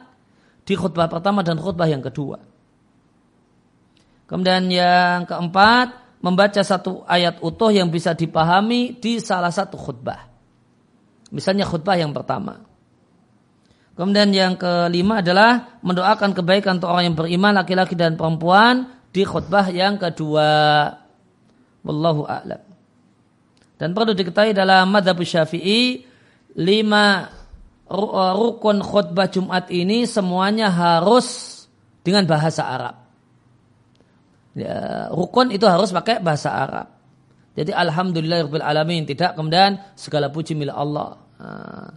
di 0.62 0.78
khutbah 0.78 1.10
pertama 1.10 1.42
dan 1.42 1.58
khutbah 1.58 1.90
yang 1.90 2.06
kedua. 2.06 2.38
Kemudian 4.30 4.70
yang 4.70 5.26
keempat, 5.26 6.22
membaca 6.22 6.62
satu 6.62 7.02
ayat 7.10 7.42
utuh 7.42 7.74
yang 7.74 7.90
bisa 7.90 8.14
dipahami 8.14 8.98
di 9.02 9.18
salah 9.18 9.54
satu 9.54 9.78
khutbah. 9.78 10.30
Misalnya 11.34 11.66
khutbah 11.66 11.98
yang 11.98 12.14
pertama. 12.14 12.75
Kemudian 13.96 14.30
yang 14.36 14.60
kelima 14.60 15.24
adalah 15.24 15.80
mendoakan 15.80 16.36
kebaikan 16.36 16.84
untuk 16.84 16.92
orang 16.92 17.12
yang 17.12 17.16
beriman 17.16 17.56
laki-laki 17.56 17.96
dan 17.96 18.20
perempuan 18.20 18.92
di 19.16 19.24
khutbah 19.24 19.72
yang 19.72 19.96
kedua. 19.96 20.92
Wallahu 21.88 22.28
a'lam. 22.28 22.60
Dan 23.80 23.96
perlu 23.96 24.12
diketahui 24.12 24.52
dalam 24.52 24.92
madhab 24.92 25.16
syafi'i 25.24 26.04
lima 26.60 27.32
rukun 27.88 28.84
khutbah 28.84 29.32
Jumat 29.32 29.72
ini 29.72 30.04
semuanya 30.04 30.68
harus 30.68 31.64
dengan 32.04 32.28
bahasa 32.28 32.68
Arab. 32.68 32.96
Ya, 34.56 35.08
rukun 35.12 35.56
itu 35.56 35.64
harus 35.68 35.96
pakai 35.96 36.20
bahasa 36.20 36.52
Arab. 36.52 36.88
Jadi 37.56 37.72
alhamdulillah 37.72 38.52
alamin 38.60 39.08
tidak 39.08 39.40
kemudian 39.40 39.80
segala 39.96 40.28
puji 40.28 40.52
milik 40.60 40.76
Allah. 40.76 41.16
Nah, 41.40 41.88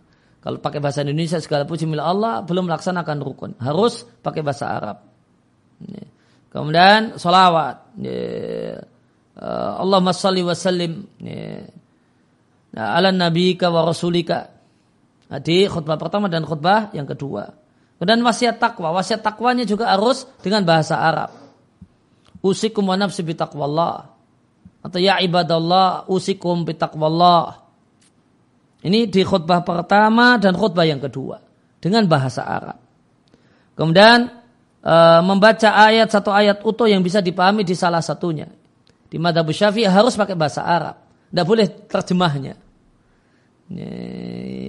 kalau 0.49 0.65
pakai 0.65 0.81
bahasa 0.81 1.05
Indonesia 1.05 1.37
segala 1.45 1.69
puji 1.69 1.85
milik 1.85 2.01
Allah 2.01 2.41
belum 2.41 2.73
melaksanakan 2.73 3.21
rukun. 3.21 3.53
Harus 3.61 4.09
pakai 4.25 4.41
bahasa 4.41 4.65
Arab. 4.73 5.05
Kemudian 6.49 7.21
solawat. 7.21 7.93
Allahumma 9.77 10.17
salli 10.17 10.41
wa 10.41 10.57
sallim. 10.57 11.05
Nah, 12.73 12.97
ala 12.97 13.13
nabika 13.13 13.69
wa 13.69 13.85
rasulika. 13.85 14.49
Di 15.45 15.69
khutbah 15.69 16.01
pertama 16.01 16.33
dan 16.33 16.49
khutbah 16.49 16.97
yang 16.97 17.05
kedua. 17.05 17.53
Kemudian 18.01 18.25
wasiat 18.25 18.57
takwa. 18.57 18.97
Wasiat 18.97 19.21
takwanya 19.21 19.69
juga 19.69 19.93
harus 19.93 20.25
dengan 20.41 20.65
bahasa 20.65 20.97
Arab. 20.97 21.29
Usikum 22.41 22.89
wa 22.89 22.97
nafsi. 22.97 23.21
Atau 23.21 24.97
ya 24.97 25.21
ibadallah 25.21 26.09
usikum 26.09 26.65
bitaqwallah. 26.65 27.68
Ini 28.79 29.11
di 29.11 29.23
khutbah 29.27 29.67
pertama 29.67 30.39
dan 30.39 30.55
khutbah 30.55 30.87
yang 30.87 31.03
kedua 31.03 31.43
dengan 31.83 32.07
bahasa 32.07 32.47
Arab. 32.47 32.79
Kemudian 33.75 34.31
e, 34.83 34.95
membaca 35.23 35.75
ayat 35.75 36.11
satu 36.11 36.31
ayat 36.31 36.63
utuh 36.63 36.87
yang 36.87 37.03
bisa 37.03 37.19
dipahami 37.19 37.67
di 37.67 37.75
salah 37.75 38.03
satunya. 38.03 38.47
Di 39.09 39.17
madhab 39.19 39.51
syafi'i 39.51 39.89
harus 39.89 40.15
pakai 40.15 40.39
bahasa 40.39 40.63
Arab. 40.63 40.95
Tidak 41.31 41.47
boleh 41.47 41.67
terjemahnya. 41.91 42.55
Ini, 43.75 43.91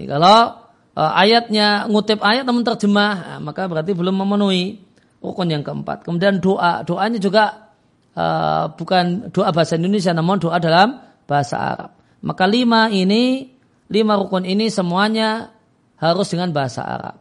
kalau 0.10 0.57
e, 0.97 1.01
ayatnya 1.01 1.86
ngutip 1.86 2.18
ayat 2.26 2.49
namun 2.49 2.66
terjemah, 2.66 3.14
nah, 3.38 3.39
maka 3.45 3.70
berarti 3.70 3.93
belum 3.93 4.26
memenuhi 4.26 4.82
rukun 5.22 5.53
yang 5.53 5.62
keempat. 5.62 6.01
Kemudian 6.01 6.41
doa, 6.41 6.82
doanya 6.82 7.22
juga 7.22 7.74
e, 8.18 8.26
bukan 8.74 9.30
doa 9.30 9.53
bahasa 9.53 9.78
Indonesia 9.78 10.18
namun 10.18 10.41
doa 10.41 10.57
dalam 10.57 10.97
bahasa 11.30 11.62
Arab. 11.62 11.93
Maka 12.26 12.49
lima 12.49 12.89
ini 12.89 13.53
lima 13.89 14.13
rukun 14.15 14.45
ini 14.45 14.69
semuanya 14.69 15.53
harus 15.97 16.29
dengan 16.31 16.53
bahasa 16.53 16.85
Arab. 16.85 17.17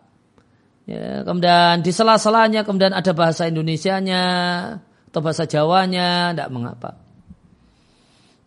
Ya, 0.88 1.20
kemudian 1.20 1.84
di 1.84 1.92
sela-selanya 1.92 2.64
kemudian 2.64 2.96
ada 2.96 3.12
bahasa 3.12 3.44
Indonesianya 3.44 4.24
atau 5.08 5.20
bahasa 5.20 5.44
Jawanya, 5.44 6.32
tidak 6.32 6.48
mengapa. 6.48 6.90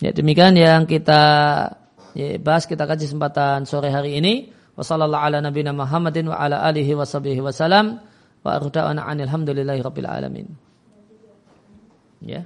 Ya 0.02 0.10
demikian 0.10 0.58
yang 0.58 0.90
kita 0.90 1.22
ya, 2.18 2.42
bahas 2.42 2.66
kita 2.66 2.90
kaji 2.90 3.06
kesempatan 3.06 3.70
sore 3.70 3.94
hari 3.94 4.18
ini. 4.18 4.50
Wassalamualaikum 4.74 5.28
ala 5.30 5.38
nabiyina 5.46 5.72
Muhammadin 5.78 6.26
wa 6.32 6.42
ala 6.42 6.66
alihi 6.66 6.98
wa 6.98 7.06
sahbihi 7.06 7.38
wasallam. 7.46 8.02
Wa 8.42 8.58
aruda'ana 8.58 9.06
anilhamdulillahi 9.06 9.82
rabbil 9.86 10.10
alamin. 10.10 10.48
Ya. 12.26 12.46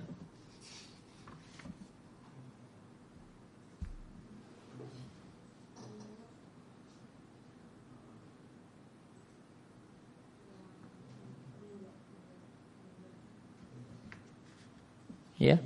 Ya. 15.46 15.58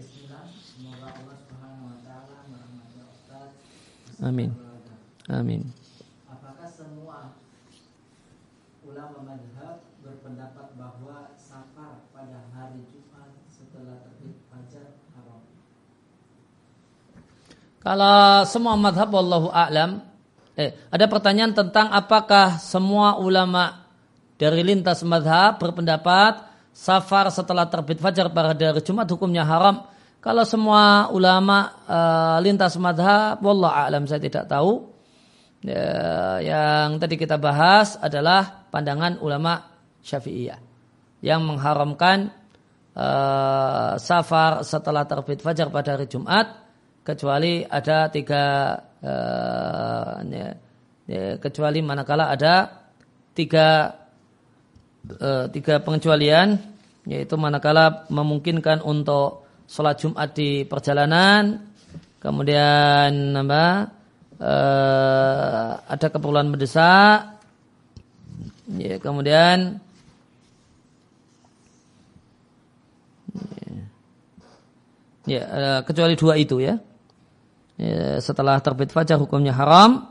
Amin. 4.20 4.52
Amin. 5.32 5.64
Apakah 6.28 6.68
semua 6.68 7.32
ulama 8.84 9.24
madhab 9.24 9.80
berpendapat 10.04 10.76
bahwa 10.76 11.32
safar 11.40 12.04
pada 12.12 12.44
hari 12.52 12.84
Jumat 12.92 13.32
setelah 13.48 14.04
terbit 14.04 14.36
fajar 14.52 15.00
haram? 15.16 15.40
Kalau 17.80 18.44
semua 18.44 18.76
madhab 18.76 19.08
wallahu 19.08 19.48
a'lam 19.56 20.04
eh, 20.60 20.76
ada 20.92 21.08
pertanyaan 21.08 21.56
tentang 21.56 21.88
apakah 21.88 22.60
semua 22.60 23.16
ulama 23.24 23.88
dari 24.36 24.68
lintas 24.68 25.00
madhab 25.08 25.64
berpendapat 25.64 26.49
safar 26.80 27.28
setelah 27.28 27.68
terbit 27.68 28.00
fajar 28.00 28.32
pada 28.32 28.56
hari 28.56 28.80
Jumat 28.80 29.12
hukumnya 29.12 29.44
haram. 29.44 29.84
Kalau 30.24 30.44
semua 30.48 31.12
ulama 31.12 31.76
uh, 31.88 32.38
lintas 32.40 32.80
madhab, 32.80 33.40
wallah 33.44 33.88
alam 33.88 34.08
saya 34.08 34.24
tidak 34.24 34.48
tahu. 34.48 34.88
Ya, 35.60 36.40
yang 36.40 37.04
tadi 37.04 37.20
kita 37.20 37.36
bahas 37.36 38.00
adalah 38.00 38.64
pandangan 38.72 39.20
ulama 39.20 39.60
syafi'iyah 40.00 40.56
yang 41.20 41.44
mengharamkan 41.44 42.32
uh, 42.96 44.00
safar 44.00 44.64
setelah 44.64 45.04
terbit 45.04 45.44
fajar 45.44 45.68
pada 45.68 46.00
hari 46.00 46.08
Jumat 46.08 46.48
kecuali 47.04 47.68
ada 47.68 48.08
tiga 48.08 48.44
ya, 50.24 50.48
ya, 51.12 51.24
kecuali 51.44 51.80
manakala 51.84 52.32
ada 52.32 52.88
tiga 53.36 54.00
uh, 55.18 55.45
tiga 55.49 55.82
pengecualian 55.82 56.62
yaitu 57.10 57.34
manakala 57.39 58.05
memungkinkan 58.14 58.86
untuk 58.86 59.49
sholat 59.66 59.97
Jumat 59.97 60.38
di 60.38 60.66
perjalanan 60.70 61.66
kemudian 62.22 63.34
apa 63.34 63.66
uh, 64.38 65.70
ada 65.89 66.07
keperluan 66.14 66.53
mendesak 66.53 67.41
ya 68.78 69.01
kemudian 69.01 69.82
Ya, 75.30 75.45
uh, 75.45 75.80
kecuali 75.86 76.18
dua 76.18 76.41
itu 76.41 76.57
ya. 76.57 76.82
ya. 77.78 78.18
Setelah 78.18 78.57
terbit 78.66 78.89
fajar 78.89 79.22
hukumnya 79.22 79.53
haram. 79.53 80.10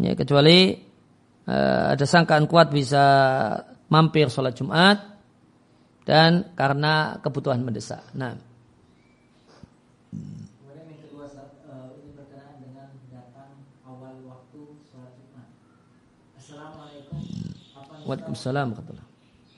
Ya, 0.00 0.16
kecuali 0.16 0.88
ada 1.50 2.06
sangkaan 2.06 2.46
kuat 2.46 2.70
bisa 2.70 3.02
mampir 3.90 4.30
sholat 4.30 4.54
Jumat 4.54 5.02
dan 6.06 6.54
karena 6.54 7.18
kebutuhan 7.18 7.60
mendesak. 7.60 8.06
Nah. 8.14 8.38
Kemudian 10.14 10.86
yang 10.86 11.00
kedua 11.02 11.26
ini 11.98 12.10
berkenaan 12.14 12.56
dengan 12.62 12.88
datang 13.10 13.66
awal 13.82 14.14
waktu 14.24 14.62
sholat 14.86 15.12
Jumat. 15.18 15.50
Assalamualaikum. 16.38 17.18
Waalaikumsalam 18.06 18.68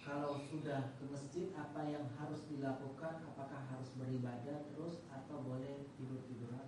Kalau 0.03 0.41
sudah 0.51 0.81
ke 0.97 1.05
masjid 1.13 1.47
apa 1.55 1.81
yang 1.87 2.09
harus 2.17 2.41
dilakukan? 2.49 3.23
Apakah 3.37 3.61
harus 3.69 3.89
beribadah 4.01 4.65
terus 4.73 4.97
atau 5.13 5.45
boleh 5.45 5.87
tidur-tiduran 6.01 6.67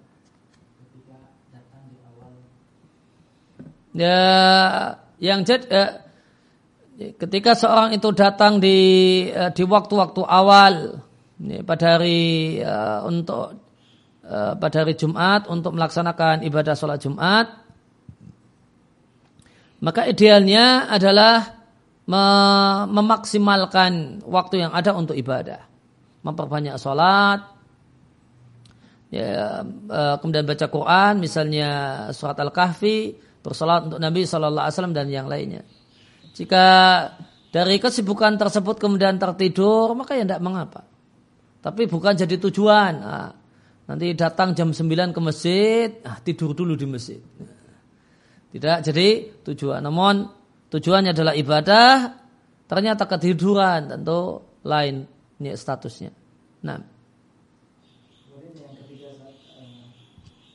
ketika 0.84 1.18
datang 1.50 1.82
di 1.88 1.96
awal? 2.12 2.30
Ya, 3.96 4.20
yang 5.18 5.42
jad, 5.44 5.66
eh, 5.68 6.03
ketika 6.94 7.58
seorang 7.58 7.96
itu 7.96 8.08
datang 8.14 8.62
di 8.62 8.78
eh, 9.28 9.50
di 9.50 9.62
waktu-waktu 9.66 10.22
awal 10.22 11.00
ini, 11.42 11.66
pada 11.66 11.98
hari 11.98 12.62
uh, 12.62 13.02
untuk 13.10 13.58
uh, 14.22 14.54
pada 14.54 14.76
hari 14.86 14.94
Jumat 14.94 15.50
untuk 15.50 15.74
melaksanakan 15.74 16.46
ibadah 16.46 16.78
sholat 16.78 17.02
Jumat 17.02 17.64
maka 19.84 20.08
idealnya 20.08 20.88
adalah 20.88 21.60
memaksimalkan 22.88 24.24
waktu 24.24 24.64
yang 24.64 24.72
ada 24.72 24.96
untuk 24.96 25.12
ibadah. 25.12 25.60
Memperbanyak 26.24 26.80
sholat, 26.80 27.44
ya, 29.12 29.60
eh, 29.68 30.14
kemudian 30.20 30.48
baca 30.48 30.66
Quran, 30.72 31.12
misalnya 31.20 31.68
surat 32.16 32.40
Al-Kahfi, 32.40 33.12
bersolat 33.44 33.92
untuk 33.92 34.00
Nabi 34.00 34.24
SAW 34.24 34.96
dan 34.96 35.08
yang 35.12 35.28
lainnya. 35.28 35.68
Jika 36.34 36.64
dari 37.54 37.78
kesibukan 37.78 38.34
tersebut 38.34 38.82
kemudian 38.82 39.16
tertidur, 39.16 39.94
maka 39.94 40.18
ya 40.18 40.26
tidak 40.26 40.42
mengapa. 40.42 40.82
Tapi 41.62 41.86
bukan 41.86 42.18
jadi 42.18 42.34
tujuan. 42.36 42.92
Nah, 42.98 43.30
nanti 43.86 44.12
datang 44.18 44.52
jam 44.52 44.74
9 44.74 45.14
ke 45.14 45.20
masjid, 45.22 45.88
ah, 46.02 46.18
tidur 46.18 46.52
dulu 46.52 46.74
di 46.74 46.86
masjid. 46.90 47.22
Tidak 48.50 48.78
jadi 48.82 49.08
tujuan. 49.46 49.82
Namun 49.82 50.26
tujuannya 50.70 51.14
adalah 51.14 51.34
ibadah, 51.38 52.18
ternyata 52.66 53.06
ketiduran 53.06 53.94
tentu 53.94 54.42
lain 54.66 55.06
statusnya. 55.38 56.10
Nah. 56.64 56.80
Kemudian 58.30 58.54
yang 58.56 58.74
ketiga 58.80 59.12
eh, 59.60 59.92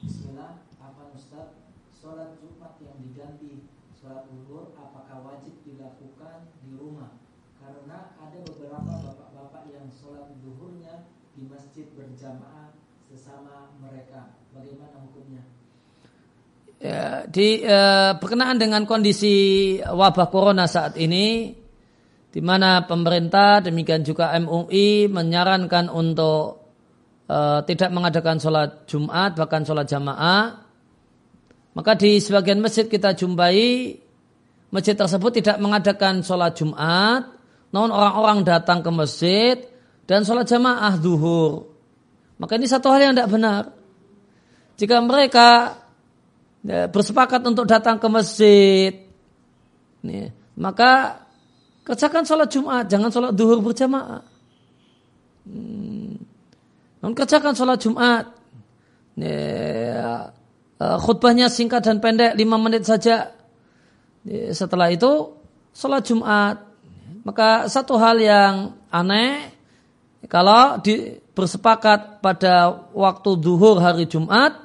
Bismillah, 0.01 0.63
apa 0.81 1.03
Ustaz? 1.13 1.53
Sholat 1.93 2.41
Jumat 2.41 2.79
yang 2.81 2.97
diganti 3.03 3.67
sholat 3.99 4.25
zuhur 4.31 4.73
apakah 4.79 5.21
wajib 5.21 5.53
dilakukan 5.67 6.49
di 6.65 6.73
rumah? 6.73 7.13
Karena 7.61 8.15
ada 8.17 8.37
beberapa 8.47 8.93
bapak-bapak 9.05 9.69
yang 9.69 9.85
sholat 9.93 10.33
zuhurnya 10.41 11.05
di 11.37 11.45
masjid 11.45 11.85
berjamaah 11.93 12.73
sesama 13.05 13.75
mereka. 13.77 14.33
Bagaimana 14.55 14.97
hukumnya? 15.05 15.45
Ya, 16.79 17.27
di 17.27 17.59
eh, 17.59 18.11
berkenaan 18.15 18.55
dengan 18.55 18.87
kondisi 18.87 19.75
wabah 19.83 20.31
corona 20.31 20.63
saat 20.63 20.95
ini, 20.95 21.51
di 22.31 22.39
mana 22.39 22.87
pemerintah 22.87 23.59
demikian 23.59 24.07
juga 24.07 24.31
MUI 24.39 25.11
menyarankan 25.11 25.91
untuk 25.91 26.63
eh, 27.27 27.59
tidak 27.67 27.91
mengadakan 27.91 28.39
sholat 28.39 28.87
Jumat 28.87 29.35
bahkan 29.35 29.67
sholat 29.67 29.91
jamaah, 29.91 30.55
maka 31.75 31.99
di 31.99 32.15
sebagian 32.23 32.63
masjid 32.63 32.87
kita 32.87 33.11
jumpai 33.11 33.99
masjid 34.71 34.95
tersebut 34.95 35.43
tidak 35.43 35.59
mengadakan 35.59 36.23
sholat 36.23 36.55
Jumat, 36.55 37.27
namun 37.75 37.91
orang-orang 37.91 38.47
datang 38.47 38.79
ke 38.79 38.87
masjid 38.87 39.59
dan 40.07 40.23
sholat 40.23 40.47
jamaah 40.47 40.95
duhur. 40.95 41.75
Maka 42.39 42.55
ini 42.55 42.71
satu 42.71 42.87
hal 42.87 43.11
yang 43.11 43.13
tidak 43.19 43.35
benar. 43.35 43.63
Jika 44.79 45.03
mereka 45.03 45.75
ya, 46.63 46.87
bersepakat 46.91 47.41
untuk 47.45 47.65
datang 47.67 47.99
ke 47.99 48.07
masjid, 48.07 48.91
nih, 50.03 50.31
maka 50.59 51.23
kerjakan 51.87 52.23
sholat 52.27 52.49
Jumat, 52.51 52.85
jangan 52.85 53.09
sholat 53.09 53.31
duhur 53.33 53.63
berjamaah. 53.63 54.21
Hmm. 55.49 56.19
kerjakan 57.01 57.57
sholat 57.57 57.79
Jumat. 57.81 58.25
Ya, 59.19 60.31
khutbahnya 60.79 61.51
singkat 61.51 61.83
dan 61.83 61.99
pendek, 61.99 62.37
lima 62.37 62.55
menit 62.61 62.85
saja. 62.85 63.33
Ya, 64.23 64.51
setelah 64.53 64.91
itu 64.93 65.33
sholat 65.73 66.05
Jumat. 66.05 66.61
Maka 67.25 67.67
satu 67.67 67.99
hal 67.99 68.21
yang 68.21 68.79
aneh, 68.87 69.51
kalau 70.31 70.79
di, 70.79 71.19
bersepakat 71.35 72.23
pada 72.23 72.83
waktu 72.91 73.29
duhur 73.39 73.79
hari 73.79 74.07
Jumat, 74.07 74.55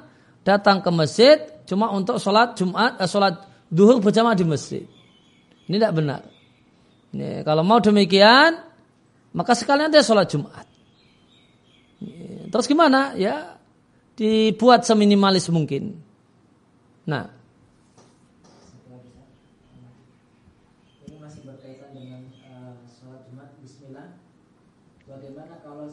datang 0.43 0.79
ke 0.83 0.89
masjid, 0.91 1.54
cuma 1.65 1.91
untuk 1.91 2.21
sholat 2.21 2.53
Jumat, 2.57 2.97
eh, 3.01 3.09
sholat 3.09 3.33
duhur 3.69 4.01
berjamaah 4.01 4.37
di 4.37 4.45
masjid. 4.45 4.85
Ini 5.65 5.75
tidak 5.81 5.93
benar. 5.97 6.21
Ini, 7.11 7.41
kalau 7.41 7.65
mau 7.65 7.81
demikian, 7.81 8.61
maka 9.33 9.57
sekalian 9.57 9.89
dia 9.89 10.05
sholat 10.05 10.29
Jumat. 10.29 10.65
Terus 12.53 12.65
gimana? 12.69 13.17
Ya, 13.17 13.57
dibuat 14.15 14.87
seminimalis 14.87 15.49
mungkin. 15.49 15.99
Nah, 17.09 17.35
Bismillah. 23.65 24.17
Bagaimana 25.05 25.61
kalau 25.61 25.89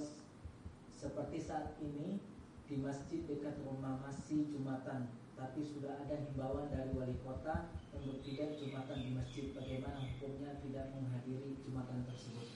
seperti 0.93 1.45
saat 1.45 1.77
ini 1.81 2.20
di 2.68 2.77
masjid 2.81 3.20
dekat 3.29 3.57
rumah 3.64 4.01
masih 4.01 4.49
Jumatan 4.49 5.12
tapi 5.37 5.61
sudah 5.66 5.93
ada 6.07 6.16
himbauan 6.16 6.70
dari 6.72 6.91
wali 6.97 7.16
kota 7.20 7.68
untuk 7.93 8.18
tidak 8.24 8.57
Jumatan 8.59 8.99
di 9.03 9.11
masjid. 9.12 9.47
Bagaimana 9.53 9.99
hukumnya 10.01 10.57
tidak 10.62 10.87
menghadiri 10.97 11.59
Jumatan 11.66 11.99
tersebut? 12.09 12.47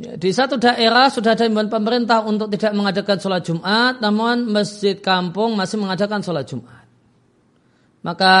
Ya, 0.00 0.12
di 0.16 0.30
satu 0.32 0.56
daerah 0.56 1.12
sudah 1.12 1.36
ada 1.36 1.44
himbauan 1.44 1.68
pemerintah 1.68 2.24
untuk 2.24 2.48
tidak 2.52 2.72
mengadakan 2.72 3.16
sholat 3.20 3.42
Jumat, 3.44 4.00
namun 4.00 4.48
masjid 4.48 4.96
kampung 4.96 5.52
masih 5.54 5.76
mengadakan 5.76 6.24
sholat 6.24 6.48
Jumat. 6.48 6.82
Maka 8.02 8.34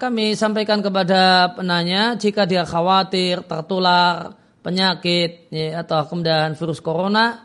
kami 0.00 0.32
sampaikan 0.32 0.80
kepada 0.80 1.52
penanya 1.52 2.16
jika 2.16 2.48
dia 2.48 2.64
khawatir 2.64 3.44
tertular 3.44 4.40
penyakit 4.64 5.52
ya, 5.52 5.84
atau 5.84 6.08
kemudian 6.08 6.56
virus 6.56 6.80
corona, 6.80 7.44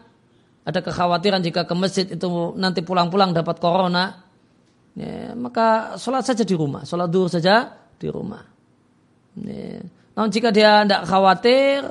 ada 0.63 0.79
kekhawatiran 0.79 1.43
jika 1.43 1.67
ke 1.67 1.75
masjid 1.75 2.07
itu 2.07 2.55
nanti 2.55 2.79
pulang-pulang 2.87 3.35
dapat 3.35 3.59
corona, 3.59 4.26
ya, 4.97 5.37
maka 5.37 5.95
sholat 6.01 6.25
saja 6.25 6.41
di 6.41 6.57
rumah, 6.57 6.81
sholat 6.81 7.05
duhur 7.05 7.29
saja 7.29 7.77
di 8.01 8.09
rumah. 8.09 8.41
Ya. 9.37 9.85
Namun 10.17 10.29
jika 10.33 10.49
dia 10.49 10.81
tidak 10.81 11.05
khawatir, 11.05 11.85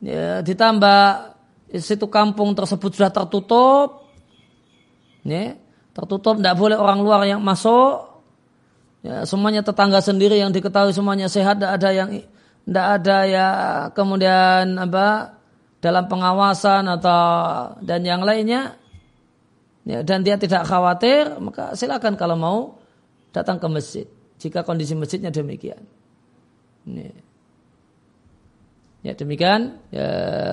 ya, 0.00 0.40
ditambah 0.40 1.04
situ 1.76 2.08
kampung 2.08 2.56
tersebut 2.56 2.96
sudah 2.96 3.12
tertutup, 3.12 4.08
ya, 5.28 5.60
tertutup 5.92 6.40
tidak 6.40 6.56
boleh 6.56 6.80
orang 6.80 7.04
luar 7.04 7.28
yang 7.28 7.44
masuk, 7.44 8.24
ya, 9.04 9.28
semuanya 9.28 9.60
tetangga 9.60 10.00
sendiri 10.00 10.40
yang 10.40 10.48
diketahui 10.48 10.96
semuanya 10.96 11.28
sehat, 11.28 11.60
tidak 11.60 11.76
ada 11.76 11.90
yang 11.92 12.10
tidak 12.64 12.86
ada 13.00 13.18
ya 13.28 13.48
kemudian 13.92 14.80
apa 14.80 15.36
dalam 15.84 16.08
pengawasan 16.08 16.88
atau 16.88 17.20
dan 17.84 18.00
yang 18.00 18.24
lainnya 18.24 18.72
ya, 19.84 20.00
dan 20.02 20.24
dia 20.24 20.36
tidak 20.40 20.64
khawatir 20.66 21.40
maka 21.40 21.76
silakan 21.78 22.16
kalau 22.16 22.36
mau 22.36 22.58
datang 23.32 23.60
ke 23.60 23.68
masjid. 23.68 24.06
Jika 24.40 24.66
kondisi 24.66 24.92
masjidnya 24.98 25.30
demikian. 25.32 25.80
Ya, 26.84 27.12
ya 29.04 29.12
demikian. 29.16 29.80
Ya 29.94 30.08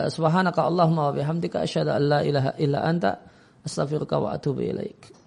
subhanaka 0.08 0.64
allahumma 0.64 1.12
wa 1.12 1.14
bihamdika 1.16 1.66
asyhadu 1.66 1.92
an 1.92 2.04
la 2.08 2.20
ilaha 2.24 2.52
illa 2.62 2.80
anta 2.86 3.20
astaghfiruka 3.66 4.18
wa 4.18 4.34
atubu 4.38 4.64
ilaik 4.66 5.21